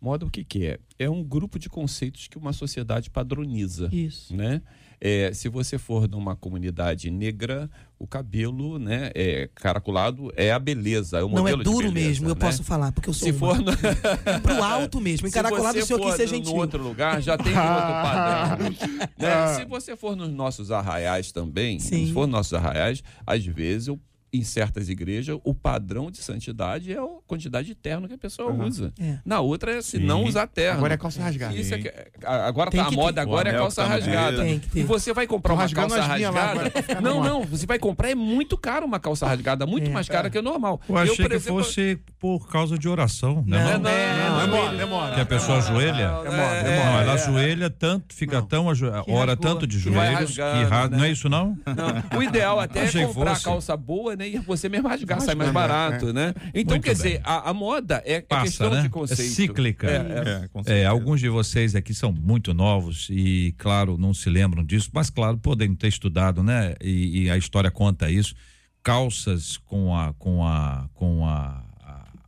Moda 0.02 0.26
o 0.26 0.32
que, 0.32 0.44
que 0.44 0.66
é? 0.66 0.80
É 0.98 1.08
um 1.08 1.24
grupo 1.24 1.60
de 1.60 1.70
conceitos 1.70 2.28
que 2.28 2.36
uma 2.38 2.54
sociedade 2.54 3.10
padroniza. 3.10 3.88
Isso. 3.92 4.36
Né? 4.36 4.62
É, 5.00 5.32
se 5.34 5.48
você 5.48 5.78
for 5.78 6.08
numa 6.08 6.36
comunidade 6.36 7.10
negra, 7.12 7.70
o 8.00 8.08
cabelo 8.08 8.78
né, 8.80 9.12
é 9.16 9.48
caracolado 9.54 10.32
é 10.36 10.52
a 10.52 10.60
beleza, 10.60 11.20
é 11.20 11.24
o 11.24 11.30
Não 11.30 11.48
é 11.48 11.56
duro 11.56 11.92
beleza, 11.92 11.94
mesmo, 11.94 12.30
eu 12.30 12.36
né? 12.36 12.40
posso 12.40 12.64
falar, 12.64 12.92
porque 12.92 13.10
eu 13.10 13.14
sou 13.14 13.28
Se 13.28 13.32
uma. 13.32 13.40
for 13.56 13.60
no, 13.64 13.72
pro 14.42 14.64
alto 14.64 15.00
mesmo, 15.02 15.26
encaracolado 15.30 15.78
se 15.78 15.84
o 15.84 15.88
senhor 15.88 16.00
você 16.00 16.06
quis 16.06 16.12
for 16.14 16.18
ser 16.18 16.28
gentil. 16.36 16.54
no 16.54 16.60
outro 16.60 16.84
lugar, 16.84 17.22
já 17.22 17.38
tem 17.38 17.48
outro 17.48 17.62
padrão. 18.04 18.70
né? 19.18 19.56
Se 19.56 19.66
você 19.66 19.96
for 19.96 20.16
nos 20.16 20.30
nossos 20.30 20.72
arraiais 20.72 21.32
também, 21.32 21.80
Sim. 21.80 22.08
se 22.08 22.14
for 22.14 22.22
nos 22.28 22.32
nossos 22.34 22.54
arraiais, 22.54 23.04
às 23.26 23.44
vezes 23.46 23.88
eu 23.88 24.00
em 24.34 24.44
certas 24.44 24.88
igrejas, 24.88 25.38
o 25.44 25.54
padrão 25.54 26.10
de 26.10 26.20
santidade 26.20 26.94
é 26.94 26.98
a 26.98 27.06
quantidade 27.28 27.68
de 27.68 27.76
terno 27.76 28.08
que 28.08 28.14
a 28.14 28.18
pessoa 28.18 28.50
usa. 28.54 28.94
É. 28.98 29.18
Na 29.26 29.42
outra 29.42 29.74
é 29.78 29.82
se 29.82 30.00
não 30.00 30.24
usar 30.24 30.48
terno. 30.48 30.78
Agora 30.78 30.94
é 30.94 30.98
calça 30.98 31.22
rasgada. 31.22 31.54
Isso 31.56 31.74
é 31.76 31.78
que- 31.80 31.94
a- 32.26 32.48
agora 32.48 32.72
tá 32.72 32.86
a 32.86 32.92
moda 32.92 33.14
ter. 33.16 33.20
agora 33.20 33.50
é 33.50 33.54
calça 33.54 33.82
tá 33.84 33.88
rasgada. 33.90 34.48
E 34.74 34.84
você 34.84 35.14
vai 35.14 35.28
comprar 35.28 35.54
Tô 35.56 35.62
uma 35.62 35.70
calça 35.70 36.02
rasgada. 36.02 36.70
tá 36.72 37.02
não, 37.02 37.22
não, 37.22 37.42
você 37.44 37.66
vai 37.66 37.78
comprar 37.78 38.10
é 38.10 38.16
muito 38.16 38.58
caro 38.58 38.86
uma 38.86 39.00
calça 39.02 39.28
rasgada, 39.28 39.66
muito 39.66 39.90
É. 39.90 39.94
mais 39.94 40.08
cara 40.08 40.30
que 40.30 40.40
o 40.40 40.42
normal. 40.42 40.80
Eu 40.88 40.98
achei 40.98 41.16
por 41.18 41.30
que 41.30 41.36
exemplo, 41.36 41.64
fosse 41.64 42.00
por 42.18 42.48
causa 42.50 42.78
de 42.78 42.88
oração, 42.88 43.44
né? 43.46 43.58
Não, 43.58 43.72
Não, 43.72 43.80
não, 43.80 44.32
Não, 44.32 44.42
é 44.42 44.48
moda, 44.48 44.82
é 44.82 44.86
moda. 44.86 45.16
Que 45.16 45.22
a 45.22 45.26
pessoa 45.26 45.58
ajoelha? 45.58 46.10
Não, 46.10 46.26
É 46.26 46.30
moda, 46.30 46.42
é 46.56 46.60
é, 46.72 46.86
Não, 46.86 47.00
ela 47.02 47.12
é. 47.12 47.16
ajoelha 47.16 47.70
tanto, 47.70 48.16
fica 48.16 48.42
tão 48.42 48.68
ora 49.10 49.36
tanto 49.36 49.68
de 49.68 49.78
joelhos 49.78 50.36
rasgando, 50.38 50.58
que 50.58 50.64
rasga. 50.70 50.90
né? 50.90 50.98
Não 50.98 51.04
é 51.04 51.12
isso 51.12 51.28
não? 51.28 51.58
Não, 51.66 52.18
o 52.20 52.24
ideal 52.24 52.60
até 52.62 52.86
é 52.86 53.06
comprar 53.08 53.42
calça 53.42 53.76
boa, 53.76 54.16
né? 54.22 54.30
E 54.30 54.38
você 54.40 54.70
mesmo 54.70 54.88
rasgar, 54.88 55.20
sai 55.20 55.36
mais 55.36 55.52
Rasgando, 55.52 55.54
barato, 55.74 56.14
né? 56.14 56.34
Então, 56.54 56.76
Muito 56.76 56.84
quer 56.84 56.96
bem. 56.96 56.96
dizer, 56.96 57.22
a, 57.24 57.50
a 57.50 57.54
moda 57.54 58.02
é, 58.06 58.14
é 58.14 58.22
Passa, 58.22 58.44
questão 58.46 58.70
né? 58.72 58.82
de 58.82 58.86
É 58.88 58.90
conceito. 58.90 59.22
cíclica. 59.34 59.88
É, 59.88 59.96
é. 59.96 60.72
É, 60.74 60.82
É, 60.82 60.86
alguns 60.86 61.20
de 61.20 61.28
vocês 61.30 61.76
aqui 61.76 61.94
são 61.94 62.12
muito 62.12 62.54
novos 62.54 63.08
e, 63.10 63.54
claro, 63.58 63.98
não 63.98 64.14
se 64.14 64.30
lembram 64.30 64.64
disso, 64.64 64.90
mas, 64.94 65.10
claro, 65.10 65.38
podem 65.38 65.74
ter 65.76 65.88
estudado, 65.88 66.42
né? 66.44 66.76
E, 66.82 67.24
e 67.24 67.30
a 67.30 67.38
história 67.38 67.70
conta 67.72 68.10
isso. 68.10 68.36
Calças 68.84 69.58
com 69.58 69.96
a. 69.96 70.14
com 70.14 70.46
a. 70.46 70.90
com 70.94 71.26
a. 71.26 71.64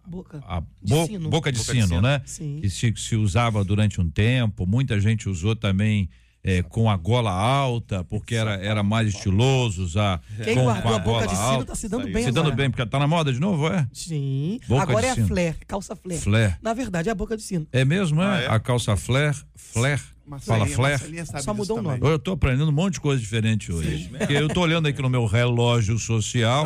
Boca. 0.05 0.43
a 0.45 0.59
De 0.59 0.93
bo- 0.93 1.05
sino. 1.05 1.29
boca 1.29 1.51
de 1.51 1.57
Boca 1.57 1.73
de 1.73 1.79
sino, 1.81 1.87
sino. 1.87 2.01
né? 2.01 2.21
Sim. 2.25 2.59
Que 2.61 2.69
se, 2.69 2.93
se 2.97 3.15
usava 3.15 3.63
durante 3.63 3.99
um 4.01 4.09
tempo. 4.09 4.67
Muita 4.67 4.99
gente 4.99 5.27
usou 5.29 5.55
também 5.55 6.09
é, 6.43 6.61
com 6.61 6.89
a 6.89 6.97
gola 6.97 7.31
alta, 7.31 8.03
porque 8.03 8.35
era, 8.35 8.55
era 8.55 8.83
mais 8.83 9.07
estiloso 9.07 9.81
usar 9.83 10.21
Quem 10.43 10.55
com, 10.55 10.63
guardou 10.65 10.83
com 10.83 10.89
a 10.89 10.95
a 10.95 10.99
boca 10.99 11.11
gola 11.11 11.27
de 11.27 11.35
sino 11.35 11.41
alta. 11.47 11.65
tá 11.67 11.75
se 11.75 11.87
dando 11.87 12.03
bem 12.11 12.23
Se 12.25 12.31
dando 12.31 12.39
agora. 12.47 12.55
bem, 12.55 12.69
porque 12.69 12.85
tá 12.85 12.99
na 12.99 13.07
moda 13.07 13.31
de 13.31 13.39
novo, 13.39 13.67
é? 13.67 13.87
Sim. 13.93 14.59
Boca 14.67 14.83
agora 14.83 15.07
é 15.07 15.13
sino. 15.15 15.27
flare, 15.27 15.55
calça 15.65 15.95
flare. 15.95 16.19
Flare. 16.19 16.55
Na 16.61 16.73
verdade, 16.73 17.07
é 17.07 17.11
a 17.11 17.15
boca 17.15 17.37
de 17.37 17.43
sino. 17.43 17.65
É 17.71 17.85
mesmo, 17.85 18.21
é? 18.21 18.25
Ah, 18.25 18.41
é? 18.41 18.47
A 18.49 18.59
calça 18.59 18.95
flare, 18.97 19.37
flare. 19.55 19.99
Fala 19.99 20.59
Marcelinha, 20.59 20.75
flare. 20.75 20.91
Marcelinha 20.93 21.25
sabe 21.25 21.43
Só 21.43 21.53
mudou 21.53 21.77
o 21.79 21.83
também. 21.83 21.99
nome. 21.99 22.13
Eu 22.13 22.17
tô 22.19 22.31
aprendendo 22.31 22.69
um 22.69 22.73
monte 22.73 22.93
de 22.93 23.01
coisa 23.01 23.21
diferente 23.21 23.71
hoje. 23.71 24.09
Porque 24.17 24.33
eu 24.33 24.47
tô 24.47 24.61
olhando 24.61 24.87
aqui 24.87 25.01
no 25.01 25.09
meu 25.09 25.25
relógio 25.25 25.97
social. 25.99 26.65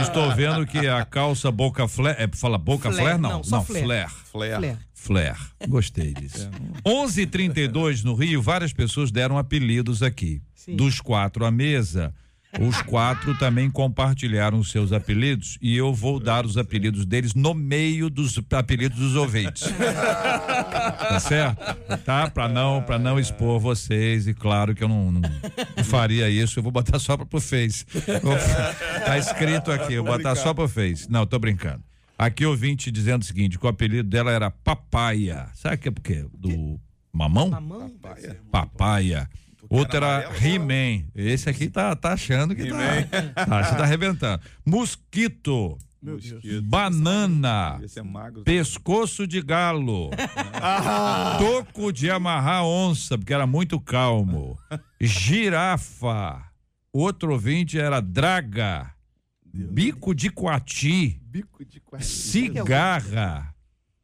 estou 0.00 0.34
vendo 0.34 0.66
que 0.66 0.86
a 0.86 1.04
calça 1.04 1.50
boca 1.50 1.86
flare. 1.88 2.22
É, 2.22 2.28
fala 2.36 2.58
boca 2.58 2.90
flare? 2.90 3.04
Flare, 3.04 3.20
Não, 3.20 3.30
não, 3.30 3.44
só 3.44 3.56
não, 3.56 3.64
flare. 3.64 4.06
flare. 4.30 4.78
Flare. 5.02 5.36
Gostei 5.68 6.14
disso. 6.14 6.48
11:32 6.84 8.04
no 8.04 8.14
Rio, 8.14 8.40
várias 8.40 8.72
pessoas 8.72 9.10
deram 9.10 9.36
apelidos 9.36 10.02
aqui. 10.02 10.40
Sim. 10.54 10.76
Dos 10.76 11.00
quatro 11.00 11.44
à 11.44 11.50
mesa, 11.50 12.14
os 12.60 12.80
quatro 12.82 13.36
também 13.36 13.68
compartilharam 13.68 14.58
os 14.58 14.70
seus 14.70 14.92
apelidos 14.92 15.58
e 15.60 15.76
eu 15.76 15.92
vou 15.92 16.20
dar 16.20 16.46
os 16.46 16.56
apelidos 16.56 17.04
deles 17.04 17.34
no 17.34 17.52
meio 17.52 18.08
dos 18.08 18.38
apelidos 18.52 18.98
dos 18.98 19.16
ouvintes. 19.16 19.64
tá 19.64 21.18
certo? 21.20 21.76
Tá? 22.04 22.30
Pra 22.30 22.48
não, 22.48 22.80
pra 22.82 22.98
não 22.98 23.18
expor 23.18 23.58
vocês 23.58 24.26
e 24.28 24.34
claro 24.34 24.74
que 24.74 24.84
eu 24.84 24.88
não, 24.88 25.10
não- 25.10 25.20
não 25.76 25.84
faria 25.84 26.30
isso, 26.30 26.58
eu 26.58 26.62
vou 26.62 26.70
botar 26.70 26.98
só 27.00 27.16
pro 27.16 27.40
Face. 27.40 27.84
Tá 29.04 29.18
escrito 29.18 29.72
aqui, 29.72 29.94
eu 29.94 30.04
vou 30.04 30.16
botar 30.16 30.36
só 30.36 30.54
pro 30.54 30.68
Face. 30.68 31.10
Não, 31.10 31.26
tô 31.26 31.38
brincando. 31.40 31.82
Aqui 32.24 32.46
ouvinte 32.46 32.88
dizendo 32.92 33.22
o 33.22 33.24
seguinte, 33.24 33.58
que 33.58 33.66
o 33.66 33.68
apelido 33.68 34.08
dela 34.08 34.30
era 34.30 34.48
Papaya. 34.48 35.48
Sabe 35.54 35.76
que 35.76 35.88
é 35.88 35.90
por 35.90 36.02
quê? 36.02 36.24
Do 36.32 36.80
mamão? 37.12 37.50
Mamão? 37.50 37.92
Papaya. 38.48 39.28
Outro 39.68 39.96
era 39.96 40.30
He-Man. 40.40 41.04
Esse 41.16 41.50
aqui 41.50 41.68
tá, 41.68 41.96
tá 41.96 42.12
achando 42.12 42.54
que 42.54 42.66
tá, 42.66 42.76
tá, 43.44 43.64
você 43.64 43.74
tá 43.74 43.82
arrebentando. 43.82 44.40
Mosquito. 44.64 45.76
Meu 46.00 46.16
Deus. 46.16 46.60
Banana. 46.62 47.80
Esse 47.82 47.98
é 47.98 48.02
magro. 48.04 48.44
Pescoço 48.44 49.26
de 49.26 49.42
galo. 49.42 50.10
Toco 51.40 51.92
de 51.92 52.08
amarrar 52.08 52.64
onça, 52.64 53.18
porque 53.18 53.34
era 53.34 53.48
muito 53.48 53.80
calmo. 53.80 54.56
Girafa. 55.00 56.40
Outro 56.92 57.32
ouvinte 57.32 57.80
era 57.80 58.00
draga. 58.00 58.94
Bico 59.52 60.14
de 60.14 60.30
coati. 60.30 61.20
Bico 61.22 61.64
de 61.64 61.80
quase. 61.80 62.04
Cigarra. 62.06 63.54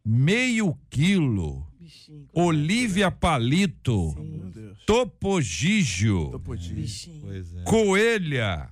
Meio 0.04 0.78
quilo. 0.90 1.66
Bichinho. 1.78 2.28
Olívia 2.32 3.10
Palito. 3.10 4.14
Meu 4.14 4.50
Deus. 4.50 4.78
Topogígio. 4.86 6.38
Pois 6.40 7.54
é. 7.56 7.62
Coelha. 7.64 8.70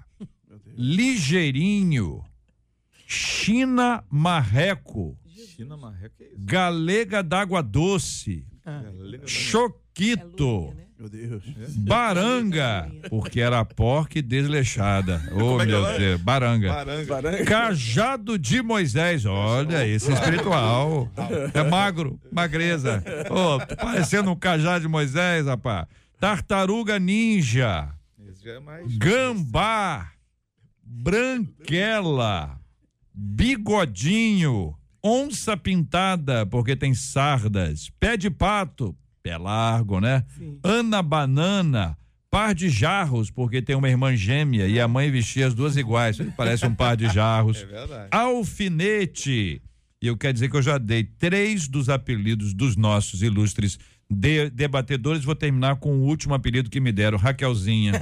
Ligeirinho. 0.76 2.24
China 3.06 4.04
Marreco. 4.10 5.16
China 5.56 5.76
marreca 5.76 6.22
é 6.22 6.26
isso. 6.28 6.36
Galega 6.38 7.22
d'água 7.22 7.62
doce. 7.62 8.46
Ah. 8.64 8.82
Choquito. 9.24 10.74
né? 10.74 10.85
Meu 10.98 11.10
Deus. 11.10 11.42
Baranga. 11.76 12.90
Porque 13.10 13.40
era 13.40 13.62
porca 13.64 14.18
e 14.18 14.22
desleixada. 14.22 15.22
Oh, 15.36 15.60
é 15.60 15.66
meu 15.66 15.86
é? 15.86 15.98
Deus. 15.98 16.20
Baranga. 16.22 16.72
Baranga. 17.06 17.44
Cajado 17.44 18.38
de 18.38 18.62
Moisés. 18.62 19.26
Olha, 19.26 19.86
esse 19.86 20.10
é 20.10 20.14
espiritual. 20.14 21.10
É 21.52 21.62
magro, 21.62 22.18
magreza. 22.32 23.04
Ô, 23.30 23.64
tô 23.64 23.76
parecendo 23.76 24.30
um 24.30 24.36
cajado 24.36 24.80
de 24.80 24.88
Moisés, 24.88 25.46
rapaz. 25.46 25.86
Tartaruga 26.18 26.98
ninja. 26.98 27.90
Esse 28.26 28.44
já 28.44 28.52
é 28.52 28.60
mais. 28.60 28.96
Gambá. 28.96 30.10
Branquela. 30.82 32.58
Bigodinho. 33.12 34.74
Onça 35.02 35.56
pintada, 35.56 36.46
porque 36.46 36.74
tem 36.74 36.94
sardas. 36.94 37.90
Pé 38.00 38.16
de 38.16 38.30
pato. 38.30 38.96
Pé 39.26 39.36
largo, 39.36 39.98
né? 40.00 40.22
Sim. 40.38 40.60
Ana 40.62 41.02
Banana. 41.02 41.98
Par 42.30 42.54
de 42.54 42.68
jarros, 42.68 43.28
porque 43.28 43.60
tem 43.60 43.74
uma 43.74 43.88
irmã 43.88 44.14
gêmea 44.14 44.68
e 44.68 44.78
a 44.80 44.86
mãe 44.86 45.10
vestia 45.10 45.48
as 45.48 45.54
duas 45.54 45.76
iguais. 45.76 46.18
Parece 46.36 46.64
um 46.64 46.74
par 46.74 46.96
de 46.96 47.08
jarros. 47.08 47.62
É 47.62 47.66
verdade. 47.66 48.08
Alfinete. 48.12 49.60
E 50.02 50.06
eu 50.08 50.16
quero 50.16 50.34
dizer 50.34 50.50
que 50.50 50.56
eu 50.56 50.62
já 50.62 50.76
dei 50.78 51.04
três 51.04 51.66
dos 51.68 51.88
apelidos 51.88 52.52
dos 52.52 52.76
nossos 52.76 53.22
ilustres 53.22 53.78
de- 54.10 54.50
debatedores. 54.50 55.24
Vou 55.24 55.34
terminar 55.34 55.76
com 55.76 55.90
o 55.90 56.02
último 56.04 56.34
apelido 56.34 56.68
que 56.68 56.78
me 56.80 56.92
deram, 56.92 57.16
Raquelzinha. 57.16 57.92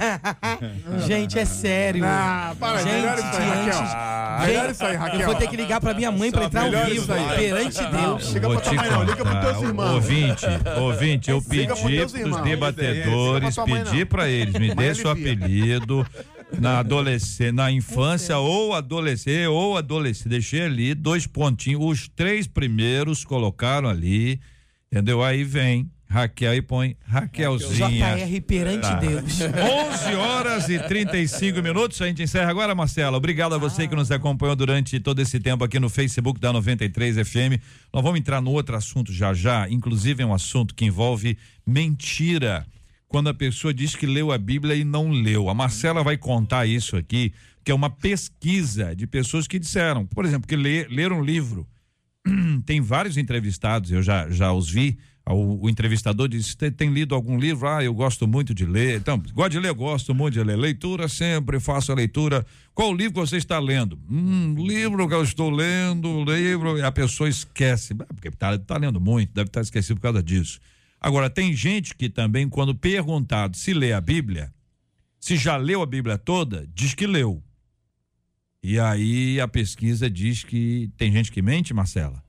Gente, 1.07 1.39
é 1.39 1.45
sério. 1.45 2.03
Ah, 2.05 2.53
para, 2.59 2.79
Gente, 2.83 2.91
melhor 2.91 3.17
isso 3.17 3.25
aí, 3.27 3.47
Raquel. 3.49 4.45
Melhor 4.47 4.69
isso 4.69 4.85
aí, 4.85 4.95
Raquel. 4.97 5.19
Eu 5.21 5.25
vou 5.27 5.35
ter 5.35 5.47
que 5.47 5.55
ligar 5.55 5.79
pra 5.79 5.93
minha 5.93 6.11
mãe 6.11 6.29
pra 6.31 6.43
entrar 6.45 6.63
ao 6.65 6.85
vivo. 6.85 7.07
Perante 7.07 7.79
Deus. 7.89 8.33
Liga 8.33 8.47
Vou 8.49 8.57
pra 8.59 8.65
te 8.69 8.75
tua 8.75 8.83
mãe, 8.83 8.91
não, 8.91 9.03
liga 9.03 9.23
pros 9.25 9.39
teus 9.39 9.63
irmãos. 9.63 9.91
Ouvinte, 9.93 10.45
ouvinte, 10.77 11.31
eu 11.31 11.41
pedi 11.41 11.65
pros 11.67 11.81
teus 11.81 12.11
pros 12.11 12.41
debatedores, 12.41 13.55
pedi 13.55 13.99
não. 13.99 14.05
pra 14.07 14.27
eles, 14.27 14.53
me 14.55 14.75
dê 14.75 14.93
seu 14.93 15.09
apelido 15.09 16.05
na 16.59 16.79
adolescência, 16.79 17.51
na 17.51 17.71
infância 17.71 18.37
ou 18.37 18.73
adolescência, 18.73 19.49
ou 19.49 19.77
adolescência. 19.77 20.29
Deixei 20.29 20.61
ali 20.61 20.93
dois 20.93 21.27
pontinhos, 21.27 21.83
os 21.83 22.07
três 22.07 22.47
primeiros 22.47 23.23
colocaram 23.23 23.89
ali, 23.89 24.39
entendeu? 24.91 25.23
Aí 25.23 25.43
vem 25.43 25.89
Raquel 26.07 26.53
e 26.53 26.61
põe 26.61 26.95
Raquelzinha. 27.05 28.15
JR 28.17 28.41
perante 28.41 28.81
Tá. 28.81 28.95
Deus. 28.99 29.39
11 29.41 30.15
horas 30.15 30.69
e 30.69 30.79
35 30.79 31.61
minutos. 31.61 31.99
A 32.01 32.07
gente 32.07 32.21
encerra 32.21 32.49
agora, 32.49 32.75
Marcela. 32.75 33.17
Obrigado 33.17 33.55
a 33.55 33.57
você 33.57 33.87
que 33.87 33.95
nos 33.95 34.11
acompanhou 34.11 34.55
durante 34.55 34.99
todo 34.99 35.19
esse 35.19 35.39
tempo 35.39 35.63
aqui 35.63 35.79
no 35.79 35.89
Facebook 35.89 36.39
da 36.39 36.53
93 36.53 37.27
FM. 37.27 37.59
Nós 37.91 38.03
vamos 38.03 38.19
entrar 38.19 38.39
no 38.39 38.51
outro 38.51 38.75
assunto 38.75 39.11
já 39.11 39.33
já, 39.33 39.67
inclusive 39.69 40.21
é 40.21 40.25
um 40.25 40.33
assunto 40.33 40.75
que 40.75 40.85
envolve 40.85 41.37
mentira. 41.65 42.65
Quando 43.07 43.29
a 43.29 43.33
pessoa 43.33 43.73
diz 43.73 43.95
que 43.95 44.05
leu 44.05 44.31
a 44.31 44.37
Bíblia 44.37 44.75
e 44.75 44.83
não 44.83 45.09
leu. 45.09 45.49
A 45.49 45.53
Marcela 45.53 46.03
vai 46.03 46.17
contar 46.17 46.65
isso 46.65 46.97
aqui, 46.97 47.33
que 47.63 47.71
é 47.71 47.75
uma 47.75 47.89
pesquisa 47.89 48.95
de 48.95 49.07
pessoas 49.07 49.47
que 49.47 49.59
disseram, 49.59 50.05
por 50.05 50.25
exemplo, 50.25 50.47
que 50.47 50.55
leram 50.55 51.19
um 51.19 51.23
livro. 51.23 51.67
Tem 52.65 52.81
vários 52.81 53.17
entrevistados, 53.17 53.91
eu 53.91 54.01
já, 54.01 54.29
já 54.29 54.51
os 54.51 54.69
vi. 54.69 54.97
O, 55.27 55.65
o 55.65 55.69
entrevistador 55.69 56.27
disse: 56.27 56.55
tem, 56.55 56.71
tem 56.71 56.93
lido 56.93 57.15
algum 57.15 57.39
livro? 57.39 57.67
Ah, 57.67 57.83
eu 57.83 57.93
gosto 57.93 58.27
muito 58.27 58.53
de 58.53 58.63
ler. 58.63 58.97
Então, 58.99 59.21
gosto 59.33 59.51
de 59.53 59.59
ler, 59.59 59.73
gosto 59.73 60.13
muito 60.13 60.35
de 60.35 60.43
ler. 60.43 60.55
Leitura 60.55 61.07
sempre, 61.07 61.59
faço 61.59 61.91
a 61.91 61.95
leitura. 61.95 62.45
Qual 62.75 62.93
livro 62.93 63.13
que 63.13 63.19
você 63.19 63.37
está 63.37 63.57
lendo? 63.57 63.97
Hum, 64.09 64.53
livro 64.55 65.07
que 65.07 65.15
eu 65.15 65.23
estou 65.23 65.49
lendo, 65.49 66.23
livro. 66.23 66.77
E 66.77 66.83
a 66.83 66.91
pessoa 66.91 67.27
esquece. 67.27 67.95
Ah, 67.99 68.13
Porque 68.13 68.27
está 68.27 68.55
tá 68.59 68.77
lendo 68.77 69.01
muito, 69.01 69.33
deve 69.33 69.47
estar 69.47 69.61
esquecido 69.61 69.95
por 69.95 70.03
causa 70.03 70.21
disso. 70.21 70.59
Agora, 70.99 71.29
tem 71.29 71.53
gente 71.53 71.93
que 71.95 72.09
também, 72.09 72.49
quando 72.49 72.73
perguntado 72.73 73.57
se 73.57 73.73
lê 73.73 73.93
a 73.93 74.01
Bíblia, 74.01 74.53
se 75.19 75.37
já 75.37 75.57
leu 75.57 75.81
a 75.81 75.85
Bíblia 75.85 76.17
toda, 76.17 76.67
diz 76.73 76.93
que 76.93 77.07
leu. 77.07 77.43
E 78.61 78.79
aí 78.79 79.39
a 79.39 79.47
pesquisa 79.47 80.09
diz 80.09 80.43
que 80.43 80.91
tem 80.97 81.11
gente 81.11 81.31
que 81.31 81.41
mente, 81.41 81.73
Marcela? 81.73 82.23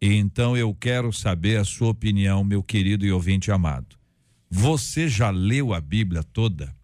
Então 0.00 0.56
eu 0.56 0.74
quero 0.74 1.12
saber 1.12 1.58
a 1.58 1.64
sua 1.64 1.88
opinião, 1.88 2.44
meu 2.44 2.62
querido 2.62 3.04
e 3.06 3.10
ouvinte 3.10 3.50
amado. 3.50 3.96
Você 4.50 5.08
já 5.08 5.30
leu 5.30 5.74
a 5.74 5.80
Bíblia 5.80 6.22
toda? 6.22 6.74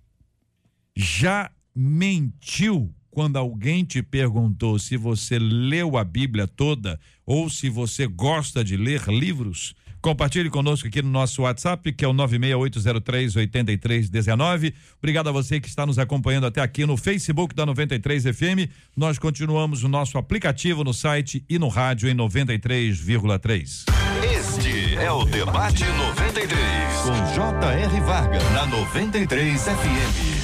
Já 0.97 1.51
mentiu 1.75 2.93
quando 3.11 3.37
alguém 3.37 3.85
te 3.85 4.03
perguntou 4.03 4.79
se 4.79 4.97
você 4.97 5.39
leu 5.39 5.97
a 5.97 6.03
Bíblia 6.03 6.49
toda 6.49 6.99
ou 7.25 7.51
se 7.51 7.69
você 7.69 8.07
gosta 8.07 8.65
de 8.65 8.77
ler 8.77 9.07
livros? 9.09 9.75
Compartilhe 10.01 10.49
conosco 10.49 10.89
aqui 10.89 11.03
no 11.03 11.11
nosso 11.11 11.43
WhatsApp, 11.43 11.93
que 11.93 12.03
é 12.05 12.09
o 12.09 12.15
968038319. 12.15 14.73
Obrigado 14.99 15.29
a 15.29 15.33
você 15.33 15.61
que 15.61 15.69
está 15.69 15.85
nos 15.85 15.99
acompanhando 15.99 16.47
até 16.47 16.63
aqui 16.63 16.87
no 16.87 16.97
Facebook 16.97 17.55
da 17.55 17.67
93 17.67 18.25
FM. 18.25 18.71
Nós 18.97 19.19
continuamos 19.19 19.85
o 19.85 19.89
nosso 19.89 20.17
aplicativo 20.17 20.83
no 20.83 20.95
site 20.95 21.45
e 21.49 21.59
no 21.59 21.69
rádio 21.69 22.09
em 22.09 22.15
93,3. 22.15 23.85
Este 24.23 24.97
é 24.97 25.13
o 25.13 25.25
Debate 25.25 25.85
93, 25.85 26.59
com 27.03 27.35
J.R. 27.35 28.01
Varga, 28.01 28.39
na 28.51 28.67
93 28.67 29.63
FM. 29.63 30.40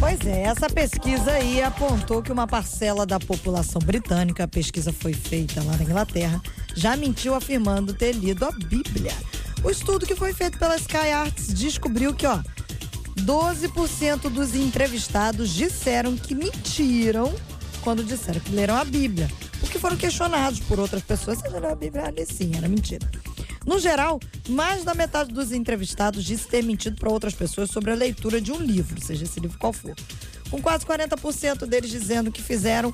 Pois 0.00 0.18
é, 0.26 0.44
essa 0.44 0.66
pesquisa 0.66 1.30
aí 1.32 1.60
apontou 1.60 2.22
que 2.22 2.32
uma 2.32 2.46
parcela 2.46 3.04
da 3.04 3.20
população 3.20 3.78
britânica, 3.84 4.44
a 4.44 4.48
pesquisa 4.48 4.94
foi 4.94 5.12
feita 5.12 5.62
lá 5.62 5.76
na 5.76 5.82
Inglaterra, 5.82 6.40
já 6.74 6.96
mentiu 6.96 7.34
afirmando 7.34 7.92
ter 7.92 8.12
lido 8.12 8.46
a 8.46 8.50
Bíblia. 8.50 9.12
O 9.62 9.68
estudo 9.68 10.06
que 10.06 10.16
foi 10.16 10.32
feito 10.32 10.58
pela 10.58 10.76
Sky 10.76 11.10
Arts 11.12 11.52
descobriu 11.52 12.14
que, 12.14 12.26
ó, 12.26 12.40
12% 13.18 14.30
dos 14.30 14.54
entrevistados 14.54 15.50
disseram 15.50 16.16
que 16.16 16.34
mentiram 16.34 17.30
quando 17.82 18.02
disseram 18.02 18.40
que 18.40 18.52
leram 18.52 18.76
a 18.76 18.84
Bíblia. 18.86 19.28
Porque 19.60 19.78
foram 19.78 19.98
questionados 19.98 20.60
por 20.60 20.80
outras 20.80 21.02
pessoas. 21.02 21.40
Você 21.40 21.48
leu 21.50 21.70
a 21.70 21.74
Bíblia? 21.74 22.06
Ali 22.06 22.24
sim, 22.24 22.52
era 22.56 22.66
mentira. 22.66 23.06
No 23.70 23.78
geral, 23.78 24.18
mais 24.48 24.82
da 24.82 24.94
metade 24.94 25.32
dos 25.32 25.52
entrevistados 25.52 26.24
disse 26.24 26.48
ter 26.48 26.60
mentido 26.60 26.96
para 26.96 27.08
outras 27.08 27.34
pessoas 27.34 27.70
sobre 27.70 27.92
a 27.92 27.94
leitura 27.94 28.40
de 28.40 28.50
um 28.50 28.60
livro, 28.60 29.00
seja 29.00 29.22
esse 29.22 29.38
livro 29.38 29.56
qual 29.60 29.72
for. 29.72 29.94
Com 30.50 30.60
quase 30.60 30.84
40% 30.84 31.66
deles 31.66 31.88
dizendo 31.88 32.32
que 32.32 32.42
fizeram. 32.42 32.92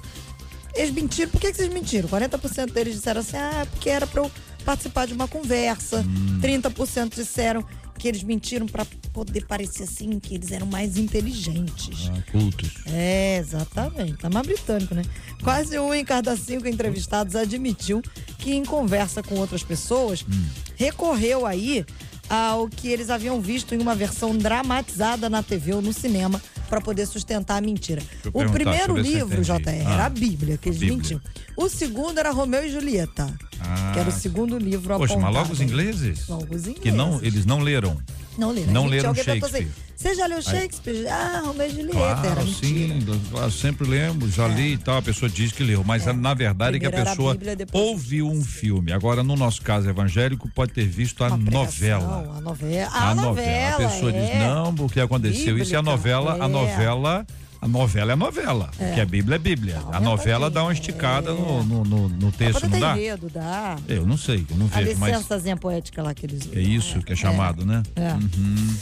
Eles 0.74 0.93
mentiram. 0.93 1.31
Por 1.31 1.41
que, 1.41 1.51
que 1.51 1.57
vocês 1.57 1.72
mentiram? 1.72 2.07
40% 2.11 2.72
deles 2.72 2.93
disseram 2.97 3.22
assim: 3.22 3.39
ah, 3.39 3.66
porque 3.70 3.89
era 3.89 4.07
para 4.07 4.22
eu 4.22 4.31
participar 4.66 5.07
de 5.07 5.14
uma 5.14 5.27
conversa. 5.27 6.01
Hum. 6.01 6.41
30% 6.43 7.14
disseram 7.14 7.64
que 7.99 8.09
eles 8.09 8.22
mentiram 8.22 8.66
para 8.66 8.84
poder 9.12 9.47
parecer 9.47 9.84
assim, 9.84 10.18
que 10.18 10.34
eles 10.34 10.53
eram 10.53 10.66
mais 10.66 10.97
inteligentes. 10.97 12.11
Ah, 12.12 12.22
cultos. 12.30 12.70
É, 12.86 13.38
exatamente. 13.38 14.18
Tá 14.18 14.30
mais 14.30 14.47
britânico, 14.47 14.94
né? 14.94 15.03
Quase 15.42 15.78
um 15.78 15.92
em 15.92 16.05
cada 16.05 16.36
cinco 16.36 16.68
entrevistados 16.68 17.34
admitiu 17.34 18.03
que 18.38 18.55
em 18.55 18.64
conversa 18.64 19.22
com 19.22 19.36
outras 19.36 19.62
pessoas 19.62 20.24
recorreu 20.76 21.47
aí 21.47 21.84
ao 22.29 22.68
que 22.68 22.89
eles 22.89 23.11
haviam 23.11 23.41
visto 23.41 23.74
em 23.74 23.79
uma 23.79 23.95
versão 23.95 24.37
dramatizada 24.37 25.29
na 25.31 25.43
TV 25.43 25.74
ou 25.74 25.83
no 25.83 25.93
cinema 25.93 26.41
para 26.68 26.81
poder 26.81 27.07
sustentar 27.07 27.57
a 27.59 27.61
mentira. 27.61 28.03
O 28.33 28.45
primeiro 28.51 28.97
livro, 28.97 29.43
JR, 29.43 29.55
entendi. 29.61 29.81
era 29.83 30.03
Ah, 30.03 30.07
a 30.07 30.09
Bíblia, 30.11 30.59
que 30.59 30.68
eles 30.68 30.79
Bíblia. 30.81 30.97
mentiam. 30.99 31.20
O 31.57 31.68
segundo 31.68 32.18
era 32.18 32.31
Romeu 32.33 32.64
e 32.64 32.70
Julieta, 32.70 33.33
Ah. 33.61 33.93
que 33.95 34.01
era 34.01 34.09
o 34.09 34.12
segundo 34.12 34.59
livro 34.59 34.97
Poxa, 34.97 35.14
mas 35.14 35.22
apontado. 35.24 35.35
logo 35.35 35.53
os 35.53 35.61
ingleses? 35.61 36.27
Logo 36.29 36.43
os 36.55 36.62
ingleses. 36.62 36.81
Que 36.83 36.91
não, 36.91 37.22
eles 37.22 37.47
não 37.47 37.61
leram. 37.61 37.97
Não 38.39 38.51
leram. 38.51 38.72
não 38.72 38.82
Gente, 38.82 38.91
leram 38.93 39.11
assim, 39.11 39.22
Shakespeare. 39.22 39.68
Você 39.97 40.14
já 40.14 40.26
leu 40.26 40.43
Shakespeare? 40.43 41.07
Ah, 41.09 41.43
Romeu 41.47 41.66
e 41.66 41.70
Julieta. 41.70 41.99
era 41.99 42.16
Claro, 42.20 42.45
mentira. 42.45 42.95
sim, 42.95 43.20
claro, 43.30 43.51
sempre 43.51 43.89
lembro, 43.89 44.30
já 44.30 44.47
li 44.47 44.74
e 44.74 44.78
tal, 44.78 44.99
a 44.99 45.03
pessoa 45.03 45.28
diz 45.28 45.53
que 45.53 45.62
leu, 45.64 45.82
mas 45.82 46.05
na 46.05 46.34
verdade 46.34 46.76
é 46.76 46.80
que 46.80 46.84
a 46.87 46.89
É. 46.89 46.93
Primeiro 46.93 46.97
era 46.97 47.11
a 47.11 47.16
pessoa 47.16 47.34
Bíblia, 47.34 47.66
ouviu 47.72 48.28
um 48.28 48.45
filme. 48.45 48.93
Agora, 48.93 49.22
no 49.22 49.34
nosso 49.37 49.62
caso 49.62 49.89
evangélico, 49.89 50.49
pode 50.51 50.72
ter 50.72 50.87
visto 50.87 51.24
a 51.24 51.28
Uma 51.28 51.39
pregação, 51.39 51.62
novela. 51.64 52.34
A 52.37 52.41
novela. 52.41 52.91
A, 52.93 53.14
novela. 53.14 53.74
A 53.87 53.89
pessoa 53.89 54.12
diz, 54.12 54.22
é. 54.22 54.39
não, 54.39 54.74
porque 54.74 55.01
aconteceu 55.01 55.57
isso 55.59 55.72
e 55.72 55.76
a 55.76 55.80
Bíblica, 55.80 55.82
novela, 55.82 56.32
a 56.41 56.45
é. 56.45 56.49
novela, 56.49 57.26
a 57.61 57.68
novela 57.68 58.12
é 58.12 58.16
novela. 58.16 58.70
Porque 58.76 59.00
a 59.00 59.04
Bíblia 59.04 59.36
é 59.36 59.38
Bíblia. 59.38 59.80
Não, 59.80 59.94
a 59.94 59.96
é 59.96 60.00
novela 60.00 60.50
dá 60.50 60.62
uma 60.62 60.72
esticada 60.72 61.30
é. 61.30 61.34
no, 61.34 61.64
no, 61.64 61.84
no, 61.84 62.09
no 62.09 62.32
texto, 62.32 62.68
não 62.68 62.78
dá? 62.78 62.96
enredo, 62.96 63.30
dá. 63.32 63.76
Eu 63.88 64.07
não 64.07 64.16
sei, 64.16 64.46
eu 64.50 64.57
não 64.57 64.66
A 64.72 64.80
vejo, 64.80 64.98
mas 64.98 65.12
licençazinha 65.12 65.57
poética 65.57 66.02
lá 66.02 66.14
que 66.14 66.26
eles 66.26 66.48
é 66.52 66.61
isso 66.61 67.00
que 67.00 67.12
é 67.12 67.16
chamado, 67.16 67.64
né? 67.64 67.82
É. 67.94 68.12
Uhum. 68.12 68.76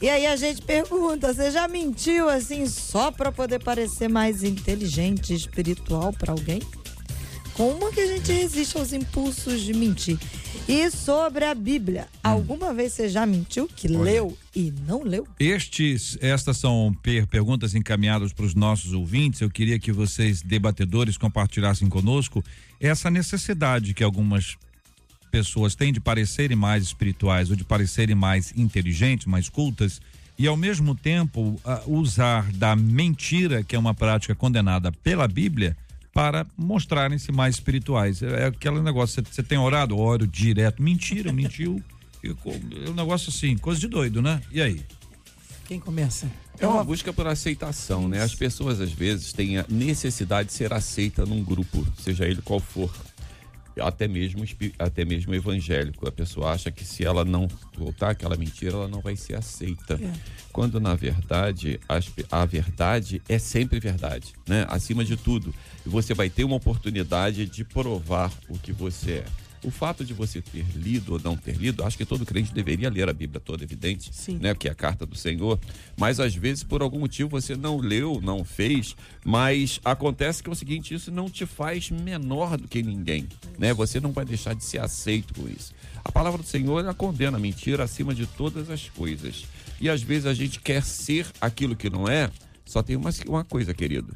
E 0.00 0.10
aí 0.10 0.26
a 0.26 0.36
gente 0.36 0.60
pergunta, 0.60 1.32
você 1.32 1.50
já 1.50 1.66
mentiu 1.66 2.28
assim 2.28 2.66
só 2.66 3.10
pra 3.10 3.32
poder 3.32 3.62
parecer 3.62 4.08
mais 4.08 4.42
inteligente 4.42 5.32
e 5.32 5.36
espiritual 5.36 6.12
pra 6.12 6.32
alguém? 6.32 6.60
Como 7.54 7.90
que 7.90 8.00
a 8.00 8.06
gente 8.06 8.30
resiste 8.30 8.76
aos 8.76 8.92
impulsos 8.92 9.62
de 9.62 9.72
mentir? 9.72 10.18
E 10.68 10.90
sobre 10.90 11.44
a 11.44 11.54
Bíblia, 11.54 12.08
alguma 12.24 12.74
vez 12.74 12.92
você 12.92 13.08
já 13.08 13.24
mentiu 13.24 13.68
que 13.68 13.86
leu 13.86 14.36
e 14.54 14.72
não 14.86 15.04
leu? 15.04 15.26
Estes, 15.38 16.18
estas 16.20 16.56
são 16.56 16.96
per- 17.02 17.26
perguntas 17.28 17.74
encaminhadas 17.74 18.32
para 18.32 18.44
os 18.44 18.54
nossos 18.54 18.92
ouvintes. 18.92 19.40
Eu 19.40 19.50
queria 19.50 19.78
que 19.78 19.92
vocês, 19.92 20.42
debatedores, 20.42 21.16
compartilhassem 21.16 21.88
conosco 21.88 22.44
essa 22.80 23.08
necessidade 23.10 23.94
que 23.94 24.02
algumas 24.02 24.56
pessoas 25.30 25.74
têm 25.76 25.92
de 25.92 26.00
parecerem 26.00 26.56
mais 26.56 26.82
espirituais 26.82 27.48
ou 27.50 27.56
de 27.56 27.62
parecerem 27.64 28.16
mais 28.16 28.52
inteligentes, 28.56 29.26
mais 29.26 29.48
cultas, 29.48 30.00
e 30.38 30.46
ao 30.48 30.56
mesmo 30.56 30.94
tempo 30.94 31.60
usar 31.86 32.50
da 32.52 32.74
mentira, 32.74 33.62
que 33.62 33.76
é 33.76 33.78
uma 33.78 33.94
prática 33.94 34.34
condenada 34.34 34.90
pela 34.90 35.28
Bíblia, 35.28 35.76
para 36.16 36.46
mostrarem-se 36.56 37.30
mais 37.30 37.56
espirituais. 37.56 38.22
É 38.22 38.44
é 38.44 38.46
aquele 38.46 38.80
negócio, 38.80 39.22
você 39.30 39.42
tem 39.42 39.58
orado? 39.58 39.98
Oro 39.98 40.26
direto. 40.26 40.82
Mentira, 40.82 41.30
mentiu. 41.30 41.82
Ficou- 42.22 42.58
É 42.86 42.88
um 42.88 42.94
negócio 42.94 43.28
assim, 43.28 43.54
coisa 43.58 43.78
de 43.78 43.86
doido, 43.86 44.22
né? 44.22 44.40
E 44.50 44.62
aí? 44.62 44.80
Quem 45.68 45.78
começa? 45.78 46.26
É 46.58 46.66
uma 46.66 46.82
busca 46.82 47.12
por 47.12 47.26
aceitação, 47.26 48.08
né? 48.08 48.22
As 48.22 48.34
pessoas 48.34 48.80
às 48.80 48.90
vezes 48.90 49.34
têm 49.34 49.58
a 49.58 49.66
necessidade 49.68 50.48
de 50.48 50.54
ser 50.54 50.72
aceita 50.72 51.26
num 51.26 51.44
grupo, 51.44 51.86
seja 52.02 52.24
ele 52.24 52.40
qual 52.40 52.60
for. 52.60 52.90
Até 53.80 54.08
mesmo, 54.08 54.44
até 54.78 55.04
mesmo 55.04 55.34
evangélico. 55.34 56.08
A 56.08 56.12
pessoa 56.12 56.52
acha 56.52 56.70
que 56.70 56.84
se 56.84 57.04
ela 57.04 57.24
não 57.24 57.46
voltar 57.76 58.10
aquela 58.10 58.36
mentira, 58.36 58.72
ela 58.74 58.88
não 58.88 59.00
vai 59.00 59.16
ser 59.16 59.34
aceita. 59.36 59.98
Quando, 60.52 60.80
na 60.80 60.94
verdade, 60.94 61.78
pe- 62.14 62.24
a 62.30 62.44
verdade 62.46 63.20
é 63.28 63.38
sempre 63.38 63.78
verdade, 63.78 64.32
né? 64.48 64.64
Acima 64.68 65.04
de 65.04 65.16
tudo. 65.16 65.54
E 65.84 65.88
você 65.88 66.14
vai 66.14 66.30
ter 66.30 66.44
uma 66.44 66.56
oportunidade 66.56 67.44
de 67.46 67.64
provar 67.64 68.32
o 68.48 68.58
que 68.58 68.72
você 68.72 69.12
é. 69.12 69.24
O 69.64 69.70
fato 69.70 70.04
de 70.04 70.12
você 70.12 70.40
ter 70.40 70.64
lido 70.74 71.14
ou 71.14 71.20
não 71.20 71.36
ter 71.36 71.56
lido, 71.56 71.84
acho 71.84 71.96
que 71.96 72.04
todo 72.04 72.24
crente 72.24 72.52
deveria 72.52 72.88
ler 72.88 73.08
a 73.08 73.12
Bíblia 73.12 73.40
toda, 73.40 73.64
evidente, 73.64 74.10
Sim. 74.12 74.38
né? 74.38 74.54
Que 74.54 74.68
é 74.68 74.70
a 74.70 74.74
carta 74.74 75.04
do 75.04 75.16
Senhor. 75.16 75.58
Mas 75.96 76.20
às 76.20 76.34
vezes, 76.34 76.62
por 76.62 76.82
algum 76.82 77.00
motivo, 77.00 77.30
você 77.30 77.56
não 77.56 77.78
leu, 77.78 78.20
não 78.22 78.44
fez. 78.44 78.94
Mas 79.24 79.80
acontece 79.84 80.42
que 80.42 80.48
é 80.48 80.52
o 80.52 80.56
seguinte: 80.56 80.94
isso 80.94 81.10
não 81.10 81.28
te 81.28 81.46
faz 81.46 81.90
menor 81.90 82.56
do 82.56 82.68
que 82.68 82.82
ninguém, 82.82 83.26
né? 83.58 83.74
Você 83.74 83.98
não 84.00 84.12
vai 84.12 84.24
deixar 84.24 84.54
de 84.54 84.64
ser 84.64 84.78
aceito 84.78 85.34
com 85.34 85.48
isso. 85.48 85.72
A 86.04 86.12
palavra 86.12 86.42
do 86.42 86.48
Senhor 86.48 86.80
ela 86.80 86.94
condena 86.94 87.36
a 87.36 87.40
mentira 87.40 87.84
acima 87.84 88.14
de 88.14 88.26
todas 88.26 88.70
as 88.70 88.88
coisas. 88.88 89.44
E 89.80 89.90
às 89.90 90.02
vezes 90.02 90.26
a 90.26 90.34
gente 90.34 90.60
quer 90.60 90.82
ser 90.82 91.26
aquilo 91.40 91.76
que 91.76 91.90
não 91.90 92.08
é. 92.08 92.30
Só 92.64 92.82
tem 92.82 92.96
uma, 92.96 93.10
uma 93.26 93.44
coisa, 93.44 93.74
querido. 93.74 94.14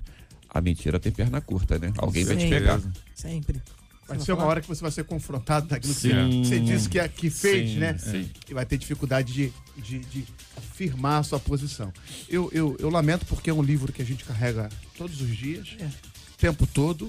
A 0.48 0.60
mentira 0.60 0.98
tem 0.98 1.12
perna 1.12 1.40
curta, 1.40 1.78
né? 1.78 1.92
Alguém 1.98 2.24
vai 2.24 2.36
te 2.36 2.48
pegar. 2.48 2.80
Sempre. 3.14 3.60
Vai 4.10 4.18
Você 4.18 4.24
ser 4.26 4.32
uma 4.32 4.44
hora 4.44 4.60
que 4.60 4.66
você 4.66 4.82
vai 4.82 4.90
ser 4.90 5.04
confrontado 5.04 5.68
daquilo 5.68 5.94
que 5.94 6.00
Sim. 6.00 6.44
você 6.44 6.58
disse 6.60 6.88
que, 6.88 7.08
que 7.10 7.30
fez, 7.30 7.70
Sim, 7.70 7.78
né? 7.78 7.96
sim. 7.96 8.28
E 8.48 8.52
vai 8.52 8.66
ter 8.66 8.76
dificuldade 8.76 9.32
de, 9.32 9.52
de, 9.76 10.00
de 10.00 10.26
firmar 10.74 11.20
a 11.20 11.22
sua 11.22 11.38
posição. 11.38 11.92
Eu, 12.28 12.50
eu, 12.52 12.76
eu 12.80 12.90
lamento 12.90 13.24
porque 13.26 13.50
é 13.50 13.54
um 13.54 13.62
livro 13.62 13.92
que 13.92 14.02
a 14.02 14.04
gente 14.04 14.24
carrega 14.24 14.68
todos 14.98 15.20
os 15.20 15.36
dias, 15.36 15.76
É. 15.78 15.84
o 15.84 16.36
tempo 16.38 16.66
todo. 16.66 17.08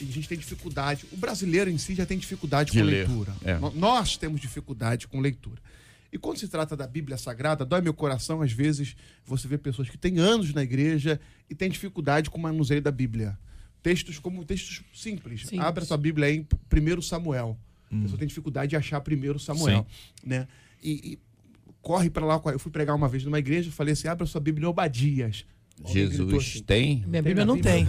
E 0.00 0.04
a 0.08 0.12
gente 0.12 0.28
tem 0.28 0.36
dificuldade. 0.36 1.06
O 1.12 1.16
brasileiro 1.16 1.70
em 1.70 1.78
si 1.78 1.94
já 1.94 2.04
tem 2.04 2.18
dificuldade 2.18 2.72
De 2.72 2.78
com 2.80 2.84
ler. 2.84 3.06
leitura. 3.08 3.32
É. 3.44 3.56
Nós 3.74 4.16
temos 4.16 4.40
dificuldade 4.40 5.06
com 5.06 5.20
leitura. 5.20 5.60
E 6.12 6.18
quando 6.18 6.38
se 6.38 6.48
trata 6.48 6.76
da 6.76 6.86
Bíblia 6.86 7.16
Sagrada, 7.16 7.64
dói 7.64 7.80
meu 7.80 7.94
coração, 7.94 8.42
às 8.42 8.52
vezes, 8.52 8.94
você 9.24 9.46
vê 9.48 9.56
pessoas 9.56 9.88
que 9.88 9.96
têm 9.96 10.18
anos 10.18 10.52
na 10.52 10.62
igreja 10.62 11.20
e 11.48 11.54
têm 11.54 11.70
dificuldade 11.70 12.30
com 12.30 12.36
o 12.38 12.42
manuseio 12.42 12.82
da 12.82 12.90
Bíblia. 12.90 13.38
Textos 13.86 14.18
como 14.18 14.44
textos 14.44 14.82
simples. 14.92 15.42
Simples. 15.42 15.60
Abra 15.60 15.84
sua 15.84 15.96
Bíblia 15.96 16.26
aí 16.26 16.38
em 16.38 16.96
1 16.96 17.02
Samuel. 17.02 17.56
A 17.88 18.02
pessoa 18.02 18.18
tem 18.18 18.26
dificuldade 18.26 18.70
de 18.70 18.76
achar 18.76 19.00
1 19.00 19.38
Samuel. 19.38 19.86
Né? 20.24 20.48
E, 20.82 21.12
e 21.12 21.18
corre 21.80 22.10
para 22.10 22.26
lá. 22.26 22.42
Eu 22.46 22.58
fui 22.58 22.72
pregar 22.72 22.96
uma 22.96 23.08
vez 23.08 23.24
numa 23.24 23.38
igreja 23.38 23.68
e 23.68 23.72
falei 23.72 23.92
assim: 23.92 24.08
abra 24.08 24.26
sua 24.26 24.40
Bíblia 24.40 24.66
em 24.66 24.68
Obadias. 24.68 25.46
Jesus 25.84 26.34
assim, 26.34 26.62
tem. 26.62 27.04
Minha 27.06 27.22
Bíblia 27.22 27.44
não 27.44 27.60
tem. 27.60 27.86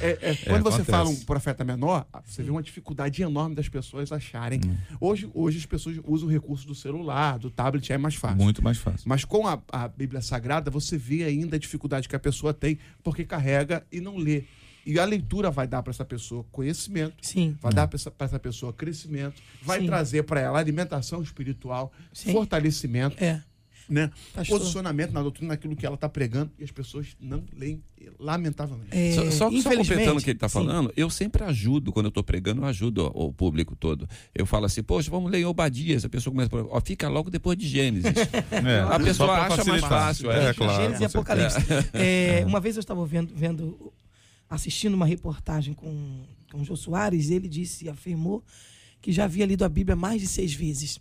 É, 0.00 0.06
é, 0.06 0.30
é, 0.30 0.34
quando 0.36 0.62
você 0.62 0.82
acontece. 0.82 0.90
fala 0.90 1.08
um 1.08 1.16
profeta 1.16 1.64
menor, 1.64 2.06
você 2.24 2.42
vê 2.42 2.50
uma 2.50 2.62
dificuldade 2.62 3.22
enorme 3.22 3.54
das 3.54 3.68
pessoas 3.68 4.12
acharem. 4.12 4.60
Hoje, 5.00 5.28
hoje 5.32 5.58
as 5.58 5.66
pessoas 5.66 5.98
usam 6.04 6.28
o 6.28 6.30
recurso 6.30 6.66
do 6.66 6.74
celular, 6.74 7.38
do 7.38 7.50
tablet, 7.50 7.90
é 7.90 7.98
mais 7.98 8.14
fácil. 8.14 8.36
Muito 8.36 8.62
mais 8.62 8.78
fácil. 8.78 9.08
Mas 9.08 9.24
com 9.24 9.46
a, 9.46 9.60
a 9.72 9.88
Bíblia 9.88 10.20
Sagrada, 10.20 10.70
você 10.70 10.98
vê 10.98 11.24
ainda 11.24 11.56
a 11.56 11.58
dificuldade 11.58 12.08
que 12.08 12.16
a 12.16 12.20
pessoa 12.20 12.52
tem, 12.52 12.78
porque 13.02 13.24
carrega 13.24 13.84
e 13.90 14.00
não 14.00 14.16
lê. 14.16 14.44
E 14.86 14.98
a 14.98 15.04
leitura 15.04 15.50
vai 15.50 15.66
dar 15.66 15.82
para 15.82 15.90
essa 15.90 16.04
pessoa 16.04 16.44
conhecimento, 16.52 17.14
Sim. 17.22 17.56
vai 17.60 17.72
dar 17.72 17.88
para 17.88 17.96
essa, 17.96 18.10
pra 18.10 18.26
essa 18.26 18.38
pessoa 18.38 18.72
crescimento, 18.72 19.42
vai 19.62 19.80
Sim. 19.80 19.86
trazer 19.86 20.24
para 20.24 20.40
ela 20.40 20.58
alimentação 20.58 21.22
espiritual, 21.22 21.90
Sim. 22.12 22.32
fortalecimento. 22.32 23.22
É. 23.22 23.42
né, 23.88 24.10
Pastor. 24.32 24.58
posicionamento 24.58 25.12
na 25.12 25.22
doutrina, 25.22 25.48
naquilo 25.48 25.76
que 25.76 25.84
ela 25.84 25.94
está 25.94 26.08
pregando, 26.08 26.50
e 26.58 26.64
as 26.64 26.70
pessoas 26.70 27.08
não 27.20 27.44
leem, 27.56 27.82
lamentavelmente. 28.18 28.96
É, 28.96 29.12
Só, 29.12 29.30
só, 29.30 29.50
só 29.50 29.76
completando 29.76 30.18
o 30.18 30.22
que 30.22 30.30
ele 30.30 30.36
está 30.36 30.48
sim. 30.48 30.54
falando, 30.54 30.92
eu 30.96 31.08
sempre 31.10 31.44
ajudo, 31.44 31.92
quando 31.92 32.06
eu 32.06 32.10
estou 32.10 32.22
pregando, 32.22 32.62
eu 32.62 32.66
ajudo 32.66 33.10
o 33.14 33.32
público 33.32 33.74
todo. 33.76 34.08
Eu 34.34 34.46
falo 34.46 34.66
assim, 34.66 34.82
poxa, 34.82 35.10
vamos 35.10 35.30
ler 35.30 35.44
Obadias. 35.44 36.04
A 36.04 36.08
pessoa 36.08 36.32
começa 36.32 36.48
a 36.48 36.50
falar, 36.50 36.66
ó, 36.70 36.80
fica 36.80 37.08
logo 37.08 37.30
depois 37.30 37.58
de 37.58 37.66
Gênesis. 37.66 38.12
É, 38.50 38.80
A 38.80 38.98
pessoa 38.98 39.32
acha 39.32 39.56
mais 39.64 39.80
facilitar. 39.80 39.88
fácil, 39.88 40.30
é. 40.30 40.50
É, 40.50 40.54
claro. 40.54 40.82
Gênesis 40.82 41.00
e. 41.00 41.04
Apocalipse. 41.04 41.58
É, 41.94 42.44
uma 42.46 42.60
vez 42.60 42.76
eu 42.76 42.80
estava 42.80 43.04
vendo, 43.06 43.34
vendo, 43.34 43.92
assistindo 44.48 44.94
uma 44.94 45.06
reportagem 45.06 45.74
com, 45.74 46.22
com 46.50 46.60
o 46.60 46.64
Jô 46.64 46.76
Soares, 46.76 47.30
e 47.30 47.34
ele 47.34 47.48
disse, 47.48 47.88
afirmou 47.88 48.42
que 49.00 49.12
já 49.12 49.24
havia 49.24 49.44
lido 49.44 49.64
a 49.64 49.68
Bíblia 49.68 49.94
mais 49.94 50.20
de 50.20 50.26
seis 50.26 50.54
vezes. 50.54 50.98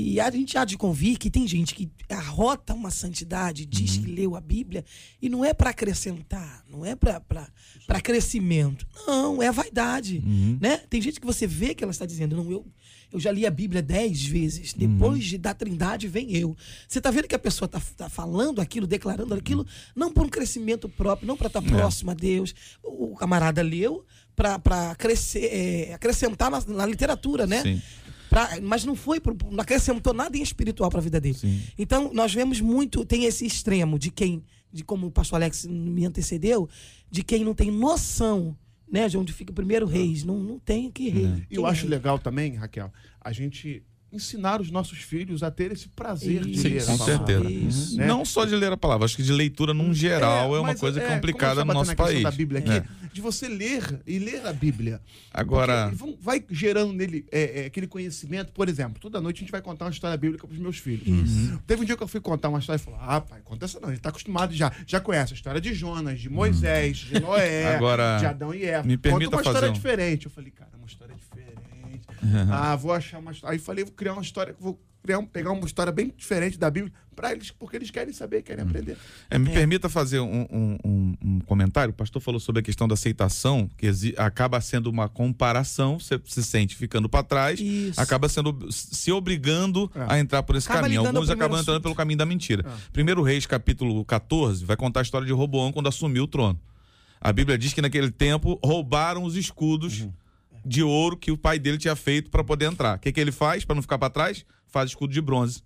E 0.00 0.20
a 0.20 0.30
gente 0.30 0.56
há 0.56 0.64
de 0.64 0.78
convir 0.78 1.18
que 1.18 1.28
tem 1.28 1.44
gente 1.44 1.74
que 1.74 1.90
arrota 2.08 2.72
uma 2.72 2.88
santidade, 2.88 3.66
diz 3.66 3.96
Uhum. 3.96 4.04
que 4.04 4.10
leu 4.12 4.36
a 4.36 4.40
Bíblia, 4.40 4.84
e 5.20 5.28
não 5.28 5.44
é 5.44 5.52
para 5.52 5.70
acrescentar, 5.70 6.64
não 6.70 6.86
é 6.86 6.94
para 6.94 8.00
crescimento. 8.00 8.86
Não, 9.04 9.42
é 9.42 9.50
vaidade. 9.50 10.22
Uhum. 10.24 10.56
Né? 10.60 10.76
Tem 10.88 11.02
gente 11.02 11.18
que 11.18 11.26
você 11.26 11.48
vê 11.48 11.74
que 11.74 11.82
ela 11.82 11.90
está 11.90 12.06
dizendo, 12.06 12.36
não, 12.36 12.48
eu, 12.48 12.64
eu 13.12 13.18
já 13.18 13.32
li 13.32 13.44
a 13.44 13.50
Bíblia 13.50 13.82
dez 13.82 14.24
vezes, 14.24 14.72
depois 14.72 15.24
de, 15.24 15.36
da 15.36 15.52
trindade 15.52 16.06
vem 16.06 16.32
eu. 16.32 16.56
Você 16.86 16.98
está 16.98 17.10
vendo 17.10 17.26
que 17.26 17.34
a 17.34 17.38
pessoa 17.38 17.66
está 17.66 17.80
tá 17.96 18.08
falando 18.08 18.60
aquilo, 18.60 18.86
declarando 18.86 19.34
aquilo, 19.34 19.66
não 19.96 20.12
por 20.12 20.24
um 20.24 20.28
crescimento 20.28 20.88
próprio, 20.88 21.26
não 21.26 21.36
para 21.36 21.48
estar 21.48 21.60
próximo 21.60 22.12
a 22.12 22.14
Deus. 22.14 22.54
O, 22.84 23.14
o 23.14 23.16
camarada 23.16 23.62
leu 23.62 24.06
para 24.36 24.94
crescer, 24.94 25.44
é, 25.52 25.94
acrescentar 25.94 26.52
na, 26.52 26.60
na 26.66 26.86
literatura, 26.86 27.48
né? 27.48 27.62
Sim. 27.62 27.82
Pra- 28.28 28.58
mas 28.62 28.84
não 28.84 28.94
foi, 28.94 29.20
pro- 29.20 29.36
não 29.50 29.60
acrescentou 29.60 30.12
nada 30.12 30.36
em 30.36 30.42
espiritual 30.42 30.90
para 30.90 31.00
a 31.00 31.02
vida 31.02 31.20
dele. 31.20 31.36
Então, 31.78 32.12
nós 32.12 32.32
vemos 32.34 32.60
muito, 32.60 33.04
tem 33.04 33.24
esse 33.24 33.46
extremo 33.46 33.98
de 33.98 34.10
quem, 34.10 34.42
de 34.72 34.84
como 34.84 35.06
o 35.06 35.10
pastor 35.10 35.36
Alex 35.36 35.64
me 35.66 36.04
antecedeu, 36.04 36.68
de 37.10 37.22
quem 37.22 37.44
não 37.44 37.54
tem 37.54 37.70
noção, 37.70 38.56
né, 38.90 39.08
de 39.08 39.16
onde 39.18 39.32
fica 39.32 39.50
o 39.50 39.54
primeiro 39.54 39.86
reis. 39.86 40.24
Não, 40.24 40.38
não 40.38 40.58
tem 40.58 40.90
que 40.90 41.08
rei. 41.08 41.44
E 41.50 41.54
eu 41.56 41.66
acho 41.66 41.86
legal 41.86 42.18
também, 42.18 42.54
Raquel, 42.54 42.92
a 43.20 43.32
gente 43.32 43.82
ensinar 44.10 44.58
os 44.58 44.70
nossos 44.70 44.98
filhos 45.00 45.42
a 45.42 45.50
ter 45.50 45.70
esse 45.70 45.86
prazer 45.90 46.42
de 46.42 46.52
Isso, 46.52 46.66
ler. 46.66 46.82
a 46.82 46.86
Com 46.86 46.96
palavra. 46.98 47.26
certeza. 47.26 47.50
Isso. 47.50 47.96
Né? 47.98 48.06
Não 48.06 48.24
só 48.24 48.46
de 48.46 48.56
ler 48.56 48.72
a 48.72 48.76
palavra, 48.76 49.04
acho 49.04 49.14
que 49.16 49.22
de 49.22 49.32
leitura 49.32 49.74
num 49.74 49.92
geral 49.92 50.54
é, 50.56 50.58
uma 50.60 50.68
mas, 50.68 50.80
coisa 50.80 50.98
é, 50.98 51.06
complicada 51.14 51.62
no 51.62 51.70
a 51.70 51.74
nosso 51.74 51.94
país. 51.94 52.22
da 52.22 52.30
Bíblia 52.30 52.60
aqui, 52.60 52.70
É. 52.70 52.84
de 53.12 53.20
você 53.20 53.48
ler 53.48 54.00
e 54.06 54.18
ler 54.18 54.46
a 54.46 54.52
Bíblia. 54.52 55.00
Agora, 55.32 55.92
Porque 55.96 56.16
vai 56.20 56.44
gerando 56.50 56.92
nele 56.92 57.26
é, 57.32 57.62
é, 57.62 57.66
aquele 57.66 57.86
conhecimento. 57.86 58.52
Por 58.52 58.68
exemplo, 58.68 59.00
toda 59.00 59.20
noite 59.20 59.38
a 59.38 59.40
gente 59.40 59.50
vai 59.52 59.62
contar 59.62 59.86
uma 59.86 59.90
história 59.90 60.16
bíblica 60.16 60.46
para 60.46 60.54
os 60.54 60.60
meus 60.60 60.78
filhos. 60.78 61.06
Teve 61.66 61.82
um 61.82 61.84
dia 61.84 61.96
que 61.96 62.02
eu 62.02 62.08
fui 62.08 62.20
contar 62.20 62.48
uma 62.48 62.58
história 62.58 62.80
e 62.80 62.84
falou: 62.84 62.98
Ah, 63.02 63.20
pai, 63.20 63.40
conta 63.44 63.64
essa 63.64 63.78
não. 63.80 63.88
Ele 63.88 63.96
está 63.96 64.08
acostumado 64.10 64.52
já. 64.54 64.72
Já 64.86 65.00
conhece 65.00 65.32
a 65.32 65.36
história 65.36 65.60
de 65.60 65.72
Jonas, 65.74 66.20
de 66.20 66.28
Moisés, 66.28 66.96
de 66.98 67.20
Noé, 67.20 67.74
Agora, 67.76 68.18
de 68.18 68.26
Adão 68.26 68.54
e 68.54 68.64
Eva. 68.64 68.86
me 68.86 68.96
conta 68.96 69.08
permita 69.08 69.36
uma 69.36 69.40
história 69.42 69.60
fazer 69.60 69.70
um- 69.70 69.74
diferente. 69.74 70.26
Eu 70.26 70.30
falei, 70.32 70.50
cara, 70.50 70.70
uma 70.76 70.86
história 70.86 71.14
diferente. 71.14 71.58
Ah, 72.50 72.76
vou 72.76 72.92
achar 72.92 73.18
uma 73.18 73.32
história. 73.32 73.54
Aí 73.54 73.58
falei, 73.58 73.84
vou 73.84 73.92
criar 73.92 74.12
uma 74.14 74.22
história, 74.22 74.54
vou 74.58 74.80
criar 75.02 75.18
um- 75.20 75.26
pegar 75.26 75.52
uma 75.52 75.64
história 75.64 75.92
bem 75.92 76.12
diferente 76.16 76.58
da 76.58 76.70
Bíblia 76.70 76.92
para 77.16 77.32
eles, 77.32 77.50
porque 77.50 77.76
eles 77.76 77.90
querem 77.90 78.12
saber, 78.12 78.42
querem 78.42 78.62
aprender. 78.64 78.96
É, 79.30 79.38
me 79.38 79.50
permita 79.50 79.88
fazer 79.88 80.20
um, 80.20 80.46
um- 80.50 80.78
um- 80.84 81.14
um 81.24 81.40
comentário. 81.40 81.90
O 81.92 81.94
pastor 81.94 82.20
falou 82.20 82.38
sobre 82.38 82.60
a 82.60 82.62
questão 82.62 82.86
da 82.86 82.94
aceitação, 82.94 83.68
que 83.76 83.88
acaba 84.16 84.60
sendo 84.60 84.88
uma 84.90 85.08
comparação, 85.08 85.98
você 85.98 86.20
se 86.26 86.42
sente 86.44 86.76
ficando 86.76 87.08
para 87.08 87.22
trás, 87.24 87.58
Isso. 87.60 88.00
acaba 88.00 88.28
sendo 88.28 88.56
se 88.70 89.10
obrigando 89.10 89.90
É. 89.94 90.14
a 90.14 90.18
entrar 90.20 90.42
por 90.42 90.56
esse 90.56 90.66
Acaba 90.68 90.82
caminho. 90.82 91.00
Alguns 91.06 91.30
acabam 91.30 91.58
entrando 91.58 91.76
assunto. 91.76 91.82
pelo 91.82 91.94
caminho 91.94 92.18
da 92.18 92.26
mentira. 92.26 92.64
Primeiro 92.92 93.22
Reis, 93.22 93.46
capítulo 93.46 94.04
14, 94.04 94.64
vai 94.64 94.76
contar 94.76 95.00
a 95.00 95.02
história 95.02 95.26
de 95.26 95.32
Roboão 95.32 95.72
quando 95.72 95.88
assumiu 95.88 96.24
o 96.24 96.28
trono. 96.28 96.60
A 97.20 97.32
Bíblia 97.32 97.56
diz 97.58 97.72
que 97.72 97.82
naquele 97.82 98.10
tempo 98.12 98.60
roubaram 98.64 99.24
os 99.24 99.34
escudos 99.36 100.06
de 100.68 100.82
ouro 100.82 101.16
que 101.16 101.30
o 101.30 101.38
pai 101.38 101.58
dele 101.58 101.78
tinha 101.78 101.96
feito 101.96 102.30
para 102.30 102.44
poder 102.44 102.66
entrar. 102.66 102.96
O 102.96 103.00
que, 103.00 103.10
que 103.10 103.20
ele 103.20 103.32
faz 103.32 103.64
para 103.64 103.74
não 103.74 103.82
ficar 103.82 103.98
para 103.98 104.10
trás? 104.10 104.44
Faz 104.66 104.90
escudo 104.90 105.12
de 105.12 105.20
bronze. 105.20 105.62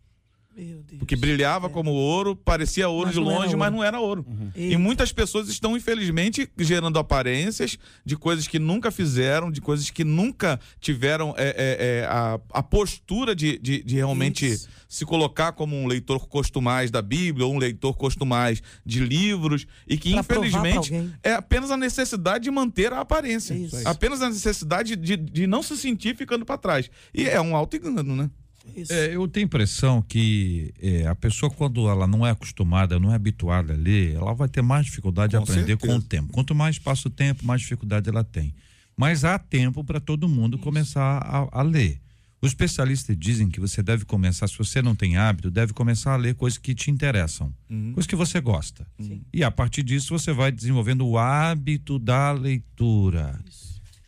Meu 0.54 0.82
Deus. 0.82 0.98
Porque 0.98 1.16
brilhava 1.16 1.70
como 1.70 1.90
ouro, 1.90 2.36
parecia 2.36 2.88
ouro 2.88 3.06
Mas 3.06 3.14
de 3.14 3.20
longe, 3.20 3.46
ouro. 3.46 3.58
mas 3.58 3.72
não 3.72 3.82
era 3.82 3.98
ouro. 3.98 4.26
E 4.54 4.64
Eita. 4.64 4.78
muitas 4.78 5.10
pessoas 5.10 5.48
estão, 5.48 5.76
infelizmente, 5.76 6.48
gerando 6.58 6.98
aparências 6.98 7.78
de 8.04 8.16
coisas 8.16 8.46
que 8.46 8.58
nunca 8.58 8.90
fizeram, 8.90 9.50
de 9.50 9.60
coisas 9.60 9.88
que 9.88 10.04
nunca 10.04 10.60
tiveram 10.78 11.34
é, 11.38 11.48
é, 11.48 11.54
é, 11.56 12.06
a, 12.06 12.38
a 12.50 12.62
postura 12.62 13.34
de, 13.34 13.58
de, 13.58 13.82
de 13.82 13.94
realmente 13.96 14.46
Isso. 14.46 14.68
se 14.88 15.06
colocar 15.06 15.52
como 15.52 15.74
um 15.74 15.86
leitor 15.86 16.28
costumais 16.28 16.90
da 16.90 17.00
Bíblia 17.00 17.46
ou 17.46 17.54
um 17.54 17.58
leitor 17.58 17.96
costumais 17.96 18.62
de 18.84 19.00
livros 19.00 19.66
e 19.88 19.96
que, 19.96 20.10
Pra 20.10 20.20
infelizmente, 20.20 20.92
é 21.22 21.32
apenas 21.32 21.70
a 21.70 21.76
necessidade 21.76 22.44
de 22.44 22.50
manter 22.50 22.92
a 22.92 23.00
aparência. 23.00 23.54
Isso. 23.54 23.76
Apenas 23.88 24.20
a 24.20 24.28
necessidade 24.28 24.96
de, 24.96 25.16
de 25.16 25.46
não 25.46 25.62
se 25.62 25.76
sentir 25.78 26.14
ficando 26.14 26.44
para 26.44 26.58
trás. 26.58 26.90
E 27.14 27.26
é 27.26 27.40
um 27.40 27.56
alto 27.56 27.76
engano, 27.76 28.14
né? 28.14 28.30
Isso. 28.76 28.92
É, 28.92 29.14
eu 29.14 29.26
tenho 29.28 29.44
a 29.44 29.46
impressão 29.46 30.02
que 30.02 30.72
é, 30.80 31.06
a 31.06 31.14
pessoa, 31.14 31.50
quando 31.50 31.88
ela 31.88 32.06
não 32.06 32.26
é 32.26 32.30
acostumada, 32.30 32.98
não 32.98 33.12
é 33.12 33.14
habituada 33.14 33.74
a 33.74 33.76
ler, 33.76 34.14
ela 34.14 34.32
vai 34.34 34.48
ter 34.48 34.62
mais 34.62 34.86
dificuldade 34.86 35.36
Com 35.36 35.42
de 35.42 35.50
aprender 35.50 35.72
certeza. 35.72 35.92
com 35.92 35.98
o 35.98 36.02
tempo. 36.02 36.32
Quanto 36.32 36.54
mais 36.54 36.78
passa 36.78 37.08
o 37.08 37.10
tempo, 37.10 37.44
mais 37.44 37.60
dificuldade 37.60 38.08
ela 38.08 38.24
tem. 38.24 38.54
Mas 38.96 39.24
há 39.24 39.38
tempo 39.38 39.82
para 39.82 40.00
todo 40.00 40.28
mundo 40.28 40.58
começar 40.58 41.18
a, 41.18 41.60
a 41.60 41.62
ler. 41.62 42.00
Os 42.40 42.50
especialistas 42.50 43.16
dizem 43.16 43.48
que 43.48 43.60
você 43.60 43.84
deve 43.84 44.04
começar, 44.04 44.48
se 44.48 44.58
você 44.58 44.82
não 44.82 44.96
tem 44.96 45.16
hábito, 45.16 45.48
deve 45.48 45.72
começar 45.72 46.12
a 46.12 46.16
ler 46.16 46.34
coisas 46.34 46.58
que 46.58 46.74
te 46.74 46.90
interessam, 46.90 47.54
coisas 47.94 48.06
que 48.06 48.16
você 48.16 48.40
gosta. 48.40 48.84
E 49.32 49.44
a 49.44 49.50
partir 49.50 49.84
disso 49.84 50.18
você 50.18 50.32
vai 50.32 50.50
desenvolvendo 50.50 51.06
o 51.06 51.16
hábito 51.16 52.00
da 52.00 52.32
leitura, 52.32 53.38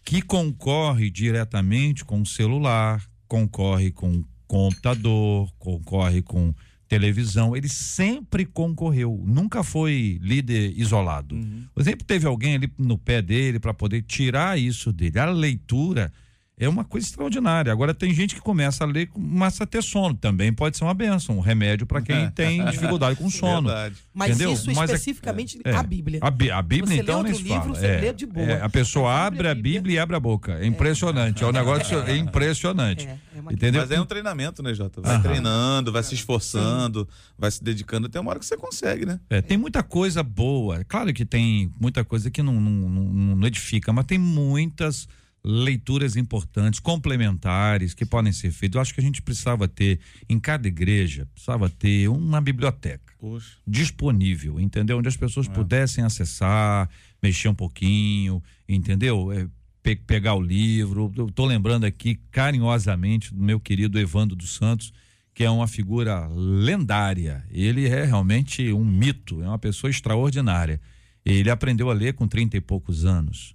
que 0.04 0.20
concorre 0.20 1.10
diretamente 1.10 2.04
com 2.04 2.20
o 2.20 2.26
celular, 2.26 3.04
concorre 3.28 3.92
com 3.92 4.24
computador, 4.46 5.50
concorre 5.58 6.22
com 6.22 6.54
televisão. 6.88 7.56
Ele 7.56 7.68
sempre 7.68 8.44
concorreu, 8.44 9.22
nunca 9.24 9.62
foi 9.62 10.18
líder 10.22 10.72
isolado. 10.76 11.36
Sempre 11.82 12.04
teve 12.04 12.26
alguém 12.26 12.54
ali 12.54 12.72
no 12.78 12.98
pé 12.98 13.20
dele 13.20 13.58
para 13.58 13.74
poder 13.74 14.02
tirar 14.02 14.58
isso 14.58 14.92
dele. 14.92 15.18
A 15.18 15.26
leitura 15.26 16.12
é 16.56 16.68
uma 16.68 16.84
coisa 16.84 17.04
extraordinária. 17.04 17.72
Agora 17.72 17.92
tem 17.92 18.14
gente 18.14 18.34
que 18.36 18.40
começa 18.40 18.84
a 18.84 18.86
ler, 18.86 19.08
começa 19.08 19.64
a 19.64 19.66
ter 19.66 19.82
sono. 19.82 20.14
Também 20.14 20.52
pode 20.52 20.76
ser 20.76 20.84
uma 20.84 20.94
benção, 20.94 21.36
um 21.38 21.40
remédio 21.40 21.84
para 21.84 22.00
quem 22.00 22.30
tem 22.30 22.64
dificuldade 22.66 23.18
com 23.18 23.28
sono. 23.28 23.66
Verdade. 23.68 23.96
Mas 24.14 24.30
entendeu? 24.30 24.52
isso 24.52 24.66
Mas 24.72 24.78
é- 24.90 24.94
especificamente 24.94 25.58
é. 25.64 25.74
a 25.74 25.82
Bíblia. 25.82 26.20
A, 26.22 26.28
a 26.28 26.62
Bíblia, 26.62 26.96
Você 26.96 27.02
então, 27.02 27.22
lê 27.22 27.28
outro 27.30 27.42
livro, 27.42 27.60
fala. 27.62 27.74
você 27.74 27.86
é, 27.86 28.00
lê 28.00 28.12
de 28.12 28.24
boa. 28.26 28.46
é, 28.46 28.62
a 28.62 28.68
pessoa 28.68 29.10
a 29.10 29.26
abre 29.26 29.48
a 29.48 29.54
Bíblia- 29.54 29.74
Bíblia 29.80 29.94
e 29.96 29.98
abre 29.98 30.14
a 30.16 30.20
boca. 30.20 30.52
É 30.60 30.64
impressionante. 30.66 31.42
É 31.42 31.46
um 31.46 31.50
negócio 31.52 31.98
impressionante. 32.16 33.06
É, 33.08 33.18
é 33.36 33.40
uma- 33.40 33.52
Entendeu? 33.52 33.80
Mas 33.80 33.90
é 33.90 34.00
um 34.00 34.06
treinamento, 34.06 34.62
né, 34.62 34.72
Jota? 34.74 35.00
Vai 35.00 35.14
Aham. 35.14 35.22
treinando, 35.22 35.90
vai 35.90 36.02
se 36.04 36.14
esforçando, 36.14 37.08
vai 37.36 37.50
se 37.50 37.64
dedicando. 37.64 38.08
Tem 38.08 38.20
uma 38.20 38.30
hora 38.30 38.38
que 38.38 38.46
você 38.46 38.56
consegue, 38.56 39.04
né? 39.04 39.18
É, 39.28 39.42
tem 39.42 39.58
muita 39.58 39.82
coisa 39.82 40.22
boa. 40.22 40.84
Claro 40.84 41.12
que 41.12 41.24
tem 41.24 41.70
muita 41.80 42.04
coisa 42.04 42.30
que 42.30 42.42
não, 42.42 42.60
não, 42.60 42.70
não- 42.88 43.36
não 43.36 43.46
edifica, 43.48 43.92
mas 43.92 44.04
tem 44.06 44.18
muitas 44.18 45.08
leituras 45.44 46.16
importantes, 46.16 46.80
complementares, 46.80 47.92
que 47.94 48.06
podem 48.06 48.32
ser 48.32 48.50
feitas. 48.50 48.76
Eu 48.76 48.80
acho 48.82 48.94
que 48.94 49.00
a 49.00 49.04
gente 49.04 49.20
precisava 49.20 49.68
ter, 49.68 50.00
em 50.28 50.40
cada 50.40 50.66
igreja, 50.66 51.26
precisava 51.34 51.68
ter 51.68 52.08
uma 52.08 52.40
biblioteca 52.40 53.12
Poxa. 53.18 53.58
disponível, 53.66 54.58
entendeu? 54.58 54.98
Onde 54.98 55.08
as 55.08 55.16
É. 55.16 55.18
pessoas 55.18 55.46
pudessem 55.46 56.02
acessar, 56.02 56.88
mexer 57.22 57.48
um 57.48 57.54
pouquinho, 57.54 58.42
entendeu? 58.68 59.30
É, 59.32 59.46
pe- 59.82 59.96
pegar 59.96 60.34
o 60.34 60.40
livro. 60.40 61.12
Eu 61.16 61.30
tô 61.30 61.44
lembrando 61.44 61.84
aqui 61.84 62.18
carinhosamente 62.30 63.34
do 63.34 63.42
meu 63.42 63.60
querido 63.60 63.98
Evandro 63.98 64.34
dos 64.34 64.54
Santos, 64.54 64.92
que 65.34 65.44
é 65.44 65.50
uma 65.50 65.66
figura 65.68 66.26
lendária. 66.28 67.44
Ele 67.50 67.86
é 67.86 68.04
realmente 68.04 68.72
um 68.72 68.84
mito, 68.84 69.42
é 69.42 69.48
uma 69.48 69.58
pessoa 69.58 69.90
extraordinária. 69.90 70.80
Ele 71.24 71.50
aprendeu 71.50 71.90
a 71.90 71.94
ler 71.94 72.14
com 72.14 72.26
30 72.28 72.56
e 72.56 72.60
poucos 72.60 73.04
anos 73.04 73.54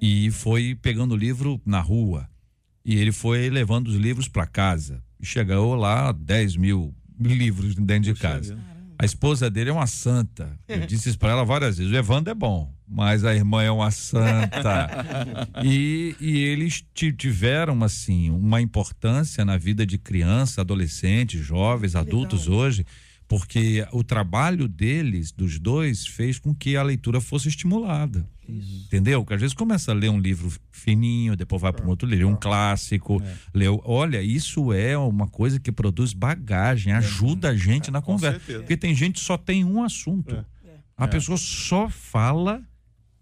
e 0.00 0.30
foi 0.30 0.74
pegando 0.80 1.12
o 1.14 1.16
livro 1.16 1.60
na 1.64 1.80
rua. 1.80 2.28
E 2.84 2.96
ele 2.96 3.12
foi 3.12 3.48
levando 3.48 3.88
os 3.88 3.96
livros 3.96 4.28
para 4.28 4.46
casa. 4.46 5.02
E 5.18 5.24
chegou 5.24 5.74
lá 5.74 6.12
10 6.12 6.56
mil 6.56 6.94
livros 7.18 7.74
dentro 7.74 8.12
de 8.12 8.20
casa. 8.20 8.58
A 8.98 9.04
esposa 9.04 9.50
dele 9.50 9.70
é 9.70 9.72
uma 9.72 9.86
santa. 9.86 10.56
Eu 10.68 10.86
disse 10.86 11.08
isso 11.08 11.18
para 11.18 11.32
ela 11.32 11.44
várias 11.44 11.78
vezes. 11.78 11.92
O 11.92 11.96
Evandro 11.96 12.30
é 12.30 12.34
bom, 12.34 12.72
mas 12.86 13.24
a 13.24 13.34
irmã 13.34 13.62
é 13.62 13.70
uma 13.70 13.90
santa. 13.90 14.88
e, 15.64 16.14
e 16.20 16.38
eles 16.38 16.84
ti- 16.94 17.12
tiveram, 17.12 17.82
assim, 17.82 18.30
uma 18.30 18.60
importância 18.60 19.44
na 19.44 19.56
vida 19.56 19.84
de 19.86 19.98
criança, 19.98 20.60
adolescentes, 20.60 21.44
jovens, 21.44 21.96
adultos 21.96 22.46
hoje, 22.48 22.86
Porque 23.26 23.86
o 23.92 24.04
trabalho 24.04 24.68
deles, 24.68 25.32
dos 25.32 25.58
dois, 25.58 26.06
fez 26.06 26.38
com 26.38 26.54
que 26.54 26.76
a 26.76 26.82
leitura 26.82 27.20
fosse 27.20 27.48
estimulada. 27.48 28.28
Entendeu? 28.46 29.22
Porque 29.22 29.34
às 29.34 29.40
vezes 29.40 29.54
começa 29.54 29.90
a 29.90 29.94
ler 29.94 30.10
um 30.10 30.18
livro 30.18 30.52
fininho, 30.70 31.34
depois 31.34 31.62
vai 31.62 31.72
para 31.72 31.84
um 31.84 31.88
outro 31.88 32.06
livro, 32.06 32.28
um 32.28 32.36
clássico. 32.36 33.22
Leu, 33.54 33.80
olha, 33.84 34.20
isso 34.20 34.72
é 34.72 34.96
uma 34.98 35.26
coisa 35.26 35.58
que 35.58 35.72
produz 35.72 36.12
bagagem, 36.12 36.92
ajuda 36.92 37.50
a 37.50 37.56
gente 37.56 37.90
na 37.90 38.02
conversa. 38.02 38.38
certeza. 38.38 38.58
Porque 38.60 38.76
tem 38.76 38.94
gente 38.94 39.14
que 39.14 39.20
só 39.20 39.38
tem 39.38 39.64
um 39.64 39.82
assunto. 39.82 40.44
A 40.96 41.08
pessoa 41.08 41.38
só 41.38 41.88
fala 41.88 42.62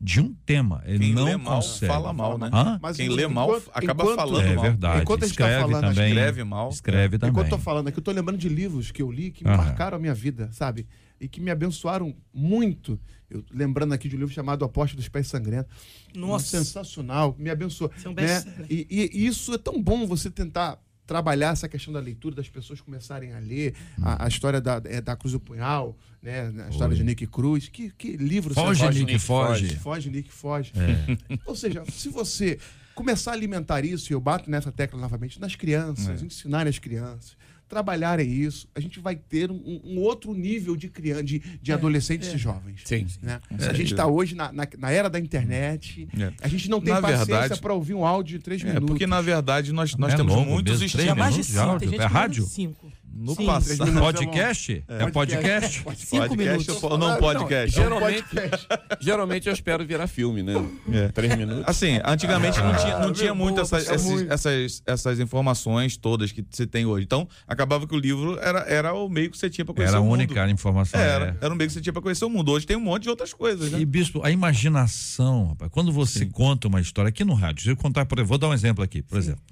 de 0.04 0.20
um 0.20 0.34
tema. 0.44 0.82
Ele 0.84 0.98
Quem 1.06 1.14
não 1.14 1.24
lê 1.24 1.36
mal, 1.36 1.56
consegue. 1.62 1.86
fala 1.86 2.12
mal, 2.12 2.36
né? 2.36 2.50
Hã? 2.52 2.78
Mas 2.82 2.96
Quem 2.96 3.06
enquanto- 3.06 3.18
lê 3.20 3.26
mal 3.28 3.54
acaba 3.72 4.02
enquanto- 4.02 4.16
falando 4.16 4.40
É 4.46 4.54
mal. 4.54 4.64
verdade. 4.64 5.02
Enquanto 5.02 5.22
a 5.22 5.26
gente 5.28 5.38
tá 5.38 5.44
escreve 5.48 5.72
falando, 5.72 5.94
também. 5.94 6.08
escreve 6.08 6.44
mal. 6.44 6.68
Escreve 6.70 7.18
também. 7.18 7.30
Enquanto 7.30 7.46
eu 7.46 7.50
tô 7.50 7.58
falando 7.58 7.88
aqui, 7.88 7.98
eu 7.98 8.02
tô 8.02 8.10
lembrando 8.10 8.38
de 8.38 8.48
livros 8.48 8.90
que 8.90 9.00
eu 9.00 9.12
li 9.12 9.30
que 9.30 9.46
Aham. 9.46 9.56
marcaram 9.56 9.96
a 9.96 10.00
minha 10.00 10.12
vida, 10.14 10.48
sabe? 10.52 10.88
E 11.20 11.28
que 11.28 11.40
me 11.40 11.52
abençoaram 11.52 12.12
muito. 12.34 12.98
Eu 13.30 13.44
lembrando 13.52 13.92
aqui 13.94 14.08
de 14.08 14.16
um 14.16 14.18
livro 14.18 14.34
chamado 14.34 14.64
Apóstolo 14.64 15.00
dos 15.00 15.08
Pés 15.08 15.28
Sangrentos. 15.28 15.72
Nossa. 16.14 16.58
Sensacional, 16.58 17.36
me 17.38 17.48
abençoou. 17.48 17.90
É 18.04 18.08
um 18.08 18.12
né? 18.12 18.22
best-seller. 18.22 18.66
E, 18.68 19.10
e 19.12 19.26
isso 19.26 19.54
é 19.54 19.58
tão 19.58 19.80
bom 19.80 20.04
você 20.06 20.28
tentar 20.30 20.78
trabalhar 21.06 21.52
essa 21.52 21.68
questão 21.68 21.92
da 21.92 22.00
leitura, 22.00 22.36
das 22.36 22.48
pessoas 22.48 22.80
começarem 22.80 23.32
a 23.32 23.38
ler 23.38 23.74
a, 24.00 24.24
a 24.24 24.28
história 24.28 24.60
da, 24.60 24.80
é, 24.84 25.00
da 25.00 25.16
Cruz 25.16 25.32
do 25.32 25.40
Punhal, 25.40 25.96
né? 26.22 26.52
A 26.66 26.70
história 26.70 26.94
de 26.94 27.02
Nick 27.02 27.26
Cruz. 27.26 27.68
Que, 27.68 27.90
que 27.90 28.16
livro 28.16 28.54
Foge, 28.54 28.80
sensacional. 28.80 29.06
Nick, 29.06 29.18
foge. 29.18 29.76
Foge, 29.76 30.10
Nick, 30.10 30.32
foge. 30.32 30.72
É. 30.76 31.38
Ou 31.44 31.56
seja, 31.56 31.84
se 31.90 32.08
você 32.08 32.58
começar 32.94 33.32
a 33.32 33.34
alimentar 33.34 33.84
isso, 33.84 34.12
e 34.12 34.14
eu 34.14 34.20
bato 34.20 34.50
nessa 34.50 34.70
tecla 34.70 35.00
novamente, 35.00 35.40
nas 35.40 35.56
crianças, 35.56 36.22
ensinarem 36.22 36.70
as 36.70 36.78
crianças, 36.78 37.36
trabalharem 37.72 38.30
isso, 38.30 38.68
a 38.74 38.80
gente 38.80 39.00
vai 39.00 39.16
ter 39.16 39.50
um, 39.50 39.80
um 39.82 39.98
outro 39.98 40.34
nível 40.34 40.76
de 40.76 40.90
criança, 40.90 41.24
de, 41.24 41.38
de 41.38 41.72
adolescentes 41.72 42.30
e 42.34 42.36
jovens. 42.36 42.82
Sim. 42.84 43.06
Né? 43.22 43.40
a 43.50 43.72
gente 43.72 43.92
está 43.92 44.06
hoje 44.06 44.34
na, 44.34 44.52
na, 44.52 44.68
na 44.78 44.90
era 44.90 45.08
da 45.08 45.18
internet, 45.18 46.06
É. 46.18 46.30
a 46.42 46.48
gente 46.48 46.68
não 46.68 46.82
tem 46.82 46.92
Na 46.92 47.00
paciência 47.00 47.56
para 47.56 47.72
ouvir 47.72 47.94
um 47.94 48.04
áudio 48.04 48.38
de 48.38 48.44
três 48.44 48.60
É, 48.62 48.66
minutos. 48.66 48.88
porque 48.88 49.06
na 49.06 49.22
verdade 49.22 49.72
nós, 49.72 49.96
nós 49.96 50.12
É 50.12 50.16
temos 50.16 50.34
longo 50.34 50.50
muitos 50.50 50.80
mesmo, 50.80 50.84
É 50.84 50.86
estímulos. 50.86 51.18
mais 51.18 51.34
de 51.34 51.44
cinco. 51.44 51.78
Tem 51.78 51.88
gente 51.88 52.00
É 52.02 52.04
rádio? 52.04 52.44
Cinco. 52.44 52.92
No 53.14 53.34
Sim. 53.34 53.44
Passado. 53.46 53.84
minutos 53.92 54.00
Podcast? 54.00 54.84
É 54.88 55.10
podcast? 55.10 55.84
Cinco 55.96 56.28
Podcast 56.28 56.36
minutos. 56.36 56.82
ou 56.82 56.96
não 56.98 57.18
podcast? 57.18 57.76
Geralmente, 57.76 58.24
geralmente 59.00 59.46
eu 59.48 59.52
espero 59.52 59.84
virar 59.86 60.06
filme, 60.06 60.42
né? 60.42 60.54
É. 60.90 61.08
Três 61.08 61.36
minutos. 61.36 61.64
Assim, 61.66 62.00
antigamente 62.04 62.58
não 62.60 62.74
tinha, 62.74 62.98
não 62.98 63.12
tinha 63.12 63.26
meu 63.34 63.44
muito 63.44 63.56
povo, 63.56 63.76
essas, 63.76 63.82
isso 63.82 63.92
é 63.92 63.94
esses- 63.96 64.06
muito. 64.10 64.32
essas, 64.32 64.82
essas 64.86 65.20
informações 65.20 65.96
todas 65.96 66.32
que 66.32 66.44
você 66.50 66.66
tem 66.66 66.86
hoje. 66.86 67.04
Então, 67.04 67.28
acabava 67.46 67.86
que 67.86 67.94
o 67.94 67.98
livro 67.98 68.38
era, 68.40 68.60
era 68.60 68.94
o 68.94 69.08
meio 69.08 69.30
que 69.30 69.36
você 69.36 69.50
tinha 69.50 69.64
para 69.64 69.74
conhecer 69.74 69.90
Era 69.92 69.98
a 69.98 70.00
o 70.00 70.04
mundo. 70.04 70.14
única 70.14 70.48
informação. 70.50 70.98
Era, 70.98 71.26
é. 71.40 71.44
era 71.44 71.52
o 71.52 71.56
meio 71.56 71.68
que 71.68 71.74
você 71.74 71.80
tinha 71.82 71.92
para 71.92 72.02
conhecer 72.02 72.24
o 72.24 72.30
mundo. 72.30 72.50
Hoje 72.50 72.66
tem 72.66 72.76
um 72.76 72.80
monte 72.80 73.02
de 73.04 73.10
outras 73.10 73.34
coisas, 73.34 73.70
né? 73.70 73.78
E, 73.78 73.84
bispo, 73.84 74.24
a 74.24 74.30
imaginação, 74.30 75.48
rapaz, 75.48 75.70
quando 75.70 75.92
você 75.92 76.24
conta 76.24 76.66
uma 76.66 76.80
história 76.80 77.10
aqui 77.10 77.24
no 77.24 77.34
rádio, 77.34 77.62
se 77.62 77.68
eu 77.68 77.76
contar, 77.76 78.06
por, 78.06 78.22
vou 78.24 78.38
dar 78.38 78.48
um 78.48 78.54
exemplo 78.54 78.82
aqui, 78.82 79.02
por 79.02 79.18
exemplo. 79.18 79.42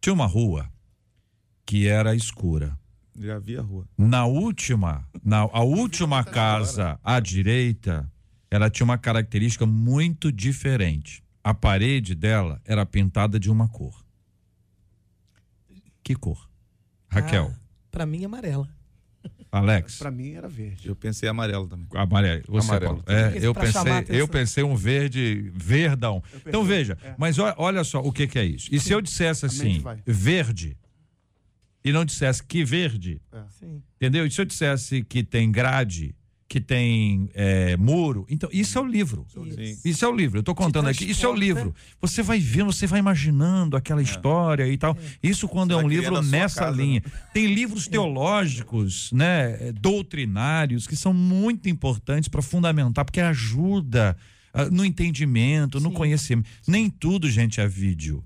Tinha 0.00 0.12
uma 0.12 0.26
rua 0.26 0.68
que 1.64 1.86
era 1.86 2.14
escura. 2.14 2.76
Já 3.18 3.38
vi 3.38 3.56
a 3.56 3.62
rua. 3.62 3.86
Na 3.96 4.26
última, 4.26 5.06
na 5.24 5.40
a 5.40 5.62
última 5.62 6.24
casa 6.24 6.98
à 7.02 7.20
direita, 7.20 8.10
ela 8.50 8.68
tinha 8.68 8.84
uma 8.84 8.98
característica 8.98 9.64
muito 9.66 10.32
diferente. 10.32 11.22
A 11.42 11.52
parede 11.54 12.14
dela 12.14 12.60
era 12.64 12.84
pintada 12.86 13.38
de 13.38 13.50
uma 13.50 13.68
cor. 13.68 14.04
Que 16.02 16.14
cor? 16.14 16.48
Raquel, 17.08 17.52
Ah, 17.54 17.58
pra 17.90 18.04
mim, 18.06 18.24
amarela. 18.24 18.68
Alex, 19.50 19.98
Para 19.98 20.10
mim 20.10 20.32
era 20.32 20.48
verde. 20.48 20.88
Eu 20.88 20.96
pensei 20.96 21.28
amarelo 21.28 21.68
também. 21.68 21.86
amarelo. 21.94 22.42
Você, 22.48 22.68
Amarelo. 22.70 23.02
Paulo. 23.04 23.04
É, 23.06 23.38
eu 23.40 23.54
pensei, 23.54 24.20
eu 24.20 24.26
pensei 24.28 24.64
um 24.64 24.74
verde 24.74 25.52
verdão. 25.54 26.20
Então 26.44 26.64
veja, 26.64 26.98
É. 27.04 27.14
mas 27.16 27.38
olha, 27.38 27.54
olha 27.56 27.84
só 27.84 28.00
o 28.00 28.12
que, 28.12 28.26
que 28.26 28.36
é 28.38 28.44
isso. 28.44 28.68
E 28.74 28.80
se 28.80 28.90
eu 28.92 29.00
dissesse 29.00 29.46
assim, 29.46 29.80
verde, 30.04 30.76
e 31.84 31.92
não 31.92 32.04
dissesse 32.04 32.42
que 32.42 32.64
verde, 32.64 33.20
Sim. 33.60 33.82
entendeu? 33.96 34.26
E 34.26 34.30
se 34.30 34.40
eu 34.40 34.44
dissesse 34.44 35.02
que 35.02 35.22
tem 35.22 35.52
grade, 35.52 36.14
que 36.48 36.60
tem 36.60 37.28
é, 37.34 37.76
muro, 37.76 38.24
então 38.28 38.48
isso 38.52 38.78
é 38.78 38.80
o 38.80 38.86
livro. 38.86 39.26
Sim. 39.28 39.78
Isso 39.84 40.04
é 40.04 40.08
o 40.08 40.14
livro. 40.14 40.38
Eu 40.38 40.40
estou 40.40 40.54
contando 40.54 40.88
aqui. 40.88 41.10
Isso 41.10 41.26
é 41.26 41.28
o 41.28 41.34
livro. 41.34 41.74
Você 42.00 42.22
vai 42.22 42.38
vendo, 42.38 42.72
você 42.72 42.86
vai 42.86 43.00
imaginando 43.00 43.76
aquela 43.76 44.00
história 44.00 44.66
e 44.68 44.78
tal. 44.78 44.96
Isso 45.22 45.48
quando 45.48 45.72
é 45.72 45.74
Vai 45.74 45.84
um 45.84 45.88
criando 45.88 46.14
livro 46.14 46.22
nessa 46.22 46.66
casa, 46.66 46.76
linha. 46.80 47.02
Tem 47.32 47.52
livros 47.52 47.88
teológicos, 47.88 49.10
né, 49.12 49.72
doutrinários 49.72 50.86
que 50.86 50.96
são 50.96 51.12
muito 51.12 51.68
importantes 51.68 52.28
para 52.28 52.40
fundamentar, 52.40 53.04
porque 53.04 53.20
ajuda 53.20 54.16
ah, 54.52 54.66
no 54.66 54.84
entendimento, 54.84 55.80
no 55.80 55.88
Sim. 55.88 55.94
conhecimento. 55.94 56.48
Nem 56.68 56.88
tudo, 56.88 57.28
gente, 57.28 57.60
é 57.60 57.66
vídeo. 57.66 58.24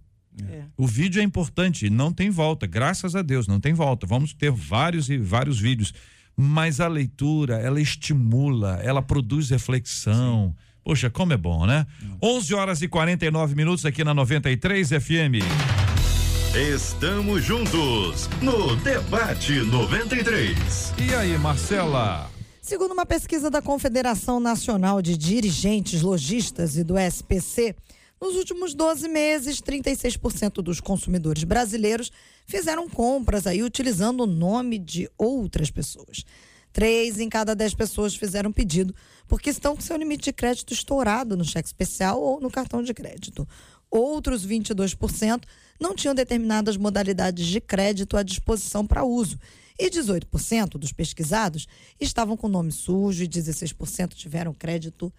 É. 0.49 0.64
O 0.76 0.86
vídeo 0.86 1.20
é 1.20 1.24
importante, 1.24 1.89
não 1.89 2.12
tem 2.12 2.30
volta, 2.30 2.66
graças 2.66 3.16
a 3.16 3.22
Deus, 3.22 3.47
não 3.47 3.59
tem 3.61 3.72
volta. 3.72 4.07
Vamos 4.07 4.32
ter 4.32 4.51
vários 4.51 5.09
e 5.09 5.18
vários 5.18 5.59
vídeos, 5.59 5.95
mas 6.36 6.80
a 6.80 6.89
leitura, 6.89 7.57
ela 7.59 7.80
estimula, 7.80 8.80
ela 8.82 9.03
produz 9.03 9.51
reflexão. 9.51 10.55
Poxa, 10.84 11.11
como 11.11 11.32
é 11.32 11.36
bom, 11.36 11.66
né? 11.66 11.86
11 12.22 12.55
horas 12.55 12.82
e 12.82 12.89
49 12.89 13.55
minutos 13.55 13.84
aqui 13.84 14.03
na 14.03 14.14
93 14.14 14.89
FM. 14.89 15.45
Estamos 16.55 17.45
juntos 17.45 18.28
no 18.41 18.74
Debate 18.76 19.61
93. 19.61 20.95
E 20.99 21.14
aí, 21.14 21.36
Marcela? 21.36 22.30
Segundo 22.62 22.93
uma 22.93 23.05
pesquisa 23.05 23.51
da 23.51 23.61
Confederação 23.61 24.41
Nacional 24.41 25.01
de 25.03 25.16
Dirigentes 25.16 26.03
Logistas 26.03 26.76
e 26.76 26.84
do 26.84 26.99
SPC, 26.99 27.76
nos 28.21 28.35
últimos 28.35 28.75
12 28.75 29.09
meses, 29.09 29.61
36% 29.61 30.55
dos 30.55 30.81
consumidores 30.81 31.45
brasileiros 31.45 32.11
fizeram 32.47 32.89
compras 32.89 33.47
aí 33.47 33.62
utilizando 33.62 34.23
o 34.23 34.27
nome 34.27 34.79
de 34.79 35.09
outras 35.16 35.71
pessoas. 35.71 36.25
Três 36.73 37.19
em 37.19 37.29
cada 37.29 37.55
dez 37.55 37.75
pessoas 37.75 38.14
fizeram 38.14 38.53
pedido 38.53 38.95
porque 39.27 39.51
estão 39.51 39.75
com 39.75 39.83
seu 39.83 39.97
limite 39.97 40.25
de 40.25 40.33
crédito 40.33 40.73
estourado 40.73 41.37
no 41.37 41.45
cheque 41.45 41.69
especial 41.69 42.21
ou 42.21 42.41
no 42.41 42.51
cartão 42.51 42.83
de 42.83 42.93
crédito. 42.93 43.49
Outros 43.91 44.47
22% 44.47 45.45
não 45.81 45.95
tinham 45.95 46.14
determinadas 46.14 46.77
modalidades 46.77 47.47
de 47.47 47.61
crédito 47.61 48.16
à 48.16 48.23
disposição 48.23 48.87
para 48.87 49.05
uso. 49.05 49.39
E 49.79 49.89
18% 49.89 50.71
dos 50.71 50.93
pesquisados 50.93 51.66
estavam 52.01 52.37
com 52.37 52.49
nome 52.49 52.73
sujo 52.73 53.23
e 53.23 53.29
16% 53.29 54.14
tiveram 54.14 54.53
crédito 54.53 55.12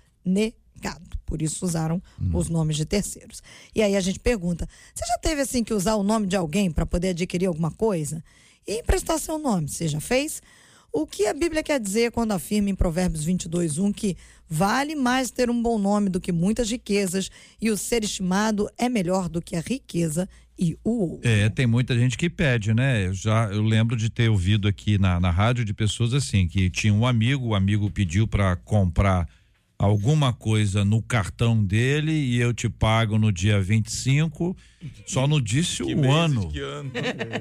Por 1.25 1.41
isso 1.41 1.63
usaram 1.63 2.01
os 2.33 2.49
nomes 2.49 2.75
de 2.75 2.85
terceiros. 2.85 3.43
E 3.75 3.83
aí 3.83 3.95
a 3.95 4.01
gente 4.01 4.19
pergunta: 4.19 4.67
você 4.93 5.05
já 5.05 5.17
teve 5.19 5.41
assim 5.41 5.63
que 5.63 5.73
usar 5.73 5.95
o 5.95 6.03
nome 6.03 6.25
de 6.25 6.35
alguém 6.35 6.71
para 6.71 6.85
poder 6.85 7.09
adquirir 7.09 7.45
alguma 7.45 7.69
coisa? 7.69 8.23
E 8.67 8.79
emprestar 8.79 9.19
seu 9.19 9.37
nome, 9.37 9.67
você 9.67 9.87
já 9.87 9.99
fez? 9.99 10.41
O 10.91 11.05
que 11.05 11.27
a 11.27 11.33
Bíblia 11.33 11.61
quer 11.61 11.79
dizer 11.79 12.11
quando 12.11 12.31
afirma 12.31 12.69
em 12.69 12.75
Provérbios 12.75 13.23
22, 13.23 13.77
1 13.77 13.93
que 13.93 14.17
vale 14.49 14.95
mais 14.95 15.29
ter 15.29 15.49
um 15.49 15.61
bom 15.61 15.77
nome 15.77 16.09
do 16.09 16.19
que 16.19 16.31
muitas 16.31 16.71
riquezas 16.71 17.29
e 17.61 17.69
o 17.69 17.77
ser 17.77 18.03
estimado 18.03 18.67
é 18.75 18.89
melhor 18.89 19.29
do 19.29 19.39
que 19.39 19.55
a 19.55 19.61
riqueza 19.61 20.27
e 20.57 20.77
o 20.83 20.89
ouro? 20.89 21.21
É, 21.23 21.47
tem 21.49 21.67
muita 21.67 21.97
gente 21.97 22.17
que 22.17 22.29
pede, 22.29 22.73
né? 22.73 23.05
Eu 23.05 23.13
já 23.13 23.45
eu 23.51 23.61
lembro 23.61 23.95
de 23.95 24.09
ter 24.09 24.29
ouvido 24.29 24.67
aqui 24.67 24.97
na, 24.97 25.19
na 25.19 25.29
rádio 25.29 25.63
de 25.63 25.73
pessoas 25.73 26.13
assim, 26.13 26.47
que 26.47 26.69
tinha 26.69 26.93
um 26.93 27.05
amigo, 27.05 27.47
o 27.47 27.55
amigo 27.55 27.89
pediu 27.91 28.27
para 28.27 28.55
comprar 28.55 29.27
alguma 29.79 30.33
coisa 30.33 30.83
no 30.83 31.01
cartão 31.01 31.63
dele 31.63 32.11
e 32.11 32.37
eu 32.37 32.53
te 32.53 32.67
pago 32.69 33.17
no 33.17 33.31
dia 33.31 33.61
25, 33.61 34.55
só 35.07 35.25
não 35.25 35.39
disse 35.39 35.81
Que 35.83 35.95
o 35.95 36.11
ano. 36.11 36.49
que 36.49 36.59
ano. 36.59 36.91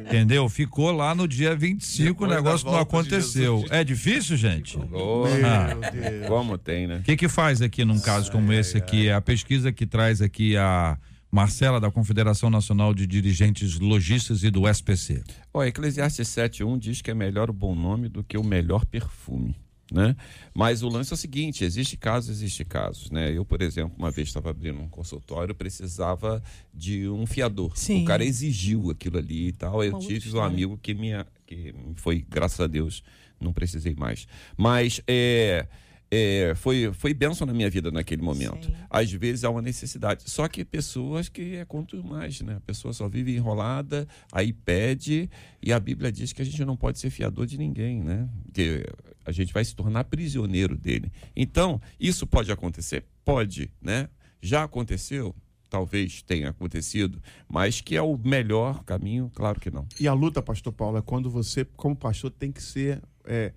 Entendeu? 0.06 0.48
Ficou 0.48 0.92
lá 0.92 1.16
no 1.16 1.26
dia 1.26 1.56
25, 1.56 2.12
Depois 2.12 2.30
o 2.30 2.34
negócio 2.34 2.66
não 2.66 2.74
de 2.74 2.80
aconteceu. 2.80 3.56
Jesus. 3.56 3.70
É 3.72 3.82
difícil, 3.82 4.36
gente? 4.36 4.78
Oh, 4.92 5.24
Ah. 5.44 5.74
Meu 5.74 5.90
Deus. 6.10 6.26
como 6.28 6.56
tem, 6.56 6.86
né? 6.86 6.98
O 6.98 7.02
que 7.02 7.16
que 7.16 7.28
faz 7.28 7.60
aqui 7.60 7.84
num 7.84 7.98
caso 7.98 8.30
como 8.30 8.52
esse 8.52 8.76
aqui? 8.78 9.10
A 9.10 9.20
pesquisa 9.20 9.72
que 9.72 9.84
traz 9.84 10.22
aqui 10.22 10.56
a 10.56 10.96
Marcela 11.30 11.80
da 11.80 11.90
Confederação 11.90 12.48
Nacional 12.48 12.94
de 12.94 13.06
Dirigentes 13.06 13.78
Logistas 13.80 14.44
e 14.44 14.50
do 14.50 14.66
SPC. 14.68 15.22
Ó, 15.52 15.64
Eclesiastes 15.64 16.28
7.1 16.28 16.78
diz 16.78 17.02
que 17.02 17.10
é 17.10 17.14
melhor 17.14 17.50
o 17.50 17.52
bom 17.52 17.74
nome 17.74 18.08
do 18.08 18.22
que 18.22 18.38
o 18.38 18.44
melhor 18.44 18.86
perfume. 18.86 19.56
Né? 19.90 20.14
Mas 20.54 20.82
o 20.82 20.88
lance 20.88 21.12
é 21.12 21.14
o 21.14 21.16
seguinte: 21.16 21.64
existe 21.64 21.96
casos, 21.96 22.30
existe 22.30 22.64
casos. 22.64 23.10
Né? 23.10 23.32
Eu, 23.32 23.44
por 23.44 23.62
exemplo, 23.62 23.94
uma 23.98 24.10
vez 24.10 24.28
estava 24.28 24.50
abrindo 24.50 24.78
um 24.80 24.88
consultório, 24.88 25.54
precisava 25.54 26.42
de 26.74 27.08
um 27.08 27.26
fiador. 27.26 27.72
Sim. 27.76 28.02
O 28.02 28.04
cara 28.04 28.24
exigiu 28.24 28.90
aquilo 28.90 29.18
ali 29.18 29.48
e 29.48 29.52
tal. 29.52 29.82
Eu 29.82 29.92
Uma 29.92 30.00
tive 30.00 30.36
um 30.36 30.42
amigo 30.42 30.78
que 30.78 30.94
me, 30.94 31.12
que 31.46 31.74
foi, 31.96 32.24
graças 32.28 32.60
a 32.60 32.66
Deus, 32.66 33.02
não 33.40 33.52
precisei 33.52 33.94
mais. 33.94 34.26
Mas 34.56 35.00
é, 35.06 35.66
é, 36.10 36.54
foi, 36.54 36.90
foi 36.92 37.12
benção 37.12 37.46
na 37.46 37.52
minha 37.52 37.68
vida 37.68 37.90
naquele 37.90 38.22
momento. 38.22 38.66
Sim. 38.66 38.74
Às 38.90 39.12
vezes 39.12 39.44
há 39.44 39.50
uma 39.50 39.62
necessidade. 39.62 40.24
Só 40.26 40.48
que 40.48 40.64
pessoas 40.64 41.28
que 41.28 41.56
é 41.56 41.64
quanto 41.64 42.02
mais, 42.02 42.40
né? 42.40 42.56
A 42.56 42.60
pessoa 42.60 42.92
só 42.92 43.08
vive 43.08 43.36
enrolada, 43.36 44.08
aí 44.32 44.52
pede, 44.52 45.30
e 45.62 45.72
a 45.72 45.78
Bíblia 45.78 46.10
diz 46.10 46.32
que 46.32 46.42
a 46.42 46.44
gente 46.44 46.64
não 46.64 46.76
pode 46.76 46.98
ser 46.98 47.10
fiador 47.10 47.46
de 47.46 47.58
ninguém, 47.58 48.02
né? 48.02 48.28
Que 48.52 48.84
a 49.28 49.32
gente 49.32 49.52
vai 49.52 49.62
se 49.62 49.76
tornar 49.76 50.04
prisioneiro 50.04 50.76
dele. 50.76 51.12
Então, 51.36 51.80
isso 52.00 52.26
pode 52.26 52.50
acontecer? 52.50 53.04
Pode, 53.24 53.70
né? 53.80 54.08
Já 54.40 54.64
aconteceu? 54.64 55.34
Talvez 55.68 56.22
tenha 56.22 56.48
acontecido, 56.48 57.22
mas 57.46 57.82
que 57.82 57.94
é 57.94 58.00
o 58.00 58.16
melhor 58.16 58.82
caminho, 58.84 59.30
claro 59.34 59.60
que 59.60 59.70
não. 59.70 59.86
E 60.00 60.08
a 60.08 60.14
luta, 60.14 60.40
pastor 60.40 60.72
Paulo, 60.72 60.96
é 60.96 61.02
quando 61.02 61.28
você, 61.28 61.62
como 61.76 61.94
pastor, 61.94 62.30
tem 62.30 62.50
que 62.50 62.62
ser 62.62 63.02
é, 63.24 63.52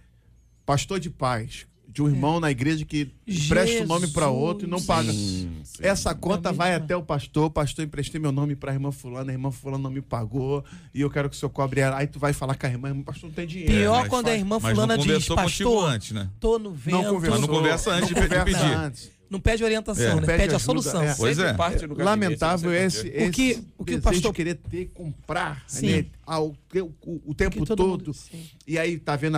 pastor 0.66 1.00
de 1.00 1.10
paz. 1.10 1.66
De 1.94 2.02
um 2.02 2.08
irmão 2.08 2.40
na 2.40 2.50
igreja 2.50 2.86
que 2.86 3.12
presta 3.50 3.84
o 3.84 3.88
nome 3.88 4.08
para 4.08 4.30
outro 4.30 4.66
e 4.66 4.70
não 4.70 4.82
paga. 4.82 5.12
Sim, 5.12 5.52
sim. 5.64 5.78
Essa 5.82 6.16
conta 6.16 6.44
Também 6.44 6.58
vai 6.58 6.76
até 6.76 6.96
o 6.96 7.04
pastor, 7.04 7.46
o 7.46 7.50
pastor 7.50 7.84
emprestei 7.84 8.20
meu 8.20 8.32
nome 8.32 8.56
pra 8.56 8.72
irmã 8.74 8.92
fulana, 8.92 9.30
a 9.32 9.34
irmã 9.34 9.52
fulana 9.52 9.84
não 9.84 9.92
me 9.92 10.02
pagou, 10.02 10.64
e 10.94 11.02
eu 11.02 11.10
quero 11.10 11.30
que 11.30 11.36
o 11.36 11.40
senhor 11.40 11.50
cobre 11.50 11.82
ela. 11.82 11.98
Aí 11.98 12.08
tu 12.08 12.18
vai 12.18 12.32
falar 12.34 12.56
com 12.56 12.66
a 12.66 12.70
irmã, 12.70 12.88
irmã, 12.90 13.04
pastor 13.04 13.28
não 13.30 13.36
tem 13.36 13.46
dinheiro. 13.46 13.74
Pior 13.74 14.00
mas 14.02 14.10
quando 14.10 14.26
faz- 14.26 14.36
a 14.36 14.40
irmã 14.40 14.60
mas 14.62 14.72
fulana 14.74 14.96
não 14.98 15.04
diz, 15.04 15.28
pastor, 15.28 15.86
antes, 15.90 16.12
né? 16.12 16.30
tô 16.40 16.58
no 16.58 16.72
vento. 16.72 16.96
Não 16.96 17.04
conversou. 17.14 17.40
Mas 17.40 17.48
não 17.50 17.56
conversa 17.56 17.92
antes 17.92 18.08
de 18.08 18.16
não 18.16 18.22
de 18.22 18.28
conversa 18.30 18.60
pedir. 18.60 18.74
antes. 18.76 19.12
Não 19.32 19.40
pede 19.40 19.64
orientação, 19.64 20.04
É. 20.04 20.16
né? 20.16 20.28
Pede 20.28 20.38
Pede, 20.44 20.56
a 20.56 20.60
solução. 20.60 21.02
é. 21.02 21.16
Pois 21.16 21.40
é. 21.40 21.54
Parte 21.54 21.88
do 21.88 21.96
Lamentável 21.98 22.70
sei 22.70 22.84
esse, 22.84 23.08
esse 23.08 23.30
O 23.30 23.32
que- 23.32 23.64
o 23.78 23.86
que 23.86 23.96
o 23.96 24.02
pastor- 24.02 24.34
querer 24.34 24.56
ter, 24.56 24.88
comprar 24.94 25.66
né, 25.82 26.06
ao, 26.26 26.50
o, 26.50 26.56
o, 27.02 27.22
o 27.32 27.34
tempo 27.34 27.66
todo 27.66 27.78
todo. 27.78 27.90
mundo- 27.90 28.14
sim. 28.14 28.46
e 28.68 28.78
aí, 28.78 29.00
tá 29.00 29.16
vendo? 29.16 29.38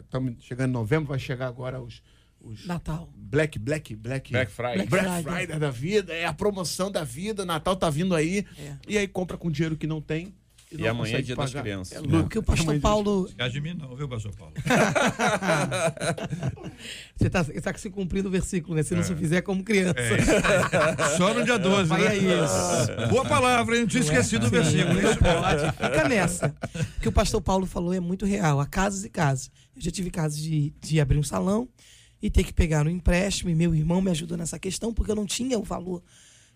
Estamos 0.00 0.34
chegando 0.44 0.68
em 0.68 0.72
novembro, 0.74 1.08
vai 1.08 1.18
chegar 1.18 1.46
agora 1.46 1.80
os, 1.80 2.02
os 2.42 2.66
Natal. 2.66 3.08
Black, 3.16 3.58
Black, 3.58 3.96
Black, 3.96 4.32
Black 4.32 4.52
Friday. 4.52 4.86
Black 4.86 5.06
Friday. 5.06 5.22
Friday 5.46 5.58
da 5.58 5.70
vida, 5.70 6.12
é 6.12 6.26
a 6.26 6.32
promoção 6.34 6.90
da 6.92 7.02
vida, 7.02 7.46
Natal 7.46 7.74
tá 7.74 7.88
vindo 7.88 8.14
aí. 8.14 8.44
É. 8.58 8.74
E 8.86 8.98
aí 8.98 9.08
compra 9.08 9.38
com 9.38 9.50
dinheiro 9.50 9.78
que 9.78 9.86
não 9.86 10.02
tem. 10.02 10.34
E 10.72 10.82
não 10.82 10.90
amanhã 10.90 11.02
é 11.02 11.10
consegue 11.12 11.22
dia 11.26 11.36
das 11.36 11.50
pagar. 11.50 11.62
crianças. 11.62 11.92
É 11.92 11.96
É. 11.96 12.00
louco. 12.00 12.26
O 12.26 12.28
que 12.28 12.38
o 12.38 12.42
pastor 12.42 12.64
Amanhã 12.64 12.76
é 12.76 12.78
dia 12.78 12.82
Paulo. 12.82 13.30
Caso 13.36 13.52
de 13.52 13.60
mim 13.60 13.74
não, 13.74 13.94
viu, 13.96 14.08
pastor 14.08 14.32
Paulo? 14.34 14.54
Você 17.16 17.30
tá, 17.30 17.42
você 17.42 17.60
tá 17.60 17.74
se 17.74 17.90
cumprindo 17.90 18.28
o 18.28 18.30
versículo, 18.30 18.74
né? 18.74 18.82
Se 18.82 18.94
É. 18.94 18.96
não 18.96 19.04
se 19.04 19.14
fizer 19.14 19.42
como 19.42 19.62
criança. 19.62 19.94
Só 21.16 21.32
no 21.34 21.44
dia 21.44 21.58
12, 21.58 21.88
Vai 21.88 22.00
né? 22.02 22.08
aí 22.08 22.18
isso. 22.18 23.08
Boa 23.10 23.24
palavra, 23.24 23.74
hein? 23.76 23.82
Não 23.82 23.88
tinha 23.88 24.02
esquecido 24.02 24.46
o 24.46 24.50
versículo. 24.50 24.94
Não 24.94 25.16
pode. 25.16 25.72
Fica 25.72 26.08
nessa. 26.08 26.54
O 26.96 27.00
que 27.00 27.08
o 27.08 27.12
pastor 27.12 27.40
Paulo 27.40 27.66
falou 27.66 27.92
é 27.92 28.00
muito 28.00 28.24
real. 28.26 28.60
Há 28.60 28.66
casos 28.66 29.04
e 29.04 29.08
casos. 29.08 29.50
Eu 29.76 29.82
já 29.82 29.90
tive 29.90 30.10
casos 30.10 30.40
de, 30.42 30.72
de 30.80 31.00
abrir 31.00 31.18
um 31.18 31.22
salão 31.22 31.68
e 32.20 32.30
ter 32.30 32.42
que 32.44 32.52
pegar 32.52 32.86
um 32.86 32.90
empréstimo. 32.90 33.50
E 33.50 33.54
meu 33.54 33.74
irmão 33.74 34.00
me 34.00 34.10
ajudou 34.10 34.36
nessa 34.36 34.58
questão 34.58 34.92
porque 34.92 35.10
eu 35.10 35.16
não 35.16 35.26
tinha 35.26 35.58
o 35.58 35.62
valor 35.62 36.02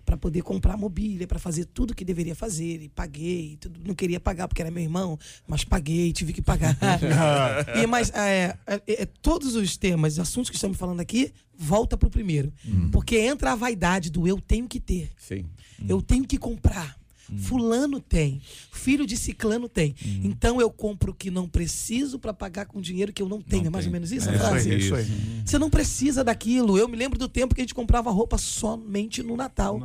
para 0.06 0.16
poder 0.16 0.42
comprar 0.42 0.76
mobília, 0.76 1.26
para 1.26 1.38
fazer 1.38 1.64
tudo 1.64 1.94
que 1.94 2.04
deveria 2.04 2.34
fazer. 2.34 2.80
E 2.80 2.88
paguei. 2.88 3.58
Tudo, 3.60 3.80
não 3.84 3.94
queria 3.94 4.20
pagar 4.20 4.46
porque 4.46 4.62
era 4.62 4.70
meu 4.70 4.82
irmão, 4.82 5.18
mas 5.46 5.64
paguei, 5.64 6.12
tive 6.12 6.32
que 6.32 6.40
pagar. 6.40 6.78
e, 7.82 7.86
mas 7.86 8.10
é, 8.14 8.56
é, 8.66 8.80
é, 8.86 9.06
todos 9.20 9.56
os 9.56 9.76
temas, 9.76 10.14
os 10.14 10.20
assuntos 10.20 10.48
que 10.48 10.56
estamos 10.56 10.78
falando 10.78 11.00
aqui, 11.00 11.32
volta 11.58 11.96
para 11.96 12.06
o 12.06 12.10
primeiro. 12.10 12.52
Porque 12.92 13.18
entra 13.18 13.52
a 13.52 13.56
vaidade 13.56 14.10
do 14.10 14.26
eu 14.28 14.40
tenho 14.40 14.68
que 14.68 14.78
ter. 14.78 15.10
Sim. 15.18 15.44
Eu 15.86 16.00
tenho 16.00 16.24
que 16.24 16.38
comprar. 16.38 16.96
Fulano 17.38 18.00
tem, 18.00 18.40
filho 18.72 19.06
de 19.06 19.16
ciclano 19.16 19.68
tem. 19.68 19.94
Então 20.22 20.60
eu 20.60 20.70
compro 20.70 21.12
o 21.12 21.14
que 21.14 21.30
não 21.30 21.48
preciso 21.48 22.18
para 22.18 22.32
pagar 22.32 22.66
com 22.66 22.80
dinheiro 22.80 23.12
que 23.12 23.22
eu 23.22 23.28
não 23.28 23.40
tenho. 23.40 23.66
é 23.66 23.70
mais 23.70 23.86
ou 23.86 23.92
menos 23.92 24.12
isso 24.12 24.28
a 24.28 24.32
É 24.32 24.36
isso 24.36 24.46
aí, 24.46 24.70
é 24.70 24.78
isso 24.78 24.94
aí. 24.94 25.06
Você 25.44 25.58
não 25.58 25.70
precisa 25.70 26.22
daquilo. 26.22 26.78
Eu 26.78 26.88
me 26.88 26.96
lembro 26.96 27.18
do 27.18 27.28
tempo 27.28 27.54
que 27.54 27.60
a 27.60 27.64
gente 27.64 27.74
comprava 27.74 28.10
roupa 28.10 28.38
somente 28.38 29.22
no 29.22 29.36
Natal. 29.36 29.80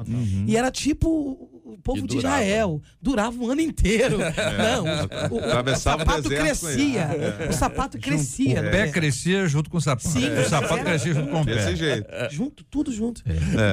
E 0.48 0.56
era 0.56 0.72
tipo 0.72 1.51
o 1.74 1.78
povo 1.78 2.08
de. 2.08 2.18
Israel. 2.18 2.82
Durava 3.02 3.36
um 3.38 3.50
ano 3.52 3.62
inteiro. 3.62 4.18
Não, 4.58 4.84
o, 5.32 5.36
o- 5.36 5.72
o 5.74 5.76
sapato 5.76 6.24
com 6.24 6.30
crescia. 6.30 7.10
O 7.50 7.54
sapato 7.54 7.98
crescia. 8.00 8.60
O 8.60 8.64
né? 8.64 8.70
pé 8.72 8.88
crescia 8.92 9.48
junto 9.48 9.70
com 9.70 9.78
o 9.78 9.82
sapato. 9.82 10.08
Sim, 10.08 10.28
o 10.30 10.50
sapato 10.50 10.74
era- 10.76 10.84
crescia 10.84 11.14
junto 11.14 11.30
com 11.30 11.42
o 11.42 11.46
Desse 11.46 11.68
pé. 11.72 11.76
jeito. 11.76 12.08
Junto, 12.32 12.64
tudo 12.66 12.92
junto. 12.92 13.22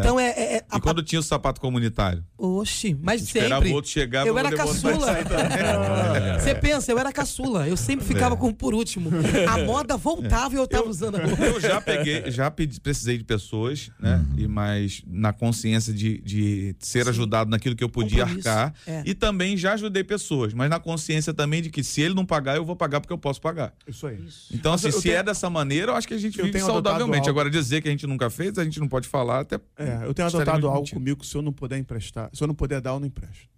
Então 0.01 0.19
é. 0.19 0.29
é, 0.31 0.57
é 0.57 0.65
a 0.71 0.77
E 0.77 0.81
quando 0.81 1.03
tinha 1.03 1.19
o 1.21 1.23
sapato 1.23 1.61
comunitário? 1.61 2.25
Oxi, 2.37 2.97
mas 3.01 3.23
Esperava 3.23 3.57
sempre. 3.57 3.73
o 3.73 3.75
outro 3.75 3.91
chegar 3.91 4.27
eu 4.27 4.39
era 4.39 4.51
caçula. 4.53 5.07
Você 6.41 6.55
pensa, 6.55 6.93
eu 6.93 6.99
era 6.99 7.13
caçula. 7.13 7.69
Eu 7.69 7.77
sempre 7.77 8.07
ficava 8.07 8.37
com 8.37 8.53
por 8.53 8.75
último. 8.75 9.11
A 9.49 9.59
moda 9.65 9.97
voltava 9.97 10.55
e 10.55 10.59
eu 10.59 10.67
tava 10.67 10.89
usando 10.89 11.17
a 11.17 11.25
roupa. 11.25 11.45
Eu 11.45 11.61
já 11.61 11.81
peguei, 11.81 12.31
já 12.31 12.51
pedi- 12.51 12.81
precisei 12.81 13.19
de 13.19 13.25
pessoas, 13.25 13.91
né? 14.01 14.25
E 14.37 14.47
mais 14.47 15.03
na 15.07 15.33
consciência 15.33 15.93
de, 15.93 16.19
de 16.23 16.77
ser 16.79 17.09
ajudado 17.09 17.51
naquilo 17.51 17.75
que 17.77 17.85
eu 17.85 17.88
podia 17.89 18.25
Compromisso, 18.25 18.49
arcar. 18.49 18.75
é. 18.87 19.03
E 19.07 19.15
também 19.15 19.57
já 19.57 19.73
ajudei 19.75 20.03
pessoas, 20.05 20.53
mas 20.55 20.69
na 20.71 20.79
consciência 20.81 21.33
também 21.35 21.63
de 21.63 21.71
que 21.71 21.83
se 21.85 22.01
ele 22.01 22.15
não 22.15 22.25
pagar, 22.27 22.57
eu 22.57 22.65
vou 22.65 22.77
pagar 22.77 23.01
porque 23.01 23.13
eu 23.13 23.19
posso 23.19 23.41
pagar. 23.41 23.73
Isso 23.87 24.07
aí. 24.07 24.19
Então, 24.53 24.73
Mas 24.73 24.81
assim, 24.81 24.89
eu- 24.89 24.93
eu 24.95 25.01
se 25.01 25.03
tenho- 25.09 25.17
é 25.17 25.23
dessa 25.23 25.49
maneira, 25.51 25.93
eu 25.93 25.97
acho 25.97 26.07
que 26.09 26.15
a 26.15 26.19
gente 26.19 26.39
Eu 26.39 26.47
vive 26.47 26.61
saudavelmente. 26.61 27.29
algo- 27.29 27.31
Agora, 27.31 27.51
dizer 27.51 27.81
que 27.83 27.89
a 27.89 27.91
gente 27.91 28.07
nunca 28.07 28.29
fez, 28.31 28.59
a 28.59 28.65
gente 28.65 28.81
não 28.81 28.89
pode 28.89 29.09
falar 29.09 29.41
até. 29.41 29.57
É, 29.77 30.05
eu 30.05 30.13
tenho 30.15 30.29
adotado 30.29 30.67
algo 30.67 30.79
mentindo. 30.81 30.95
comigo 31.01 31.21
que 31.21 31.27
se 31.27 31.35
eu 31.37 31.43
não 31.43 31.53
puder 31.53 31.79
emprestar, 31.79 32.31
se 32.33 32.43
eu 32.43 32.47
não 32.47 32.55
puder 32.55 32.81
dar, 32.81 32.91
eu 32.91 33.01
não 33.01 33.07
empresto. 33.07 33.49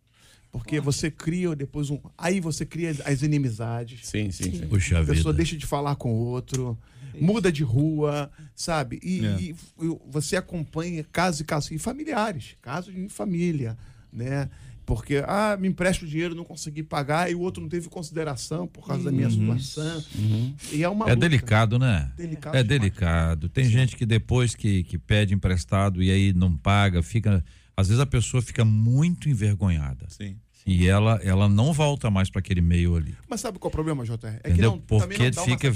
Porque 0.52 0.80
você 0.80 1.10
cria 1.12 1.54
depois 1.54 1.90
um. 1.90 2.00
Aí 2.18 2.40
você 2.40 2.66
cria 2.66 2.90
as- 3.04 3.22
inimizades. 3.22 4.08
Sim, 4.08 4.32
sim, 4.32 4.52
sim. 4.52 4.66
Puxa 4.66 4.96
A 4.98 5.04
pessoa 5.04 5.32
vida. 5.32 5.34
deixa 5.34 5.56
de 5.56 5.64
falar 5.64 5.94
com 5.94 6.12
o 6.12 6.16
outro, 6.16 6.76
muda 7.20 7.52
de 7.52 7.62
rua, 7.62 8.28
sabe? 8.54 8.98
E, 9.00 9.24
É. 9.24 9.36
e 9.40 9.54
você 10.08 10.36
acompanha 10.36 11.04
casos 11.12 11.40
e 11.40 11.44
casos, 11.44 11.70
e 11.70 11.78
familiares, 11.78 12.56
casos 12.60 12.92
em 12.94 13.08
família, 13.08 13.78
né? 14.12 14.48
Porque, 14.86 15.22
ah, 15.26 15.56
me 15.60 15.68
empresta 15.68 16.04
o 16.04 16.08
dinheiro, 16.08 16.34
não 16.34 16.42
consegui 16.44 16.82
pagar, 16.82 17.30
e 17.30 17.34
o 17.34 17.40
outro 17.40 17.62
não 17.62 17.68
teve 17.68 17.88
consideração 17.88 18.66
por 18.66 18.84
causa 18.86 19.04
da 19.04 19.12
minha 19.12 19.30
situação. 19.30 20.02
E 20.72 20.82
é 20.82 20.88
uma 20.88 21.06
É 21.06 21.14
luta. 21.14 21.28
delicado, 21.28 21.78
né? 21.78 22.10
Delicado 22.16 22.56
É 22.56 22.62
demais. 22.62 22.80
delicado. 22.80 23.48
Tem 23.48 23.66
gente 23.66 23.94
que 23.96 24.04
depois 24.04 24.54
que, 24.56 24.82
que 24.82 24.98
pede 24.98 25.32
emprestado 25.32 26.02
e 26.02 26.10
aí 26.10 26.32
não 26.32 26.56
paga, 26.56 27.02
fica. 27.04 27.44
Às 27.76 27.86
vezes 27.88 28.00
a 28.00 28.06
pessoa 28.06 28.42
fica 28.42 28.64
muito 28.64 29.28
envergonhada. 29.28 30.06
Sim. 30.08 30.36
E 30.66 30.86
ela, 30.88 31.18
ela 31.22 31.48
não 31.48 31.72
volta 31.72 32.10
mais 32.10 32.28
para 32.28 32.40
aquele 32.40 32.60
meio 32.60 32.94
ali. 32.96 33.14
Mas 33.28 33.40
sabe 33.40 33.58
qual 33.58 33.70
é 33.70 33.72
o 33.72 33.72
problema, 33.72 34.04
JR? 34.04 34.14
É 34.26 34.40
que 34.42 34.48
Entendeu? 34.50 34.72
não, 34.72 34.78
também 34.78 35.16
Porque 35.18 35.30
não 35.30 35.44
fica 35.44 35.72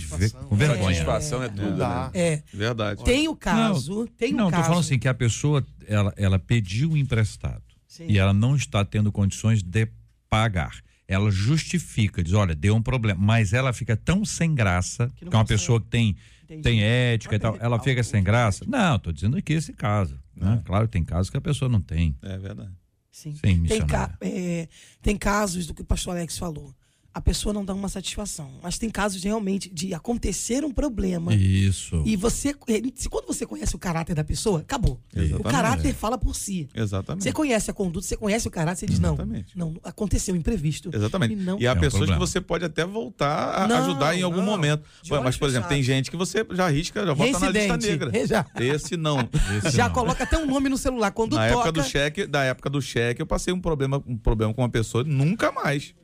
com 0.47 0.57
vergonha. 0.57 0.95
Satisfação 0.95 1.43
é 1.43 1.49
tudo. 1.49 1.71
Não 1.71 1.79
dá. 1.79 2.11
né? 2.13 2.21
É. 2.21 2.43
Verdade. 2.53 3.03
Tem 3.05 3.27
o 3.29 3.35
caso, 3.35 4.07
tem 4.19 4.33
não, 4.33 4.49
o 4.49 4.51
tô 4.51 4.57
caso. 4.57 4.65
falando 4.69 4.81
assim 4.81 4.99
que 4.99 5.09
a 5.09 5.15
pessoa 5.15 5.65
ela, 5.87 6.13
ela 6.17 6.39
pediu 6.39 6.91
um 6.91 6.97
emprestado 6.97 7.63
Sim. 7.97 8.07
e 8.09 8.19
ela 8.19 8.33
não 8.35 8.57
está 8.57 8.85
tendo 8.85 9.13
condições 9.13 9.63
de 9.63 9.87
pagar. 10.29 10.83
Ela 11.07 11.31
justifica, 11.31 12.23
diz, 12.25 12.33
olha, 12.33 12.55
deu 12.55 12.75
um 12.75 12.83
problema, 12.83 13.21
mas 13.23 13.53
ela 13.53 13.73
fica 13.73 13.97
tão 13.97 14.25
sem 14.25 14.55
graça, 14.55 15.09
Que 15.17 15.27
que 15.27 15.35
é 15.35 15.39
uma 15.39 15.45
pessoa 15.45 15.81
que 15.81 15.87
tem 15.89 16.17
Entendi. 16.45 16.63
tem 16.63 16.83
ética 16.83 17.37
e 17.37 17.39
tal, 17.39 17.57
ela 17.61 17.79
fica 17.79 18.03
sem 18.03 18.21
que 18.21 18.27
graça. 18.27 18.65
Não, 18.67 18.99
tô 18.99 19.13
dizendo 19.13 19.37
aqui 19.37 19.53
esse 19.53 19.73
caso, 19.73 20.19
né? 20.35 20.61
Claro, 20.65 20.89
tem 20.89 21.05
casos 21.05 21.31
que 21.31 21.37
a 21.37 21.41
pessoa 21.41 21.69
não 21.69 21.81
tem. 21.81 22.17
É 22.23 22.37
verdade. 22.39 22.73
Sim. 23.13 23.33
Sim, 23.37 23.63
tem, 23.65 23.87
ca- 23.87 24.17
é, 24.21 24.67
tem 25.01 25.17
casos 25.17 25.67
do 25.69 25.75
que 25.75 25.83
o 25.83 25.85
pastor 25.85 26.17
Alex 26.17 26.37
falou. 26.37 26.75
A 27.15 27.21
pessoa 27.21 27.53
não 27.53 27.65
dá 27.65 27.73
uma 27.73 27.89
satisfação. 27.89 28.51
Mas 28.61 28.77
tem 28.77 28.91
casos 28.91 29.23
de, 29.23 29.29
realmente 29.29 29.71
de 29.73 29.95
acontecer 29.95 30.65
um 30.65 30.73
problema. 30.73 31.33
Isso. 31.33 32.03
E 32.05 32.17
você. 32.17 32.53
se 32.97 33.09
Quando 33.09 33.27
você 33.29 33.47
conhece 33.47 33.77
o 33.77 33.79
caráter 33.79 34.17
da 34.17 34.25
pessoa, 34.25 34.59
acabou. 34.61 35.01
O 35.15 35.21
Exatamente. 35.21 35.43
caráter 35.53 35.95
fala 35.95 36.19
por 36.19 36.35
si. 36.35 36.69
Exatamente. 36.75 37.23
Você 37.23 37.33
conhece 37.33 37.71
a 37.71 37.75
conduta, 37.75 38.05
você 38.05 38.17
conhece 38.17 38.49
o 38.49 38.51
caráter, 38.51 38.81
você 38.81 38.87
diz, 38.87 38.99
não, 38.99 39.15
Exatamente. 39.15 39.57
não, 39.57 39.77
aconteceu 39.85 40.35
um 40.35 40.37
imprevisto. 40.39 40.91
Exatamente. 40.93 41.35
E 41.35 41.37
não, 41.37 41.59
E 41.61 41.67
há 41.69 41.71
É 41.71 41.75
um 41.75 41.77
pessoas 41.77 41.93
problema. 42.01 42.21
que 42.21 42.27
você 42.27 42.41
pode 42.41 42.65
até 42.65 42.85
voltar 42.85 43.63
a 43.63 43.69
Não, 43.69 43.77
ajudar 43.79 44.17
em 44.19 44.23
algum 44.23 44.39
não. 44.39 44.47
momento. 44.47 44.83
Pô, 45.09 45.21
Mas, 45.23 45.37
por 45.37 45.49
exemplo, 45.49 45.69
tem 45.69 45.85
gente 45.85 46.11
que 46.11 46.17
você 46.17 46.45
já 46.51 46.67
arrisca, 46.67 47.07
já 47.07 47.15
bota 47.15 47.39
na 47.39 47.51
lista 47.51 47.77
negra. 47.77 48.11
Já, 48.27 48.45
Esse 48.59 48.97
não. 48.97 49.29
Esse 49.65 49.77
já 49.77 49.87
não. 49.87 49.95
coloca 49.95 50.25
até 50.25 50.37
um 50.39 50.47
nome 50.47 50.69
no 50.69 50.77
celular. 50.79 51.11
Quando 51.13 51.37
Na 51.37 51.47
toca. 51.49 51.53
época 51.69 51.73
do 51.73 51.83
cheque, 51.85 52.27
da 52.27 52.43
época 52.43 52.69
do 52.71 52.81
cheque, 52.83 53.23
eu 53.23 53.27
passei 53.27 53.53
um 53.55 53.61
problema, 53.61 54.03
um 54.07 54.17
problema 54.17 54.53
com 54.53 54.63
uma 54.63 54.69
pessoa, 54.69 55.05
nunca 55.05 55.53
mais. 55.53 55.95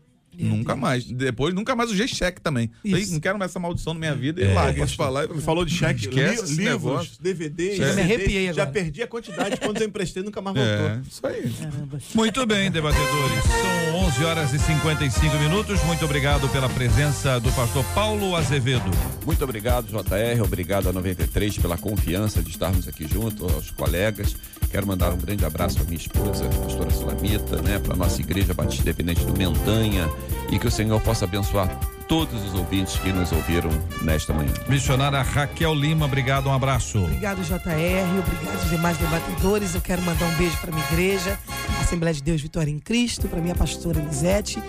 Nunca 0.41 0.75
mais. 0.77 1.05
Depois, 1.05 1.55
nunca 1.55 1.75
mais 1.77 1.91
usei 1.91 2.09
cheque 2.09 2.41
também. 2.41 2.71
Falei, 2.89 3.07
não 3.07 3.21
quero 3.21 3.39
mais 3.39 3.51
essa 3.51 3.59
maldição 3.61 3.95
na 3.95 4.01
minha 4.01 4.15
vida. 4.15 4.41
E 4.41 4.45
É. 4.45 4.53
larguei 4.55 4.85
de 4.85 4.97
falar. 4.97 5.25
e- 5.25 5.41
Falou 5.41 5.65
de 5.65 5.75
cheque, 5.75 6.01
Esquece 6.09 6.35
li- 6.37 6.43
esse 6.43 6.55
livros, 6.57 6.83
negócio. 6.85 7.13
DVD, 7.21 7.77
Já 7.77 7.93
me 7.95 8.01
arrepiei 8.03 8.45
Já 8.47 8.63
agora. 8.63 8.71
perdi 8.71 9.03
a 9.03 9.07
quantidade 9.07 9.57
quando 9.59 9.81
eu 9.81 9.87
emprestei 9.89 10.23
nunca 10.23 10.41
mais 10.41 10.57
voltou. 10.57 10.87
É, 10.89 11.01
isso 11.09 11.27
aí. 11.27 11.51
Caramba. 11.51 11.99
Muito 12.15 12.47
bem, 12.47 12.71
debatedores. 12.71 13.45
São 13.45 13.97
11 14.01 14.25
horas 14.25 14.53
e 14.53 14.59
55 14.59 15.37
minutos. 15.39 15.83
Muito 15.85 16.05
obrigado 16.05 16.49
pela 16.51 16.69
presença 16.69 17.39
do 17.41 17.51
pastor 17.53 17.85
Paulo 17.95 18.35
Azevedo. 18.37 18.91
Muito 19.25 19.43
obrigado, 19.45 19.87
JR. 19.89 20.41
Obrigado 20.43 20.89
a 20.89 20.93
93 20.93 21.59
pela 21.59 21.77
confiança 21.77 22.43
de 22.43 22.51
estarmos 22.51 22.89
aqui 22.89 23.07
junto, 23.07 23.45
aos 23.45 23.71
colegas. 23.71 24.35
Quero 24.71 24.87
mandar 24.87 25.13
um 25.13 25.17
grande 25.19 25.45
abraço 25.45 25.77
para 25.77 25.85
minha 25.87 25.97
esposa, 25.97 26.47
a 26.47 26.49
pastora 26.49 26.91
Sulamita, 26.91 27.61
né, 27.61 27.79
para 27.81 27.97
nossa 27.97 28.21
igreja 28.21 28.55
Batista 28.55 28.83
Independente 28.83 29.25
do 29.25 29.37
Mentanha 29.37 30.09
e 30.51 30.59
que 30.59 30.67
o 30.67 30.71
Senhor 30.71 31.01
possa 31.01 31.25
abençoar 31.25 31.69
todos 32.11 32.45
os 32.45 32.55
ouvintes 32.55 32.99
que 32.99 33.13
nos 33.13 33.31
ouviram 33.31 33.71
nesta 34.03 34.33
manhã. 34.33 34.53
Missionária 34.69 35.23
Raquel 35.23 35.73
Lima, 35.73 36.07
obrigado, 36.07 36.49
um 36.49 36.53
abraço. 36.53 37.05
Obrigado, 37.05 37.41
JR. 37.43 37.55
Obrigado 37.55 38.61
aos 38.61 38.69
demais 38.69 38.97
debatedores. 38.99 39.75
Eu 39.77 39.81
quero 39.81 40.03
mandar 40.03 40.27
um 40.27 40.35
beijo 40.37 40.57
para 40.59 40.73
minha 40.73 40.85
igreja, 40.87 41.39
Assembleia 41.81 42.13
de 42.13 42.23
Deus 42.23 42.41
Vitória 42.43 42.71
em 42.71 42.81
Cristo, 42.81 43.29
para 43.29 43.41
minha 43.41 43.55
pastora 43.55 44.01
Lisete, 44.01 44.61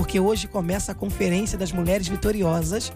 porque 0.00 0.18
hoje 0.18 0.48
começa 0.48 0.92
a 0.92 0.94
Conferência 0.94 1.58
das 1.58 1.72
Mulheres 1.72 2.08
Vitoriosas 2.08 2.90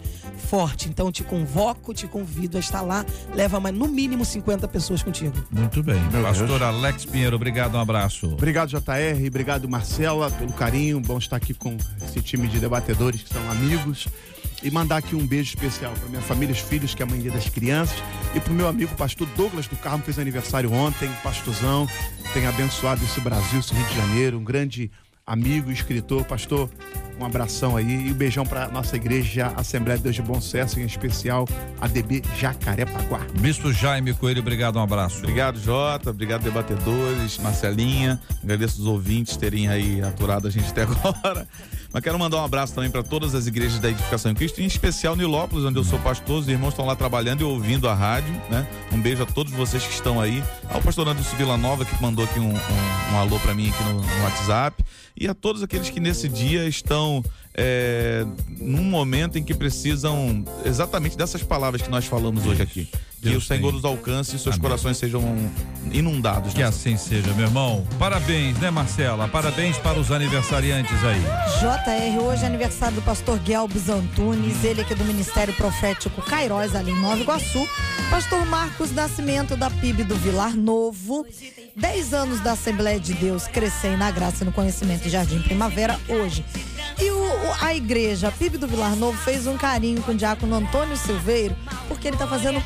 Forte. 0.49 0.89
Então 0.89 1.11
te 1.11 1.23
convoco, 1.23 1.93
te 1.93 2.07
convido 2.07 2.57
a 2.57 2.59
estar 2.59 2.81
lá. 2.81 3.05
Leva 3.31 3.59
no 3.71 3.87
mínimo 3.87 4.25
50 4.25 4.67
pessoas 4.67 5.03
contigo. 5.03 5.35
Muito 5.51 5.83
bem. 5.83 6.01
Pastor 6.23 6.63
Alex 6.63 7.05
Pinheiro, 7.05 7.35
obrigado, 7.35 7.75
um 7.75 7.79
abraço. 7.79 8.25
Obrigado, 8.33 8.69
JR. 8.69 9.27
Obrigado, 9.27 9.69
Marcela, 9.69 10.31
pelo 10.31 10.51
carinho. 10.53 10.99
Bom 10.99 11.19
estar 11.19 11.35
aqui 11.35 11.53
com 11.53 11.77
esse 12.03 12.21
time 12.21 12.47
de 12.47 12.59
debatedores 12.59 13.21
que 13.21 13.31
são 13.31 13.51
amigos. 13.51 14.07
E 14.63 14.71
mandar 14.71 14.97
aqui 14.97 15.15
um 15.15 15.27
beijo 15.27 15.49
especial 15.49 15.93
para 15.93 16.09
minha 16.09 16.23
família, 16.23 16.53
os 16.53 16.59
filhos, 16.59 16.95
que 16.95 17.03
é 17.03 17.05
a 17.05 17.07
mãe 17.07 17.21
das 17.21 17.47
crianças. 17.49 17.95
E 18.33 18.39
para 18.39 18.51
o 18.51 18.55
meu 18.55 18.67
amigo, 18.67 18.95
pastor 18.95 19.27
Douglas 19.37 19.67
do 19.67 19.75
Carmo, 19.75 20.03
fez 20.03 20.17
aniversário 20.17 20.73
ontem. 20.73 21.07
Pastorzão, 21.21 21.87
tem 22.33 22.47
abençoado 22.47 23.03
esse 23.03 23.21
Brasil, 23.21 23.59
esse 23.59 23.75
Rio 23.75 23.85
de 23.85 23.95
Janeiro. 23.95 24.39
Um 24.39 24.43
grande 24.43 24.89
amigo, 25.25 25.71
escritor, 25.71 26.23
pastor, 26.25 26.69
um 27.19 27.25
abração 27.25 27.75
aí 27.75 28.07
e 28.07 28.11
um 28.11 28.13
beijão 28.13 28.45
para 28.45 28.67
nossa 28.67 28.95
igreja 28.95 29.51
Assembleia 29.55 29.97
de 29.97 30.03
Deus 30.03 30.15
de 30.15 30.21
Bom 30.21 30.39
Sucesso, 30.39 30.79
em 30.79 30.85
especial 30.85 31.47
a 31.81 31.87
DB 31.87 32.21
Jacarepaguá. 32.37 33.21
Bispo 33.39 33.73
Jaime 33.73 34.13
Coelho, 34.13 34.41
obrigado, 34.41 34.77
um 34.77 34.83
abraço. 34.83 35.19
Obrigado, 35.19 35.59
Jota, 35.59 36.11
obrigado, 36.11 36.43
debatedores, 36.43 37.39
Marcelinha, 37.39 38.21
agradeço 38.43 38.79
os 38.79 38.85
ouvintes 38.85 39.35
terem 39.35 39.67
aí 39.67 40.01
aturado 40.01 40.47
a 40.47 40.51
gente 40.51 40.69
até 40.69 40.83
agora. 40.85 41.47
Mas 41.91 42.03
quero 42.03 42.19
mandar 42.19 42.37
um 42.41 42.43
abraço 42.43 42.75
também 42.75 42.91
para 42.91 43.01
todas 43.01 43.33
as 43.33 43.47
igrejas 43.47 43.79
da 43.79 43.89
Edificação 43.89 44.29
em 44.29 44.35
Cristo, 44.35 44.61
em 44.61 44.65
especial 44.65 45.15
Nilópolis, 45.15 45.63
onde 45.63 45.79
eu 45.79 45.83
sou 45.83 45.97
pastor. 45.99 46.41
Os 46.41 46.47
irmãos 46.49 46.71
estão 46.71 46.85
lá 46.85 46.93
trabalhando 46.93 47.39
e 47.39 47.43
ouvindo 47.45 47.87
a 47.87 47.93
rádio, 47.93 48.33
né? 48.49 48.67
Um 48.91 48.99
beijo 48.99 49.23
a 49.23 49.25
todos 49.25 49.53
vocês 49.53 49.81
que 49.81 49.93
estão 49.93 50.19
aí. 50.19 50.43
Ao 50.69 50.81
pastor 50.81 51.07
Anderson 51.07 51.37
Vila 51.37 51.55
Nova, 51.55 51.85
que 51.85 52.01
mandou 52.01 52.25
aqui 52.25 52.37
um, 52.37 52.49
um, 52.49 53.13
um 53.13 53.17
alô 53.17 53.39
para 53.39 53.53
mim 53.53 53.69
aqui 53.69 53.81
no, 53.85 54.01
no 54.01 54.23
WhatsApp. 54.23 54.83
E 55.17 55.27
a 55.27 55.33
todos 55.33 55.63
aqueles 55.63 55.89
que 55.89 55.99
nesse 55.99 56.27
dia 56.27 56.67
estão 56.67 57.23
é, 57.57 58.25
num 58.59 58.83
momento 58.83 59.37
em 59.37 59.43
que 59.43 59.53
precisam 59.53 60.43
exatamente 60.65 61.15
dessas 61.17 61.41
palavras 61.41 61.81
que 61.81 61.89
nós 61.89 62.05
falamos 62.05 62.45
hoje 62.45 62.61
aqui. 62.61 62.85
Que 63.21 63.29
Deus 63.31 63.45
o 63.45 63.47
Senhor 63.47 63.69
tem. 63.71 63.79
os 63.79 63.85
alcance 63.85 64.35
e 64.35 64.39
seus 64.39 64.55
Amém. 64.55 64.59
corações 64.61 64.97
sejam 64.97 65.21
inundados. 65.91 66.53
Que 66.53 66.59
nessa- 66.59 66.77
assim 66.77 66.97
seja, 66.97 67.33
meu 67.33 67.45
irmão. 67.45 67.87
Parabéns, 67.97 68.57
né, 68.59 68.69
Marcela? 68.69 69.27
Parabéns 69.29 69.77
para 69.77 69.97
os 69.97 70.11
aniversariantes 70.11 71.01
aí. 71.03 71.21
JR, 71.61 72.19
hoje 72.21 72.43
é 72.43 72.47
aniversário 72.47 72.95
do 72.95 73.01
pastor 73.01 73.39
Guelbis 73.39 73.87
Antunes, 73.89 74.63
ele 74.65 74.81
aqui 74.81 74.93
do 74.93 75.05
Ministério 75.05 75.53
Profético 75.53 76.21
Cairóis, 76.21 76.75
ali 76.75 76.91
em 76.91 77.01
Nova 77.01 77.19
Iguaçu. 77.21 77.65
Pastor 78.11 78.45
Marcos 78.45 78.91
Nascimento, 78.91 79.55
da 79.55 79.69
PIB 79.71 80.03
do 80.03 80.15
Vilar 80.17 80.55
Novo. 80.55 81.25
10 81.75 82.13
anos 82.13 82.39
da 82.39 82.53
Assembleia 82.53 82.99
de 82.99 83.13
Deus, 83.13 83.47
crescem 83.47 83.97
na 83.97 84.09
graça 84.09 84.43
e 84.43 84.45
no 84.45 84.51
conhecimento 84.53 85.09
Jardim 85.09 85.41
Primavera, 85.41 85.99
hoje. 86.07 86.45
E 86.97 87.11
o, 87.11 87.25
a 87.59 87.75
igreja, 87.75 88.29
a 88.29 88.31
PIB 88.31 88.57
do 88.57 88.67
Vilar 88.67 88.95
Novo, 88.95 89.17
fez 89.17 89.45
um 89.45 89.57
carinho 89.57 90.01
com 90.01 90.13
o 90.13 90.15
diácono 90.15 90.55
Antônio 90.55 90.95
Silveiro, 90.95 91.53
porque 91.89 92.07
ele 92.07 92.15
está 92.15 92.25
fazendo 92.25 92.63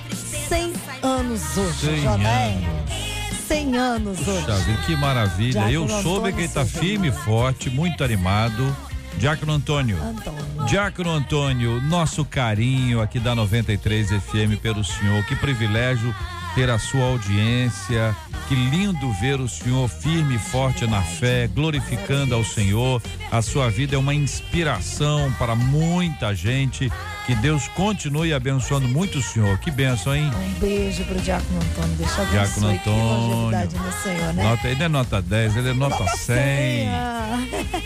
100 0.47 0.73
anos 1.01 1.57
hoje, 1.57 1.79
100 1.79 2.01
JR. 2.01 3.39
100 3.47 3.77
anos 3.77 4.27
hoje. 4.27 4.45
Puxa 4.45 4.81
que 4.85 4.95
maravilha. 4.95 5.65
Diácono 5.67 5.71
Eu 5.71 5.87
soube 5.87 6.03
Antônio 6.03 6.33
que 6.33 6.39
ele 6.41 6.47
está 6.47 6.65
firme 6.65 7.07
e 7.07 7.11
forte, 7.11 7.69
muito 7.71 8.03
animado. 8.03 8.75
Diácono 9.17 9.53
Antônio. 9.53 9.97
Antônio. 10.01 10.65
Diácono 10.67 11.09
Antônio, 11.09 11.81
nosso 11.81 12.23
carinho 12.23 13.01
aqui 13.01 13.19
da 13.19 13.33
93 13.33 14.09
FM 14.09 14.61
pelo 14.61 14.83
senhor. 14.83 15.25
Que 15.25 15.35
privilégio 15.35 16.13
ter 16.55 16.69
a 16.69 16.77
sua 16.79 17.03
audiência. 17.05 18.15
Que 18.47 18.55
lindo 18.55 19.11
ver 19.13 19.39
o 19.39 19.47
senhor 19.47 19.87
firme 19.87 20.35
e 20.35 20.39
forte 20.39 20.87
na 20.87 21.03
fé, 21.03 21.47
glorificando 21.47 22.33
ao 22.33 22.43
Senhor. 22.43 22.99
A 23.31 23.43
sua 23.43 23.69
vida 23.69 23.95
é 23.95 23.99
uma 23.99 24.13
inspiração 24.15 25.31
para 25.37 25.53
muita 25.55 26.33
gente. 26.33 26.91
Que 27.27 27.35
Deus 27.35 27.67
continue 27.69 28.33
abençoando 28.33 28.87
muito 28.87 29.19
o 29.19 29.21
senhor. 29.21 29.59
Que 29.59 29.69
benção, 29.69 30.15
hein? 30.15 30.31
Um 30.35 30.59
beijo 30.59 31.03
pro 31.03 31.19
Diácono 31.19 31.59
Antônio. 31.61 31.95
Deixa 31.95 32.21
eu 32.21 32.25
Diácono 32.25 32.67
Antônio. 32.69 33.69
no 33.83 34.03
Senhor, 34.03 34.33
né? 34.33 34.43
Nota, 34.43 34.67
ele 34.67 34.83
é 34.83 34.87
nota 34.87 35.21
10, 35.21 35.57
ele 35.57 35.69
é 35.69 35.73
nota 35.73 36.07
100. 36.17 36.87
Ah. 36.89 37.39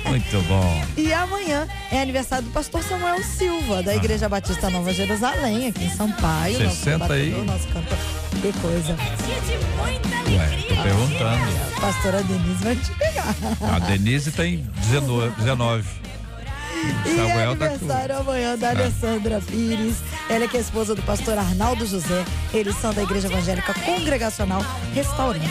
Muito 0.08 0.42
bom. 0.48 0.86
E 0.96 1.12
amanhã 1.12 1.68
é 1.92 2.02
aniversário 2.02 2.46
do 2.46 2.52
pastor 2.52 2.82
Samuel 2.84 3.22
Silva, 3.22 3.84
da 3.84 3.94
Igreja 3.94 4.30
Batista 4.30 4.70
Nova 4.70 4.94
Jerusalém, 4.94 5.68
aqui 5.68 5.84
em 5.84 5.90
Sampaio. 5.90 6.64
nosso 6.64 6.76
60 6.78 7.14
aí. 7.14 7.26
debatedor, 7.32 7.46
Nosso 7.46 7.68
cantor. 7.68 8.23
Que 8.44 8.52
coisa. 8.60 8.94
Ué, 10.28 10.64
tô 10.68 10.76
perguntando. 10.84 11.78
A 11.78 11.80
pastora 11.80 12.22
Denise 12.24 12.62
vai 12.62 12.76
te 12.76 12.92
pegar. 12.96 13.34
A 13.74 13.80
Denise 13.80 14.32
tem 14.32 14.68
19. 14.82 15.30
19. 15.38 15.88
E 17.06 17.16
Samuel 17.16 17.56
tá 17.56 17.66
aniversário 17.66 18.18
amanhã 18.18 18.58
da 18.58 18.70
Alessandra 18.70 19.42
Pires. 19.42 19.98
Ela 20.30 20.46
é 20.46 20.48
que 20.48 20.58
é 20.58 20.60
esposa 20.60 20.96
do 20.96 21.02
pastor 21.04 21.38
Arnaldo 21.38 21.86
José. 21.86 22.26
Eles 22.54 22.76
são 22.78 22.94
da 22.94 23.04
Igreja 23.04 23.28
Evangélica 23.28 23.74
Congregacional 23.74 24.62
Restaurando. 24.94 25.44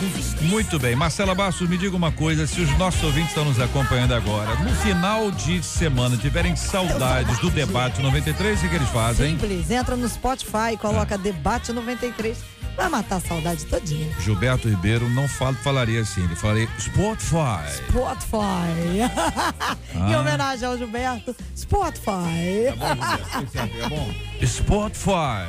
Muito 0.43 0.79
bem. 0.79 0.95
Marcela 0.97 1.35
Bastos, 1.35 1.69
me 1.69 1.77
diga 1.77 1.97
uma 1.97 2.13
coisa: 2.13 2.47
se 2.47 2.61
os 2.61 2.79
nossos 2.79 3.03
ouvintes 3.03 3.31
estão 3.31 3.45
nos 3.45 3.61
acompanhando 3.61 4.15
agora, 4.15 4.55
no 4.57 4.75
final 4.77 5.31
de 5.31 5.63
semana 5.63 6.17
tiverem 6.17 6.57
saudades 6.57 7.39
do 7.39 7.51
debate 7.51 8.01
93, 8.01 8.63
o 8.63 8.69
que, 8.69 8.75
eles 8.75 8.89
fazem? 8.89 9.33
Simples. 9.33 9.71
Entra 9.71 9.97
no 9.97 10.09
Spotify, 10.09 10.77
coloca 10.79 11.17
Debate 11.19 11.73
93. 11.73 12.39
Vai 12.77 12.89
matar 12.89 13.17
a 13.17 13.21
saudade 13.21 13.67
todinha. 13.67 14.09
Gilberto 14.19 14.69
Ribeiro 14.69 15.09
não 15.11 15.29
fala, 15.29 15.55
falaria 15.55 16.01
assim, 16.01 16.25
ele 16.25 16.35
falaria 16.35 16.69
Spotify. 16.79 17.71
Spotify. 17.89 19.03
Ah. 19.95 20.09
em 20.09 20.17
homenagem 20.17 20.67
ao 20.67 20.77
Gilberto, 20.79 21.22
Spotify. 21.57 22.73
Spotify. 24.43 25.47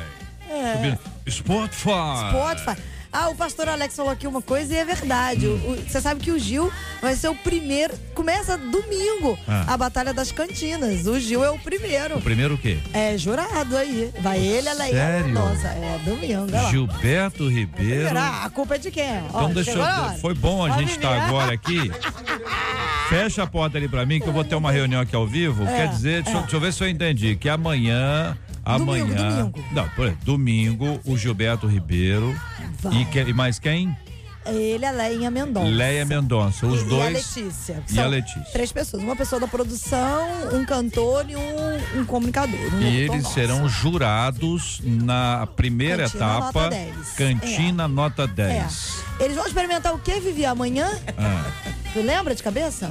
É. 0.48 0.98
Spotify. 1.26 2.30
Spotify. 2.32 2.76
Ah, 3.16 3.28
o 3.28 3.34
pastor 3.36 3.68
Alex 3.68 3.94
falou 3.94 4.10
aqui 4.10 4.26
uma 4.26 4.42
coisa 4.42 4.74
e 4.74 4.76
é 4.76 4.84
verdade. 4.84 5.46
Você 5.86 6.00
sabe 6.00 6.20
que 6.20 6.32
o 6.32 6.38
Gil 6.38 6.70
vai 7.00 7.14
ser 7.14 7.28
o 7.28 7.34
primeiro. 7.36 7.94
Começa 8.12 8.58
domingo 8.58 9.38
Ah. 9.46 9.72
a 9.74 9.76
Batalha 9.76 10.12
das 10.12 10.32
Cantinas. 10.32 11.06
O 11.06 11.20
Gil 11.20 11.44
é 11.44 11.48
o 11.50 11.56
primeiro. 11.58 12.16
O 12.18 12.20
primeiro 12.20 12.54
o 12.54 12.58
quê? 12.58 12.76
É 12.92 13.16
jurado 13.16 13.76
aí. 13.76 14.10
Vai 14.20 14.38
ele, 14.40 14.68
ela 14.68 14.88
e 14.88 14.98
a? 14.98 15.20
Nossa, 15.28 15.68
é 15.68 16.00
domingo. 16.04 16.48
Gilberto 16.70 17.48
Ribeiro. 17.48 18.18
Ah, 18.18 18.42
a 18.46 18.50
culpa 18.50 18.74
é 18.74 18.78
de 18.78 18.90
quem? 18.90 19.22
Ó, 19.32 19.38
Então 19.38 19.52
deixa 19.52 19.70
chegou 19.70 19.86
a 19.86 20.10
eu. 20.14 20.20
Foi 20.20 20.34
bom 20.34 20.64
a 20.64 20.70
Pode 20.70 20.80
gente 20.80 20.96
estar 20.96 21.12
vir. 21.14 21.20
agora 21.20 21.52
aqui. 21.54 21.92
Fecha 23.08 23.42
a 23.42 23.46
porta 23.46 23.76
ali 23.78 23.86
pra 23.86 24.04
mim, 24.06 24.18
que 24.18 24.26
eu 24.26 24.32
vou 24.32 24.42
ter 24.44 24.54
uma 24.54 24.72
reunião 24.72 25.00
aqui 25.02 25.14
ao 25.14 25.26
vivo. 25.26 25.62
É, 25.64 25.76
Quer 25.76 25.88
dizer, 25.88 26.22
deixa, 26.22 26.38
é. 26.38 26.40
deixa 26.42 26.56
eu 26.56 26.60
ver 26.60 26.72
se 26.72 26.82
eu 26.82 26.88
entendi. 26.88 27.36
Que 27.36 27.48
amanhã. 27.48 28.36
Domingo, 28.64 28.92
Amanhã. 29.12 29.28
domingo. 29.36 29.64
Não, 29.72 29.88
por 29.90 30.06
exemplo, 30.06 30.24
domingo, 30.24 31.00
o 31.04 31.16
Gilberto 31.16 31.66
Ribeiro. 31.66 32.34
E, 32.92 33.04
que- 33.06 33.20
e 33.20 33.32
mais 33.32 33.58
quem? 33.58 33.96
Ele, 34.46 34.84
a 34.84 34.90
Leinha 34.90 35.30
Mendonça. 35.30 35.66
Leia 35.70 36.04
Mendonça. 36.04 36.66
Os 36.66 36.82
e, 36.82 36.84
dois. 36.84 37.02
E 37.02 37.06
a 37.06 37.10
Letícia. 37.44 37.82
E 37.90 37.98
a 37.98 38.06
Letícia. 38.06 38.52
Três 38.52 38.70
pessoas. 38.72 39.02
Uma 39.02 39.16
pessoa 39.16 39.40
da 39.40 39.46
produção, 39.48 40.20
um 40.52 40.66
cantor 40.66 41.24
e 41.30 41.34
um, 41.34 42.00
um 42.00 42.04
comunicador. 42.04 42.60
Um 42.74 42.80
E 42.82 42.94
eles 42.94 43.22
nosso. 43.22 43.34
serão 43.34 43.66
jurados 43.70 44.82
na 44.84 45.46
primeira 45.56 46.04
Cantina 46.10 46.24
etapa. 46.26 46.44
nota 46.62 46.70
10. 46.70 46.94
Cantina 47.16 47.88
Nota 47.88 48.22
É. 48.24 48.26
10. 48.26 49.02
Eles 49.18 49.36
vão 49.36 49.46
experimentar 49.46 49.94
o 49.94 49.98
que, 49.98 50.20
Vivi, 50.20 50.44
amanhã? 50.44 50.90
Ah, 51.16 51.44
Tu 51.94 52.00
lembra 52.02 52.34
de 52.34 52.42
cabeça? 52.42 52.90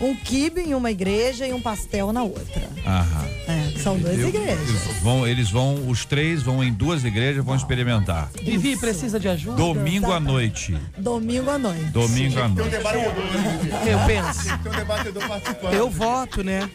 Um 0.00 0.14
quibe 0.14 0.60
em 0.60 0.74
uma 0.74 0.90
igreja 0.90 1.46
e 1.46 1.52
um 1.54 1.60
pastel 1.60 2.12
na 2.12 2.22
outra. 2.22 2.62
aham. 2.86 3.24
É, 3.48 3.78
são 3.78 3.96
duas 3.98 4.18
Eu- 4.18 4.28
igrejas. 4.28 4.68
eles 4.68 5.02
vão, 5.02 5.26
eles 5.26 5.50
vão, 5.50 5.88
os 5.88 6.04
três 6.04 6.42
vão 6.42 6.62
em 6.62 6.72
duas 6.72 7.04
igrejas, 7.04 7.44
vão 7.44 7.54
experimentar. 7.56 8.30
Vivi, 8.42 8.76
precisa 8.76 9.18
de 9.18 9.28
ajuda? 9.28 9.56
Domingo 9.56 10.12
à 10.12 10.20
noite. 10.20 10.76
Domingo 10.98 11.48
à 11.50 11.56
noite. 11.58 11.84
Domingo 11.92 12.38
à 12.40 12.48
noite. 12.48 12.70
Eu 13.90 13.98
penso. 14.06 14.58
Tem 14.62 14.72
um 14.72 14.76
debatedor 14.76 15.28
participando. 15.28 15.72
Eu 15.74 15.88
voto, 15.90 16.42
né? 16.44 16.68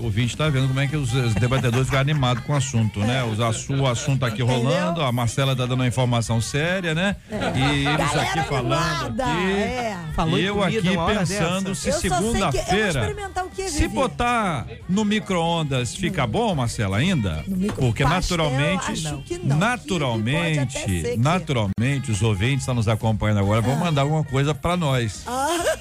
O 0.00 0.04
ouvinte 0.04 0.32
está 0.32 0.48
vendo 0.48 0.66
como 0.68 0.80
é 0.80 0.86
que 0.86 0.96
os, 0.96 1.12
os 1.12 1.34
debatedores 1.34 1.86
ficam 1.86 2.00
animados 2.00 2.42
com 2.44 2.52
o 2.54 2.56
assunto, 2.56 3.00
né? 3.00 3.22
Os, 3.24 3.38
assu- 3.40 3.74
o 3.74 3.86
assunto 3.86 4.24
aqui 4.24 4.42
rolando, 4.42 5.02
a 5.02 5.12
Marcela 5.12 5.54
tá 5.54 5.62
dando 5.66 5.74
uma 5.80 5.86
informação 5.86 6.40
séria, 6.40 6.94
né? 6.94 7.16
E 7.30 7.86
eles 7.86 8.10
Galera 8.10 8.40
aqui 8.40 8.48
falando 8.48 9.20
aqui. 9.20 9.52
é. 9.52 9.96
Falou 10.14 10.38
eu 10.38 10.62
aqui 10.64 10.80
pensando 10.80 11.68
dessa. 11.70 11.74
se 11.74 11.92
que- 11.92 11.98
segunda-feira. 12.08 13.14
o 13.56 13.68
Se 13.68 13.86
botar 13.88 14.66
no 14.88 15.04
micro-ondas, 15.04 15.94
fica 15.94 16.26
bom, 16.26 16.54
Marcela, 16.54 16.96
ainda? 16.96 17.44
No 17.46 17.56
micro- 17.56 17.76
Porque 17.76 18.02
Pastel, 18.02 18.38
naturalmente, 18.38 18.90
acho 18.90 19.18
que 19.22 19.38
não. 19.38 19.56
naturalmente, 19.58 20.58
até 20.60 20.70
ser 20.86 21.02
que- 21.12 21.16
naturalmente, 21.18 22.10
os 22.10 22.22
ouvintes 22.22 22.54
que 22.56 22.60
estão 22.60 22.74
nos 22.74 22.88
acompanhando 22.88 23.40
agora 23.40 23.60
vão 23.60 23.76
mandar 23.76 24.02
alguma 24.02 24.24
coisa 24.24 24.54
pra 24.54 24.76
nós. 24.76 25.24
Ah, 25.26 25.76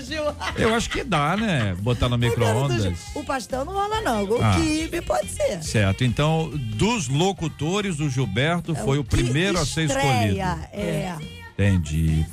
Gil. 0.00 0.24
Eu 0.56 0.74
acho 0.74 0.90
que 0.90 1.02
dá, 1.04 1.36
né? 1.36 1.74
Botar 1.80 2.08
no 2.08 2.16
micro-ondas. 2.18 2.98
O 3.14 3.24
pastel 3.24 3.64
não 3.64 3.72
rola, 3.72 4.00
não. 4.00 4.24
O 4.24 4.42
Ah. 4.42 4.54
quibe 4.56 5.00
pode 5.02 5.28
ser. 5.28 5.62
Certo. 5.62 6.04
Então, 6.04 6.50
dos 6.54 7.08
locutores, 7.08 8.00
o 8.00 8.08
Gilberto 8.08 8.74
foi 8.74 8.98
o, 8.98 9.04
primeiro 9.04 9.58
a 9.58 9.64
ser 9.66 9.84
escolhido. 9.84 10.38
É. 10.72 11.16
Entendi. 11.56 12.26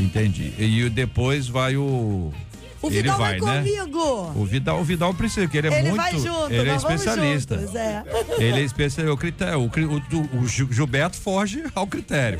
Entendi. 0.00 0.54
E 0.58 0.88
depois 0.88 1.46
vai 1.48 1.76
o. 1.76 2.32
O 2.82 2.88
ele 2.88 3.02
Vidal 3.02 3.18
vai, 3.18 3.38
vai, 3.40 3.62
né? 3.62 3.70
comigo. 3.80 4.32
O 4.36 4.44
Vidal, 4.44 4.80
o 4.80 4.84
Vidal 4.84 5.14
precisa, 5.14 5.42
porque 5.46 5.58
ele 5.58 5.68
é 5.68 5.78
Ele 5.78 5.88
muito. 5.90 5.96
vai 6.02 6.12
junto, 6.18 6.52
ele 6.52 6.70
é 6.70 6.74
especialista. 6.76 7.58
juntos, 7.58 7.74
é. 7.74 8.04
Ele 8.38 8.60
é 8.60 8.64
especialista. 8.64 9.12
O, 9.14 9.16
critério, 9.16 9.58
o, 9.60 9.64
o- 9.66 10.42
o 10.42 10.48
Gil- 10.48 10.72
Gilberto 10.72 11.16
foge 11.16 11.64
ao 11.74 11.86
critério. 11.86 12.38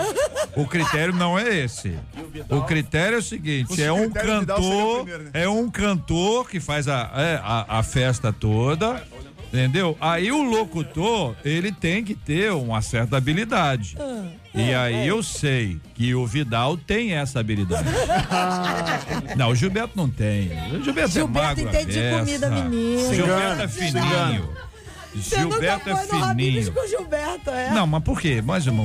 O 0.54 0.66
critério 0.66 1.14
não 1.14 1.38
é 1.38 1.58
esse. 1.64 1.96
O 2.50 2.62
critério 2.62 3.16
é 3.16 3.18
o 3.18 3.22
seguinte: 3.22 3.82
é 3.82 3.90
um 3.92 4.10
cantor, 4.10 4.96
primeiro, 5.04 5.22
né? 5.24 5.30
é 5.34 5.48
um 5.48 5.70
cantor 5.70 6.48
que 6.48 6.60
faz 6.60 6.86
a, 6.88 7.10
é, 7.16 7.40
a, 7.42 7.78
a 7.78 7.82
festa 7.82 8.32
toda. 8.32 9.02
Entendeu? 9.52 9.96
Aí 10.00 10.30
o 10.32 10.42
locutor, 10.42 11.34
ele 11.44 11.70
tem 11.72 12.02
que 12.04 12.14
ter 12.14 12.52
uma 12.52 12.82
certa 12.82 13.16
habilidade. 13.16 13.96
E 14.56 14.74
aí 14.74 15.06
eu 15.06 15.22
sei 15.22 15.78
que 15.94 16.14
o 16.14 16.26
Vidal 16.26 16.76
tem 16.76 17.12
essa 17.14 17.40
habilidade. 17.40 17.88
Não, 19.36 19.50
o 19.50 19.54
Gilberto 19.54 19.92
não 19.96 20.08
tem. 20.08 20.48
O 20.72 20.82
Gilberto, 20.82 21.12
Gilberto 21.12 21.18
é 21.18 21.24
magro 21.26 21.68
à 21.68 21.72
entende 21.72 21.92
de 21.92 22.10
comida, 22.18 22.50
menino. 22.50 23.14
Gilberto 23.14 23.62
é 23.62 23.68
fininho. 23.68 24.56
Você 25.14 25.36
Gilberto 25.36 25.90
é 25.90 25.96
fininho. 25.96 26.72
com 26.72 26.86
Gilberto, 26.86 27.50
é? 27.50 27.70
Não, 27.70 27.86
mas 27.86 28.02
por 28.02 28.20
quê? 28.20 28.42
Mais 28.42 28.66
uma. 28.66 28.84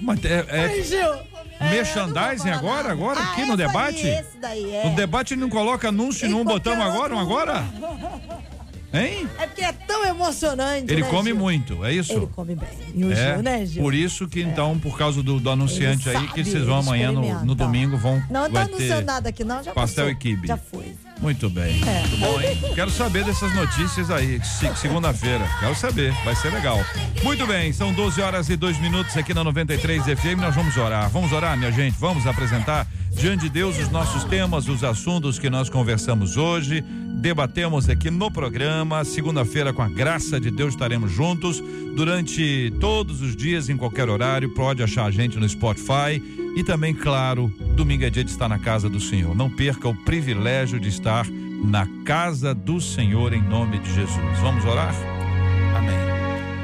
Mas 0.00 0.24
é, 0.24 0.44
é 0.48 0.60
Ai, 0.66 0.82
Gil. 0.82 1.14
É, 1.58 1.70
merchandising 1.70 2.50
agora, 2.50 2.92
agora, 2.92 3.20
Ah, 3.20 3.32
aqui 3.32 3.44
no 3.46 3.52
aí, 3.52 3.56
debate? 3.56 4.06
esse 4.06 4.36
daí, 4.38 4.74
é. 4.74 4.84
No 4.88 4.94
debate 4.94 5.32
ele 5.34 5.40
não 5.40 5.48
coloca 5.48 5.88
anúncio, 5.88 6.26
Em 6.26 6.32
qualquer 6.32 6.50
botamos 6.52 6.84
agora, 6.86 7.14
um 7.14 7.18
agora? 7.18 7.64
Hein? 8.92 9.28
É 9.38 9.46
porque 9.46 9.62
é 9.64 9.72
tão 9.72 10.04
emocionante. 10.06 10.92
Ele 10.92 11.02
né, 11.02 11.08
come 11.08 11.30
Gil? 11.30 11.36
muito, 11.36 11.84
é 11.84 11.92
isso? 11.92 12.12
Ele 12.12 12.26
come 12.28 12.54
bem. 12.54 12.68
E 12.94 13.04
o 13.04 13.12
É, 13.12 13.34
Gil, 13.34 13.42
né, 13.42 13.66
Gil? 13.66 13.82
por 13.82 13.94
isso 13.94 14.26
que 14.28 14.40
então, 14.40 14.78
por 14.78 14.96
causa 14.96 15.22
do, 15.22 15.38
do 15.40 15.50
anunciante 15.50 16.08
Ele 16.08 16.18
aí, 16.18 16.28
que 16.28 16.44
vocês 16.44 16.64
vão 16.64 16.78
amanhã 16.78 17.10
no, 17.12 17.44
no 17.44 17.54
domingo 17.54 17.96
vão 17.96 18.22
Não, 18.30 18.42
não 18.44 18.50
tá 18.50 18.62
anunciando 18.62 19.04
nada 19.06 19.28
aqui, 19.28 19.44
não. 19.44 19.62
Já 19.62 19.72
pastel 19.72 20.04
passou. 20.06 20.10
e 20.12 20.14
quibe. 20.16 20.48
Já 20.48 20.56
foi. 20.56 20.94
Muito 21.20 21.48
bem. 21.50 21.80
É. 21.86 22.00
Muito 22.06 22.16
bom, 22.18 22.40
hein? 22.40 22.58
Quero 22.74 22.90
saber 22.90 23.24
dessas 23.24 23.54
notícias 23.54 24.10
aí, 24.10 24.40
se- 24.44 24.74
segunda-feira. 24.76 25.46
Quero 25.60 25.74
saber, 25.74 26.12
vai 26.24 26.36
ser 26.36 26.52
legal. 26.52 26.78
Muito 27.22 27.46
bem, 27.46 27.72
são 27.72 27.92
12 27.92 28.20
horas 28.20 28.48
e 28.50 28.56
2 28.56 28.78
minutos 28.80 29.16
aqui 29.16 29.32
na 29.34 29.42
93 29.42 30.02
FM. 30.04 30.38
Nós 30.40 30.54
vamos 30.54 30.76
orar. 30.76 31.08
Vamos 31.10 31.32
orar, 31.32 31.56
minha 31.56 31.72
gente. 31.72 31.96
Vamos 31.98 32.26
apresentar 32.26 32.86
diante 33.12 33.42
de 33.44 33.48
Deus 33.48 33.78
os 33.78 33.88
nossos 33.88 34.24
temas, 34.24 34.68
os 34.68 34.84
assuntos 34.84 35.38
que 35.38 35.48
nós 35.48 35.70
conversamos 35.70 36.36
hoje. 36.36 36.84
Debatemos 37.16 37.88
aqui 37.88 38.10
no 38.10 38.30
programa. 38.30 39.02
Segunda-feira, 39.02 39.72
com 39.72 39.80
a 39.80 39.88
graça 39.88 40.38
de 40.38 40.50
Deus, 40.50 40.74
estaremos 40.74 41.10
juntos 41.10 41.62
durante 41.96 42.72
todos 42.78 43.22
os 43.22 43.34
dias, 43.34 43.70
em 43.70 43.76
qualquer 43.76 44.08
horário. 44.08 44.50
Pode 44.50 44.82
achar 44.82 45.06
a 45.06 45.10
gente 45.10 45.38
no 45.38 45.48
Spotify. 45.48 46.22
E 46.54 46.62
também, 46.62 46.94
claro, 46.94 47.52
domingo 47.74 48.04
é 48.04 48.10
dia 48.10 48.22
de 48.22 48.30
estar 48.30 48.48
na 48.48 48.58
casa 48.58 48.88
do 48.88 49.00
Senhor. 49.00 49.34
Não 49.34 49.50
perca 49.50 49.88
o 49.88 49.94
privilégio 49.94 50.78
de 50.78 50.88
estar 50.88 51.26
na 51.64 51.86
casa 52.04 52.54
do 52.54 52.80
Senhor 52.80 53.32
em 53.32 53.42
nome 53.42 53.78
de 53.78 53.94
Jesus. 53.94 54.38
Vamos 54.40 54.64
orar? 54.64 55.15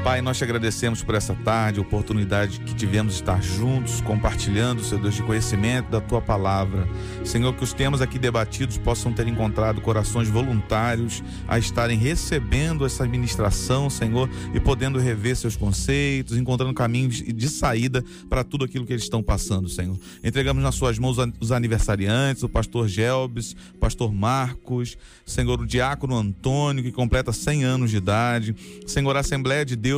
Pai, 0.03 0.21
nós 0.21 0.37
te 0.37 0.43
agradecemos 0.43 1.01
por 1.01 1.15
essa 1.15 1.33
tarde, 1.33 1.79
oportunidade 1.79 2.59
que 2.59 2.75
tivemos 2.75 3.13
de 3.13 3.21
estar 3.21 3.41
juntos, 3.41 4.01
compartilhando, 4.01 4.83
Senhor 4.83 5.01
Deus, 5.01 5.15
de 5.15 5.23
conhecimento 5.23 5.89
da 5.89 6.01
tua 6.01 6.19
palavra. 6.21 6.85
Senhor, 7.23 7.53
que 7.55 7.63
os 7.63 7.71
temas 7.71 8.01
aqui 8.01 8.19
debatidos 8.19 8.77
possam 8.77 9.13
ter 9.13 9.29
encontrado 9.29 9.79
corações 9.79 10.27
voluntários 10.27 11.23
a 11.47 11.57
estarem 11.57 11.97
recebendo 11.97 12.85
essa 12.85 13.07
ministração, 13.07 13.89
Senhor, 13.89 14.29
e 14.53 14.59
podendo 14.59 14.99
rever 14.99 15.37
seus 15.37 15.55
conceitos, 15.55 16.35
encontrando 16.35 16.73
caminhos 16.73 17.23
de 17.23 17.47
saída 17.47 18.03
para 18.29 18.43
tudo 18.43 18.65
aquilo 18.65 18.85
que 18.85 18.91
eles 18.91 19.03
estão 19.03 19.23
passando, 19.23 19.69
Senhor. 19.69 19.97
Entregamos 20.21 20.61
nas 20.61 20.75
suas 20.75 20.99
mãos 20.99 21.15
os 21.39 21.53
aniversariantes, 21.53 22.43
o 22.43 22.49
pastor 22.49 22.89
Gelbes, 22.89 23.55
o 23.73 23.77
pastor 23.77 24.13
Marcos, 24.13 24.97
Senhor, 25.25 25.61
o 25.61 25.65
diácono 25.65 26.17
Antônio, 26.17 26.83
que 26.83 26.91
completa 26.91 27.31
100 27.31 27.63
anos 27.63 27.89
de 27.89 27.95
idade, 27.95 28.53
Senhor, 28.85 29.15
a 29.15 29.21
Assembleia 29.21 29.63
de 29.63 29.77
Deus, 29.77 29.92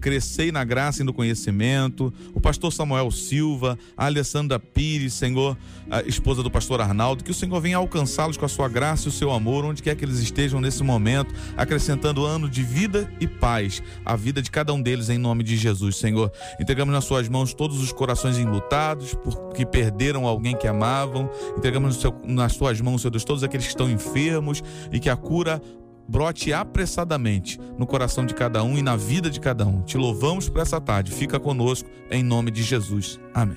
crescei 0.00 0.52
na 0.52 0.64
graça 0.64 1.02
e 1.02 1.04
no 1.04 1.12
conhecimento, 1.12 2.12
o 2.34 2.40
pastor 2.40 2.72
Samuel 2.72 3.10
Silva, 3.10 3.78
a 3.96 4.06
Alessandra 4.06 4.58
Pires, 4.58 5.14
Senhor, 5.14 5.56
a 5.90 6.02
esposa 6.02 6.42
do 6.42 6.50
pastor 6.50 6.80
Arnaldo, 6.80 7.24
que 7.24 7.30
o 7.30 7.34
Senhor 7.34 7.60
venha 7.60 7.76
alcançá-los 7.76 8.36
com 8.36 8.44
a 8.44 8.48
sua 8.48 8.68
graça 8.68 9.06
e 9.06 9.08
o 9.08 9.12
seu 9.12 9.30
amor, 9.30 9.64
onde 9.64 9.82
quer 9.82 9.96
que 9.96 10.04
eles 10.04 10.18
estejam 10.18 10.60
nesse 10.60 10.82
momento, 10.82 11.34
acrescentando 11.56 12.24
ano 12.24 12.48
de 12.48 12.62
vida 12.62 13.12
e 13.20 13.26
paz 13.26 13.82
à 14.04 14.14
vida 14.16 14.40
de 14.40 14.50
cada 14.50 14.72
um 14.72 14.80
deles, 14.80 15.08
em 15.08 15.18
nome 15.18 15.42
de 15.42 15.56
Jesus, 15.56 15.96
Senhor. 15.96 16.30
Entregamos 16.60 16.94
nas 16.94 17.04
suas 17.04 17.28
mãos 17.28 17.52
todos 17.52 17.82
os 17.82 17.92
corações 17.92 18.38
enlutados, 18.38 19.14
porque 19.14 19.66
perderam 19.66 20.26
alguém 20.26 20.56
que 20.56 20.66
amavam, 20.66 21.30
entregamos 21.56 22.00
nas 22.24 22.52
suas 22.52 22.80
mãos, 22.80 23.02
Senhor 23.02 23.10
Deus, 23.10 23.24
todos 23.24 23.42
aqueles 23.42 23.66
que 23.66 23.72
estão 23.72 23.90
enfermos 23.90 24.62
e 24.92 25.00
que 25.00 25.10
a 25.10 25.16
cura 25.16 25.60
brote 26.10 26.52
apressadamente 26.52 27.58
no 27.78 27.86
coração 27.86 28.26
de 28.26 28.34
cada 28.34 28.64
um 28.64 28.76
e 28.76 28.82
na 28.82 28.96
vida 28.96 29.30
de 29.30 29.38
cada 29.38 29.64
um. 29.64 29.80
Te 29.82 29.96
louvamos 29.96 30.48
por 30.48 30.60
essa 30.60 30.80
tarde. 30.80 31.12
Fica 31.12 31.38
conosco 31.38 31.88
em 32.10 32.22
nome 32.22 32.50
de 32.50 32.64
Jesus. 32.64 33.20
Amém. 33.32 33.56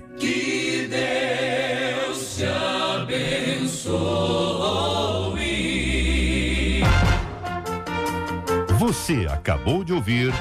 Você 8.77 9.27
acabou 9.29 9.83
de 9.83 9.91
ouvir 9.93 10.31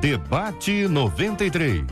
Debate 0.00 0.88
93. 0.88 1.84